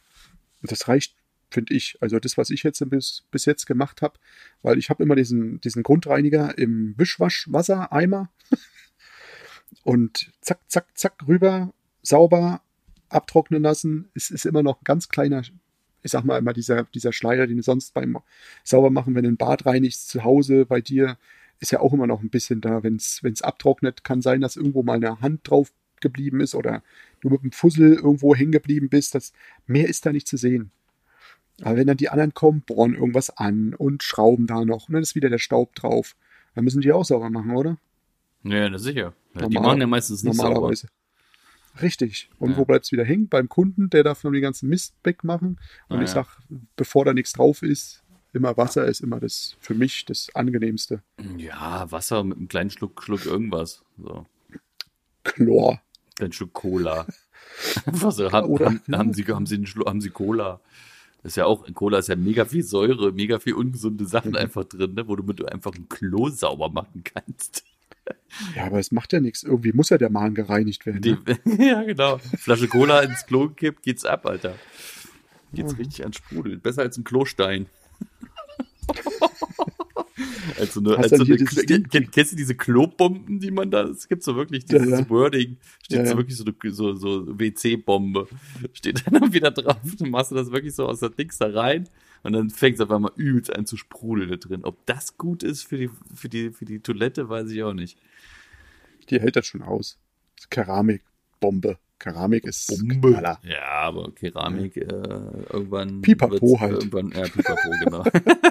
Und 0.61 0.71
das 0.71 0.87
reicht, 0.87 1.15
finde 1.51 1.73
ich. 1.73 1.97
Also 2.01 2.19
das, 2.19 2.37
was 2.37 2.49
ich 2.49 2.63
jetzt 2.63 2.87
bis, 2.89 3.23
bis 3.31 3.45
jetzt 3.45 3.65
gemacht 3.65 4.01
habe, 4.01 4.17
weil 4.61 4.77
ich 4.77 4.89
habe 4.89 5.03
immer 5.03 5.15
diesen, 5.15 5.59
diesen 5.61 5.83
Grundreiniger 5.83 6.57
im 6.57 6.95
Wischwaschwassereimer 6.97 8.29
und 9.83 10.31
zack, 10.41 10.59
zack, 10.67 10.97
zack 10.97 11.13
rüber, 11.27 11.73
sauber 12.01 12.61
abtrocknen 13.09 13.61
lassen. 13.61 14.09
Es 14.15 14.31
ist 14.31 14.45
immer 14.45 14.63
noch 14.63 14.81
ein 14.81 14.85
ganz 14.85 15.09
kleiner, 15.09 15.43
ich 16.01 16.11
sag 16.11 16.23
mal 16.23 16.37
immer 16.37 16.53
dieser, 16.53 16.83
dieser 16.85 17.13
Schleier, 17.13 17.47
den 17.47 17.57
du 17.57 17.63
sonst 17.63 17.93
beim 17.93 18.17
Saubermachen, 18.63 19.13
wenn 19.15 19.23
du 19.23 19.29
ein 19.29 19.37
Bad 19.37 19.65
reinigst, 19.65 20.09
zu 20.09 20.23
Hause 20.23 20.65
bei 20.65 20.81
dir, 20.81 21.17
ist 21.59 21.71
ja 21.71 21.79
auch 21.79 21.93
immer 21.93 22.07
noch 22.07 22.21
ein 22.21 22.29
bisschen 22.29 22.61
da. 22.61 22.81
Wenn 22.83 22.95
es 22.95 23.41
abtrocknet, 23.41 24.03
kann 24.03 24.21
sein, 24.21 24.41
dass 24.41 24.55
irgendwo 24.55 24.81
mal 24.81 24.95
eine 24.95 25.21
Hand 25.21 25.49
drauf 25.49 25.71
geblieben 25.99 26.41
ist 26.41 26.55
oder 26.55 26.81
du 27.21 27.29
mit 27.29 27.43
dem 27.43 27.51
Fussel 27.51 27.93
irgendwo 27.93 28.35
hängen 28.35 28.51
geblieben 28.51 28.89
bist. 28.89 29.13
Das, 29.13 29.31
mehr 29.67 29.87
ist 29.87 30.05
da 30.05 30.11
nicht 30.11 30.27
zu 30.27 30.37
sehen. 30.37 30.71
Aber 31.61 31.75
wenn 31.77 31.87
dann 31.87 31.97
die 31.97 32.09
anderen 32.09 32.33
kommen, 32.33 32.61
bohren 32.61 32.95
irgendwas 32.95 33.29
an 33.37 33.73
und 33.75 34.03
schrauben 34.03 34.47
da 34.47 34.65
noch 34.65 34.87
und 34.87 34.93
dann 34.93 35.03
ist 35.03 35.15
wieder 35.15 35.29
der 35.29 35.37
Staub 35.37 35.75
drauf. 35.75 36.15
Dann 36.55 36.63
müssen 36.63 36.81
die 36.81 36.91
auch 36.91 37.05
sauber 37.05 37.29
machen, 37.29 37.51
oder? 37.51 37.77
Ja, 38.43 38.67
na 38.69 38.77
sicher. 38.77 39.13
Ja, 39.35 39.47
die 39.47 39.53
Normal- 39.55 39.61
machen 39.63 39.81
ja 39.81 39.87
meistens 39.87 40.23
nicht 40.23 40.35
sauber. 40.35 40.49
Normalerweise. 40.55 40.87
Richtig. 41.81 42.29
Und 42.39 42.51
Ja. 42.51 42.57
wo 42.57 42.65
bleibt 42.65 42.85
es 42.85 42.91
wieder 42.91 43.05
hängen? 43.05 43.29
Beim 43.29 43.47
Kunden, 43.47 43.89
der 43.89 44.03
darf 44.03 44.23
noch 44.23 44.31
den 44.31 44.41
ganzen 44.41 44.67
Mist 44.67 44.93
wegmachen. 45.03 45.59
Und 45.87 45.99
Ah, 45.99 46.01
ich 46.01 46.09
ja. 46.09 46.15
sag, 46.25 46.39
bevor 46.75 47.05
da 47.05 47.13
nichts 47.13 47.33
drauf 47.33 47.61
ist, 47.61 48.03
immer 48.33 48.57
Wasser 48.57 48.85
ist 48.87 48.99
immer 49.01 49.19
das 49.19 49.55
für 49.59 49.73
mich 49.75 50.03
das 50.05 50.29
angenehmste. 50.35 51.01
Ja, 51.37 51.89
Wasser 51.91 52.23
mit 52.23 52.37
einem 52.37 52.47
kleinen 52.47 52.69
Schluck, 52.71 53.03
Schluck 53.03 53.25
irgendwas. 53.25 53.83
So. 53.97 54.25
Chlor. 55.23 55.81
Kleinen 56.15 56.33
Schluck 56.33 56.53
Cola. 56.53 57.05
So, 57.93 58.31
haben, 58.31 58.47
Oder- 58.47 58.65
haben, 58.67 58.81
haben, 58.91 59.13
sie, 59.13 59.25
haben, 59.25 59.45
sie 59.45 59.57
haben 59.85 59.99
sie 60.01 60.09
Cola. 60.09 60.61
Das 61.23 61.33
ist 61.33 61.35
ja 61.35 61.45
auch, 61.45 61.65
in 61.65 61.73
Cola 61.73 61.99
ist 61.99 62.09
ja 62.09 62.15
mega 62.15 62.45
viel 62.45 62.63
Säure, 62.63 63.11
mega 63.11 63.39
viel 63.39 63.53
ungesunde 63.53 64.03
Mhm. 64.05 64.07
Sachen 64.07 64.35
einfach 64.35 64.63
drin, 64.63 64.95
ne, 64.95 65.07
wo 65.07 65.15
du 65.15 65.23
mit 65.23 65.51
einfach 65.51 65.73
ein 65.75 65.87
Klo 65.87 66.29
sauber 66.29 66.69
machen 66.69 67.03
kannst. 67.03 67.63
Ja, 68.55 68.65
aber 68.65 68.79
es 68.79 68.91
macht 68.91 69.13
ja 69.13 69.19
nichts. 69.19 69.43
Irgendwie 69.43 69.71
muss 69.73 69.89
ja 69.89 69.97
der 69.99 70.09
Magen 70.09 70.33
gereinigt 70.33 70.85
werden. 70.85 71.01
Die, 71.01 71.11
Ne? 71.11 71.39
ja, 71.67 71.83
genau. 71.83 72.17
Flasche 72.17 72.67
Cola 72.67 73.01
ins 73.01 73.25
Klo 73.27 73.49
gekippt, 73.49 73.83
geht's 73.83 74.03
ab, 74.05 74.25
Alter. 74.25 74.51
Mhm. 75.51 75.55
Geht's 75.55 75.77
richtig 75.77 76.01
ans 76.01 76.17
Sprudeln. 76.17 76.59
Besser 76.61 76.81
als 76.81 76.97
ein 76.97 77.03
Klostein. 77.03 77.67
als 80.59 80.73
so 80.73 80.79
eine, 80.79 80.91
Hast 80.91 81.03
als 81.03 81.09
dann 81.11 81.19
so 81.19 81.25
hier 81.25 81.35
eine 81.35 82.07
kennst 82.07 82.31
du 82.31 82.35
diese 82.35 82.55
Klobomben, 82.55 83.39
die 83.39 83.51
man 83.51 83.71
da, 83.71 83.83
es 83.83 84.07
gibt 84.07 84.23
so 84.23 84.35
wirklich 84.35 84.65
Ja, 84.69 84.79
dieses 84.79 84.99
ja. 84.99 85.09
Wording, 85.09 85.57
steht 85.83 85.97
Ja, 85.99 86.05
so 86.05 86.11
ja. 86.11 86.17
wirklich 86.17 86.37
so, 86.37 86.45
eine- 86.45 86.73
so, 86.73 86.93
so 86.95 87.39
WC-Bombe, 87.39 88.27
steht 88.73 89.03
dann 89.11 89.33
wieder 89.33 89.51
drauf, 89.51 89.77
dann 89.97 90.09
machst 90.09 90.31
du 90.31 90.35
das 90.35 90.51
wirklich 90.51 90.75
so 90.75 90.87
aus 90.87 90.99
der 90.99 91.09
Dings 91.09 91.37
da 91.37 91.47
rein 91.49 91.87
und 92.23 92.33
dann 92.33 92.49
fängt 92.49 92.75
es 92.75 92.81
auf 92.81 92.91
einmal 92.91 93.11
übelst 93.15 93.55
an 93.55 93.65
zu 93.65 93.77
sprudeln 93.77 94.29
da 94.29 94.35
drin. 94.37 94.61
Ob 94.63 94.85
das 94.85 95.17
gut 95.17 95.43
ist 95.43 95.63
für 95.63 95.77
die, 95.77 95.89
für 96.13 96.29
die, 96.29 96.51
für 96.51 96.65
die 96.65 96.79
Toilette, 96.79 97.29
weiß 97.29 97.49
ich 97.51 97.63
auch 97.63 97.73
nicht. 97.73 97.97
Die 99.09 99.19
hält 99.19 99.35
das 99.35 99.45
schon 99.45 99.61
aus. 99.61 99.97
Keramikbombe. 100.49 101.77
Keramik 101.99 102.45
ist 102.45 102.67
Bombe. 102.67 103.11
Knaller. 103.11 103.39
Ja, 103.43 103.61
aber 103.81 104.11
Keramik 104.11 104.75
äh, 104.77 104.81
irgendwann. 105.51 106.01
Pipapo 106.01 106.59
halt. 106.59 106.73
Irgendwann, 106.73 107.11
ja, 107.11 107.23
Pipapo, 107.27 107.69
genau. 107.83 108.03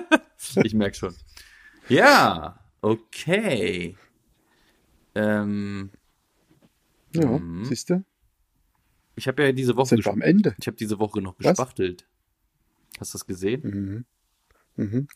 ich 0.62 0.72
merk 0.74 0.94
schon. 0.94 1.14
Ja, 1.90 2.58
okay. 2.80 3.96
Ähm, 5.14 5.90
Ja, 7.12 7.26
Mhm. 7.26 7.64
siehst 7.64 7.90
du? 7.90 8.04
ich 9.16 9.26
habe 9.26 9.42
ja 9.44 9.52
diese 9.52 9.76
Woche, 9.76 9.88
Sind 9.88 10.04
wir 10.04 10.12
am 10.12 10.22
Ende. 10.22 10.54
ich 10.60 10.66
habe 10.68 10.76
diese 10.76 10.98
Woche 11.00 11.20
noch 11.20 11.34
Was? 11.38 11.48
gespachtelt. 11.56 12.06
Hast 13.00 13.12
du 13.14 13.18
das 13.18 13.26
gesehen? 13.26 14.04
Mhm. 14.76 14.84
Mhm. 14.84 15.08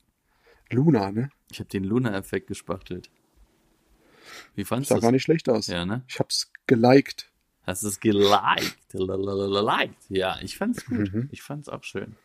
Luna, 0.71 1.13
ne? 1.13 1.31
Ich 1.53 1.61
habe 1.61 1.69
den 1.71 1.85
Luna-Effekt 1.85 2.49
gespachtelt. 2.49 3.11
Wie 4.57 4.65
fandest 4.65 4.89
Sah 4.89 4.97
du 4.97 5.01
gar 5.03 5.09
das? 5.09 5.13
nicht 5.15 5.23
schlecht 5.23 5.49
aus. 5.49 5.69
Ja, 5.69 5.85
ne? 5.87 6.03
Ich 6.09 6.19
hab's 6.19 6.51
geliked. 6.67 7.31
Hast 7.63 7.83
du 7.85 7.89
es 7.89 8.01
geliked? 8.01 8.93
Liked. 8.93 9.97
Ja, 10.09 10.39
ich 10.43 10.59
fand's 10.59 10.85
gut. 10.85 11.13
Mhm. 11.13 11.29
Ich 11.31 11.43
fand's 11.43 11.69
auch 11.69 11.85
schön. 11.85 12.17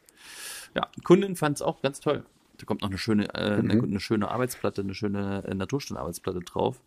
Ja, 0.76 0.90
Kundin 1.04 1.36
fand's 1.36 1.62
auch 1.62 1.82
ganz 1.82 2.00
toll. 2.00 2.26
Da 2.60 2.66
kommt 2.66 2.82
noch 2.82 2.90
eine 2.90 2.98
schöne, 2.98 3.34
äh, 3.34 3.54
eine, 3.58 3.76
Mhm. 3.76 3.84
eine 3.86 4.00
schöne 4.00 4.30
Arbeitsplatte, 4.30 4.82
eine 4.82 4.94
schöne 4.94 5.44
äh, 5.46 5.56
Natursteinarbeitsplatte 5.56 6.40
drauf. 6.42 6.80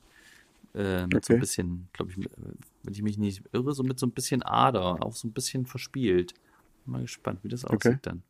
Mit 0.75 0.83
so 0.83 0.95
ein 0.95 1.17
Okay. 1.17 1.39
bisschen, 1.39 1.89
glaube 1.93 2.13
ich, 2.13 2.17
wenn 2.83 2.95
ich 2.95 3.03
mich 3.03 3.19
nicht 3.19 3.43
irre, 3.53 3.75
so 3.75 3.83
mit 3.83 3.99
so 3.99 4.07
ein 4.07 4.13
bisschen 4.13 4.43
Ader, 4.43 5.03
auch 5.05 5.15
so 5.15 5.29
ein 5.29 5.33
bisschen 5.33 5.67
verspielt. 5.67 6.33
Mal 6.87 7.03
gespannt, 7.03 7.41
wie 7.43 7.49
das 7.49 7.65
aussieht 7.67 7.77
Okay. 7.87 7.99
dann. 8.03 8.23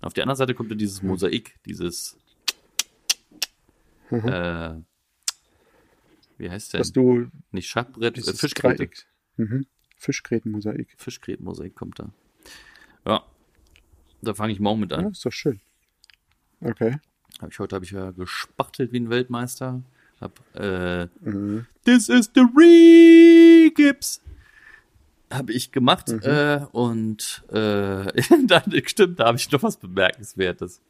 Und 0.00 0.06
auf 0.06 0.14
der 0.14 0.24
anderen 0.24 0.38
Seite 0.38 0.54
kommt 0.54 0.70
dann 0.70 0.78
dieses 0.78 1.02
Mosaik, 1.02 1.58
dieses 1.66 2.16
Mhm. 4.10 4.28
äh, 4.28 4.74
wie 6.38 6.50
heißt 6.50 6.72
der? 6.72 6.78
Dass 6.78 6.92
du 6.92 7.28
Nicht 7.50 7.68
Schachbrett, 7.68 8.16
äh, 8.18 8.32
Fischgräte. 8.32 8.88
Mhm. 9.36 9.66
Fischgrätenmosaik. 9.98 10.94
Fischgrätenmosaik 10.96 11.74
kommt 11.74 11.98
da. 11.98 12.10
Ja. 13.06 13.22
Da 14.22 14.32
fange 14.34 14.52
ich 14.52 14.60
morgen 14.60 14.80
mit 14.80 14.92
Ja, 14.92 14.98
an. 14.98 15.10
ist 15.10 15.26
doch 15.26 15.32
schön. 15.32 15.60
Okay. 16.60 16.98
Hab 17.40 17.50
ich, 17.50 17.58
heute 17.58 17.76
habe 17.76 17.84
ich 17.84 17.90
ja 17.90 18.10
gespachtelt 18.12 18.92
wie 18.92 19.00
ein 19.00 19.10
Weltmeister. 19.10 19.82
Hab, 20.20 20.40
äh, 20.54 21.06
Mhm. 21.20 21.66
This 21.84 22.08
is 22.08 22.30
the 22.34 22.40
Re-Gips. 22.56 24.22
Habe 25.30 25.52
ich 25.52 25.72
gemacht. 25.72 26.08
Mhm. 26.08 26.20
Äh, 26.22 26.66
und 26.72 27.44
äh, 27.50 28.06
dann, 28.46 28.62
stimmt, 28.86 29.20
da 29.20 29.26
habe 29.26 29.36
ich 29.38 29.50
noch 29.50 29.62
was 29.62 29.76
Bemerkenswertes. 29.76 30.80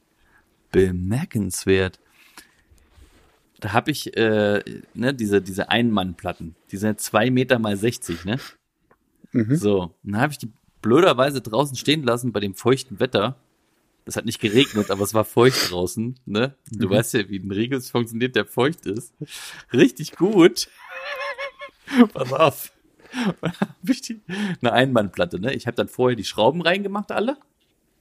Bemerkenswert. 0.70 1.98
Da 3.60 3.72
habe 3.72 3.90
ich 3.90 4.16
äh, 4.16 4.62
ne, 4.94 5.14
diese, 5.14 5.40
diese 5.40 5.70
Einmannplatten. 5.70 6.54
Die 6.70 6.76
sind 6.76 7.00
zwei 7.00 7.30
Meter 7.30 7.58
mal 7.58 7.76
60, 7.76 8.24
ne? 8.24 8.38
Mhm. 9.32 9.56
So, 9.56 9.94
dann 10.02 10.20
habe 10.20 10.32
ich 10.32 10.38
die 10.38 10.50
blöderweise 10.82 11.40
draußen 11.40 11.76
stehen 11.76 12.02
lassen 12.02 12.32
bei 12.32 12.40
dem 12.40 12.54
feuchten 12.54 13.00
Wetter. 13.00 13.36
Es 14.08 14.16
hat 14.16 14.24
nicht 14.24 14.40
geregnet, 14.40 14.90
aber 14.90 15.02
es 15.02 15.14
war 15.14 15.24
feucht 15.24 15.70
draußen, 15.70 16.18
ne? 16.26 16.54
Du 16.70 16.86
Mhm. 16.86 16.90
weißt 16.92 17.14
ja, 17.14 17.28
wie 17.28 17.38
ein 17.40 17.50
Regels 17.50 17.90
funktioniert, 17.90 18.36
der 18.36 18.46
feucht 18.46 18.86
ist. 18.86 19.12
Richtig 19.72 20.12
gut. 20.16 20.68
Pass 22.14 22.32
auf. 22.32 22.72
Eine 24.60 24.72
Einmannplatte, 24.72 25.40
ne? 25.40 25.54
Ich 25.54 25.66
habe 25.66 25.74
dann 25.76 25.88
vorher 25.88 26.16
die 26.16 26.24
Schrauben 26.24 26.62
reingemacht, 26.62 27.10
alle. 27.12 27.36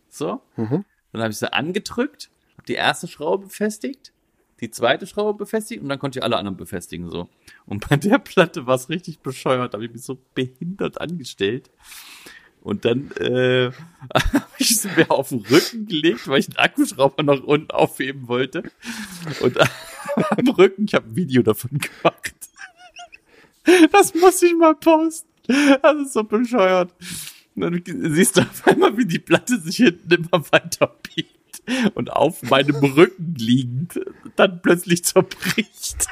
So. 0.10 0.42
Mhm. 0.58 0.86
Dann 1.12 1.22
habe 1.22 1.32
ich 1.32 1.38
sie 1.38 1.52
angedrückt, 1.52 2.30
habe 2.58 2.66
die 2.68 2.74
erste 2.74 3.08
Schraube 3.08 3.46
befestigt, 3.46 4.12
die 4.62 4.70
zweite 4.70 5.08
Schraube 5.08 5.38
befestigt 5.38 5.82
und 5.82 5.90
dann 5.90 6.00
konnte 6.00 6.20
ich 6.20 6.24
alle 6.24 6.38
anderen 6.38 6.58
befestigen 6.58 7.10
so. 7.10 7.30
Und 7.66 7.88
bei 7.90 7.96
der 7.98 8.20
Platte 8.20 8.68
war 8.68 8.76
es 8.76 8.90
richtig 8.90 9.20
bescheuert, 9.20 9.74
habe 9.74 9.86
ich 9.86 9.92
mich 9.92 10.04
so 10.04 10.18
behindert 10.34 11.00
angestellt. 11.02 11.70
Und 12.66 12.84
dann 12.84 13.12
äh, 13.20 13.70
habe 14.34 14.46
ich 14.58 14.76
sie 14.82 14.90
mir 14.98 15.12
auf 15.12 15.30
den 15.30 15.42
Rücken 15.42 15.86
gelegt, 15.86 16.28
weil 16.28 16.40
ich 16.40 16.48
den 16.48 16.58
Akkuschrauber 16.58 17.22
noch 17.22 17.44
unten 17.44 17.70
aufheben 17.70 18.28
wollte. 18.28 18.64
Und 19.42 19.60
am 20.16 20.48
Rücken, 20.48 20.86
ich 20.86 20.96
habe 20.96 21.08
ein 21.08 21.16
Video 21.16 21.44
davon 21.44 21.78
gemacht. 21.78 22.34
Das 23.92 24.14
muss 24.14 24.44
ich 24.44 24.54
mal 24.54 24.76
posten. 24.76 25.28
Das 25.48 25.96
ist 25.98 26.14
so 26.14 26.24
bescheuert. 26.24 26.94
Und 27.56 27.62
dann 27.62 28.14
siehst 28.14 28.38
du 28.38 28.42
auf 28.42 28.68
einmal, 28.68 28.96
wie 28.96 29.06
die 29.06 29.18
Platte 29.18 29.60
sich 29.60 29.78
hinten 29.78 30.14
immer 30.14 30.52
weiter 30.52 30.96
biegt 31.02 31.64
und 31.96 32.14
auf 32.14 32.44
meinem 32.44 32.76
Rücken 32.76 33.34
liegend 33.40 34.00
dann 34.36 34.62
plötzlich 34.62 35.04
zerbricht. 35.04 36.08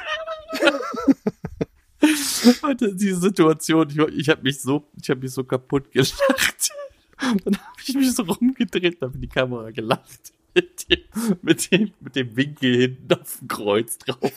Warte, 2.74 2.94
diese 2.94 3.20
Situation, 3.20 3.88
ich, 3.88 3.98
ich 3.98 4.28
habe 4.28 4.42
mich 4.42 4.60
so, 4.60 4.84
ich 5.00 5.08
habe 5.08 5.20
mich 5.20 5.30
so 5.30 5.44
kaputt 5.44 5.92
gelacht. 5.92 6.70
Dann 7.44 7.56
habe 7.56 7.80
ich 7.86 7.94
mich 7.94 8.12
so 8.12 8.24
rumgedreht, 8.24 9.00
habe 9.00 9.14
in 9.14 9.20
die 9.20 9.28
Kamera 9.28 9.70
gelacht. 9.70 10.32
Mit 10.54 10.88
dem, 10.88 10.98
mit 11.42 11.70
dem, 11.70 11.92
mit 12.00 12.16
dem 12.16 12.36
Winkel 12.36 12.76
hinten 12.76 13.12
auf 13.12 13.38
dem 13.38 13.48
Kreuz 13.48 13.98
drauf. 13.98 14.32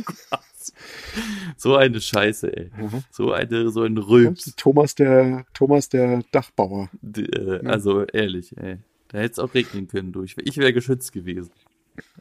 So 1.57 1.75
eine 1.75 2.01
Scheiße, 2.01 2.55
ey. 2.55 2.71
Mhm. 2.75 3.03
So 3.11 3.31
eine, 3.33 3.69
so 3.69 3.83
ein 3.83 3.97
Rülps. 3.97 4.55
Thomas 4.55 4.95
der, 4.95 5.45
Thomas 5.53 5.89
der 5.89 6.23
Dachbauer. 6.31 6.89
Die, 7.01 7.25
äh, 7.25 7.65
Also 7.65 8.03
ehrlich, 8.05 8.55
ey. 8.57 8.77
Da 9.09 9.19
hätte 9.19 9.31
es 9.33 9.39
auch 9.39 9.53
regnen 9.53 9.87
können 9.87 10.11
durch. 10.11 10.35
Ich 10.43 10.57
wäre 10.57 10.73
geschützt 10.73 11.13
gewesen. 11.13 11.51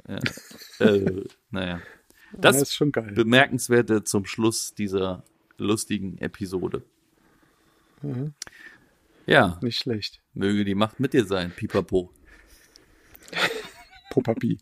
Ja. 0.08 0.18
äh, 0.86 1.24
naja. 1.50 1.80
Das 2.32 2.56
ja, 2.56 2.62
ist 2.62 2.74
schon 2.74 2.92
geil. 2.92 3.12
Bemerkenswerte 3.12 4.04
zum 4.04 4.24
Schluss 4.24 4.74
dieser 4.74 5.24
lustigen 5.58 6.18
Episode. 6.18 6.82
Mhm. 8.02 8.34
Ja, 9.26 9.58
Nicht 9.62 9.78
schlecht. 9.78 10.22
möge 10.34 10.64
die 10.64 10.74
Macht 10.74 11.00
mit 11.00 11.12
dir 11.12 11.24
sein, 11.26 11.50
Pipapo. 11.50 12.12
Popapi. 14.10 14.58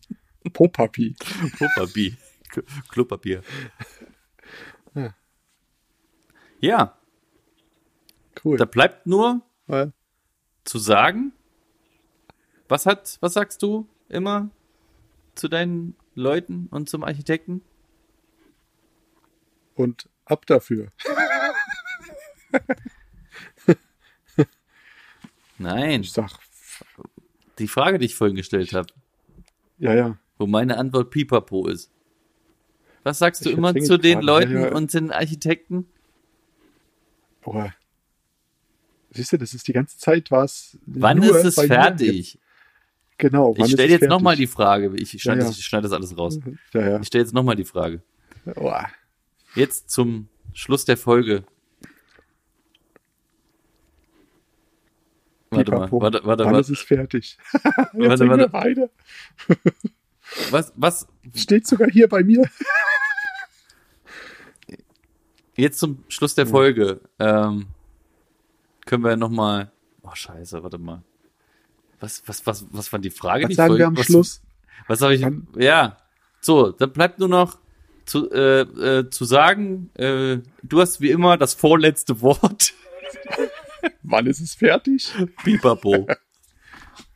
Popapi. 0.53 1.15
Klopapier. 1.57 2.17
K- 2.49 2.63
Klopapier. 2.89 3.41
Ja. 4.93 5.15
Ja, 6.61 6.97
Cool. 8.43 8.57
da 8.57 8.65
bleibt 8.65 9.05
nur 9.07 9.41
Weil- 9.67 9.93
zu 10.63 10.77
sagen, 10.79 11.33
was 12.67 12.85
hat, 12.85 13.17
was 13.21 13.33
sagst 13.33 13.61
du 13.61 13.87
immer 14.09 14.49
zu 15.35 15.47
deinen 15.47 15.95
Leuten 16.15 16.67
und 16.71 16.89
zum 16.89 17.03
Architekten? 17.03 17.61
Und 19.75 20.09
ab 20.25 20.45
dafür. 20.45 20.87
Nein, 25.57 26.01
Ich 26.01 26.11
sag, 26.11 26.31
die 27.59 27.67
Frage, 27.67 27.97
die 27.97 28.05
ich 28.07 28.15
vorhin 28.15 28.35
gestellt 28.35 28.73
habe, 28.73 28.87
ja, 29.77 29.93
ja. 29.93 30.17
wo 30.37 30.47
meine 30.47 30.77
Antwort 30.77 31.11
Pipapo 31.11 31.67
ist. 31.67 31.91
Was 33.03 33.19
sagst 33.19 33.45
du 33.45 33.49
Ich 33.49 33.57
immer 33.57 33.73
zu 33.75 33.97
den 33.97 34.15
Frage. 34.15 34.25
Leuten 34.25 34.53
Ja, 34.53 34.67
ja. 34.67 34.75
und 34.75 34.93
den 34.93 35.11
Architekten? 35.11 35.87
Aber 37.43 37.73
siehst 39.11 39.31
du, 39.31 39.37
das 39.37 39.53
ist 39.53 39.67
die 39.67 39.73
ganze 39.73 39.97
Zeit 39.97 40.31
was. 40.31 40.77
Wann 40.87 41.21
ist 41.21 41.45
es 41.45 41.55
fertig? 41.55 42.39
Genau. 43.17 43.55
Ich 43.57 43.71
stelle 43.71 43.91
jetzt 43.93 44.09
nochmal 44.09 44.35
die 44.35 44.47
Frage. 44.47 44.93
Ich 44.97 45.11
schneide, 45.21 45.41
Ja, 45.41 45.47
das, 45.47 45.57
ich 45.57 45.65
schneide 45.65 45.83
das 45.83 45.93
alles 45.93 46.17
raus. 46.17 46.39
Ich 46.73 47.07
stelle 47.07 47.23
jetzt 47.23 47.33
nochmal 47.33 47.55
die 47.55 47.63
Frage. 47.63 48.01
Oh, 48.55 48.73
Jetzt 49.55 49.89
zum 49.89 50.27
Schluss 50.53 50.85
der 50.85 50.97
Folge. 50.97 51.43
Warte 55.49 55.71
mal, 55.71 55.77
Pipapo. 55.85 56.01
warte, 56.01 56.21
warte, 56.25 56.45
Wann 56.45 56.55
ist 56.55 56.69
warte. 56.69 56.85
fertig? 56.85 57.37
Warte, 57.53 57.97
Jetzt 57.97 58.17
sind 58.19 58.29
warte. 58.29 58.43
wir 58.43 58.49
beide. 58.49 58.89
Was, 60.51 60.73
was, 60.75 61.07
Steht 61.33 61.67
sogar 61.67 61.89
hier 61.89 62.09
bei 62.09 62.23
mir. 62.23 62.43
jetzt 65.55 65.79
zum 65.79 66.03
Schluss 66.09 66.35
der 66.35 66.47
Folge, 66.47 66.99
ähm, 67.19 67.67
können 68.85 69.03
wir 69.03 69.15
nochmal, 69.15 69.71
oh 70.01 70.13
scheiße, 70.13 70.61
warte 70.63 70.77
mal. 70.77 71.03
Was, 71.99 72.23
was, 72.27 72.45
was, 72.45 72.65
was 72.71 72.91
war 72.91 72.99
die 72.99 73.09
Frage? 73.09 73.43
Was 73.45 73.49
die 73.49 73.55
sagen 73.55 73.69
Folge? 73.69 73.83
wir 73.83 73.87
am 73.87 73.97
was, 73.97 74.05
Schluss? 74.05 74.41
Was 74.87 75.01
habe 75.01 75.15
ich? 75.15 75.25
Ja, 75.55 75.97
so, 76.41 76.71
dann 76.71 76.91
bleibt 76.91 77.19
nur 77.19 77.29
noch 77.29 77.57
zu, 78.05 78.31
äh, 78.31 78.61
äh, 78.61 79.09
zu 79.09 79.25
sagen, 79.25 79.89
äh, 79.95 80.37
du 80.63 80.81
hast 80.81 81.01
wie 81.01 81.11
immer 81.11 81.37
das 81.37 81.53
vorletzte 81.53 82.21
Wort. 82.21 82.73
Wann 84.03 84.27
ist 84.27 84.39
es 84.39 84.55
fertig? 84.55 85.11
Pipapo. 85.43 86.07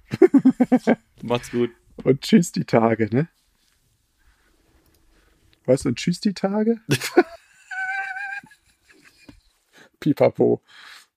Macht's 1.21 1.51
gut. 1.51 1.71
Und 2.03 2.21
tschüss 2.21 2.51
die 2.51 2.65
Tage, 2.65 3.13
ne? 3.13 3.29
Was? 5.65 5.85
Und 5.85 5.97
tschüss 5.97 6.19
die 6.19 6.33
Tage? 6.33 6.79
Pipapo. 9.99 10.63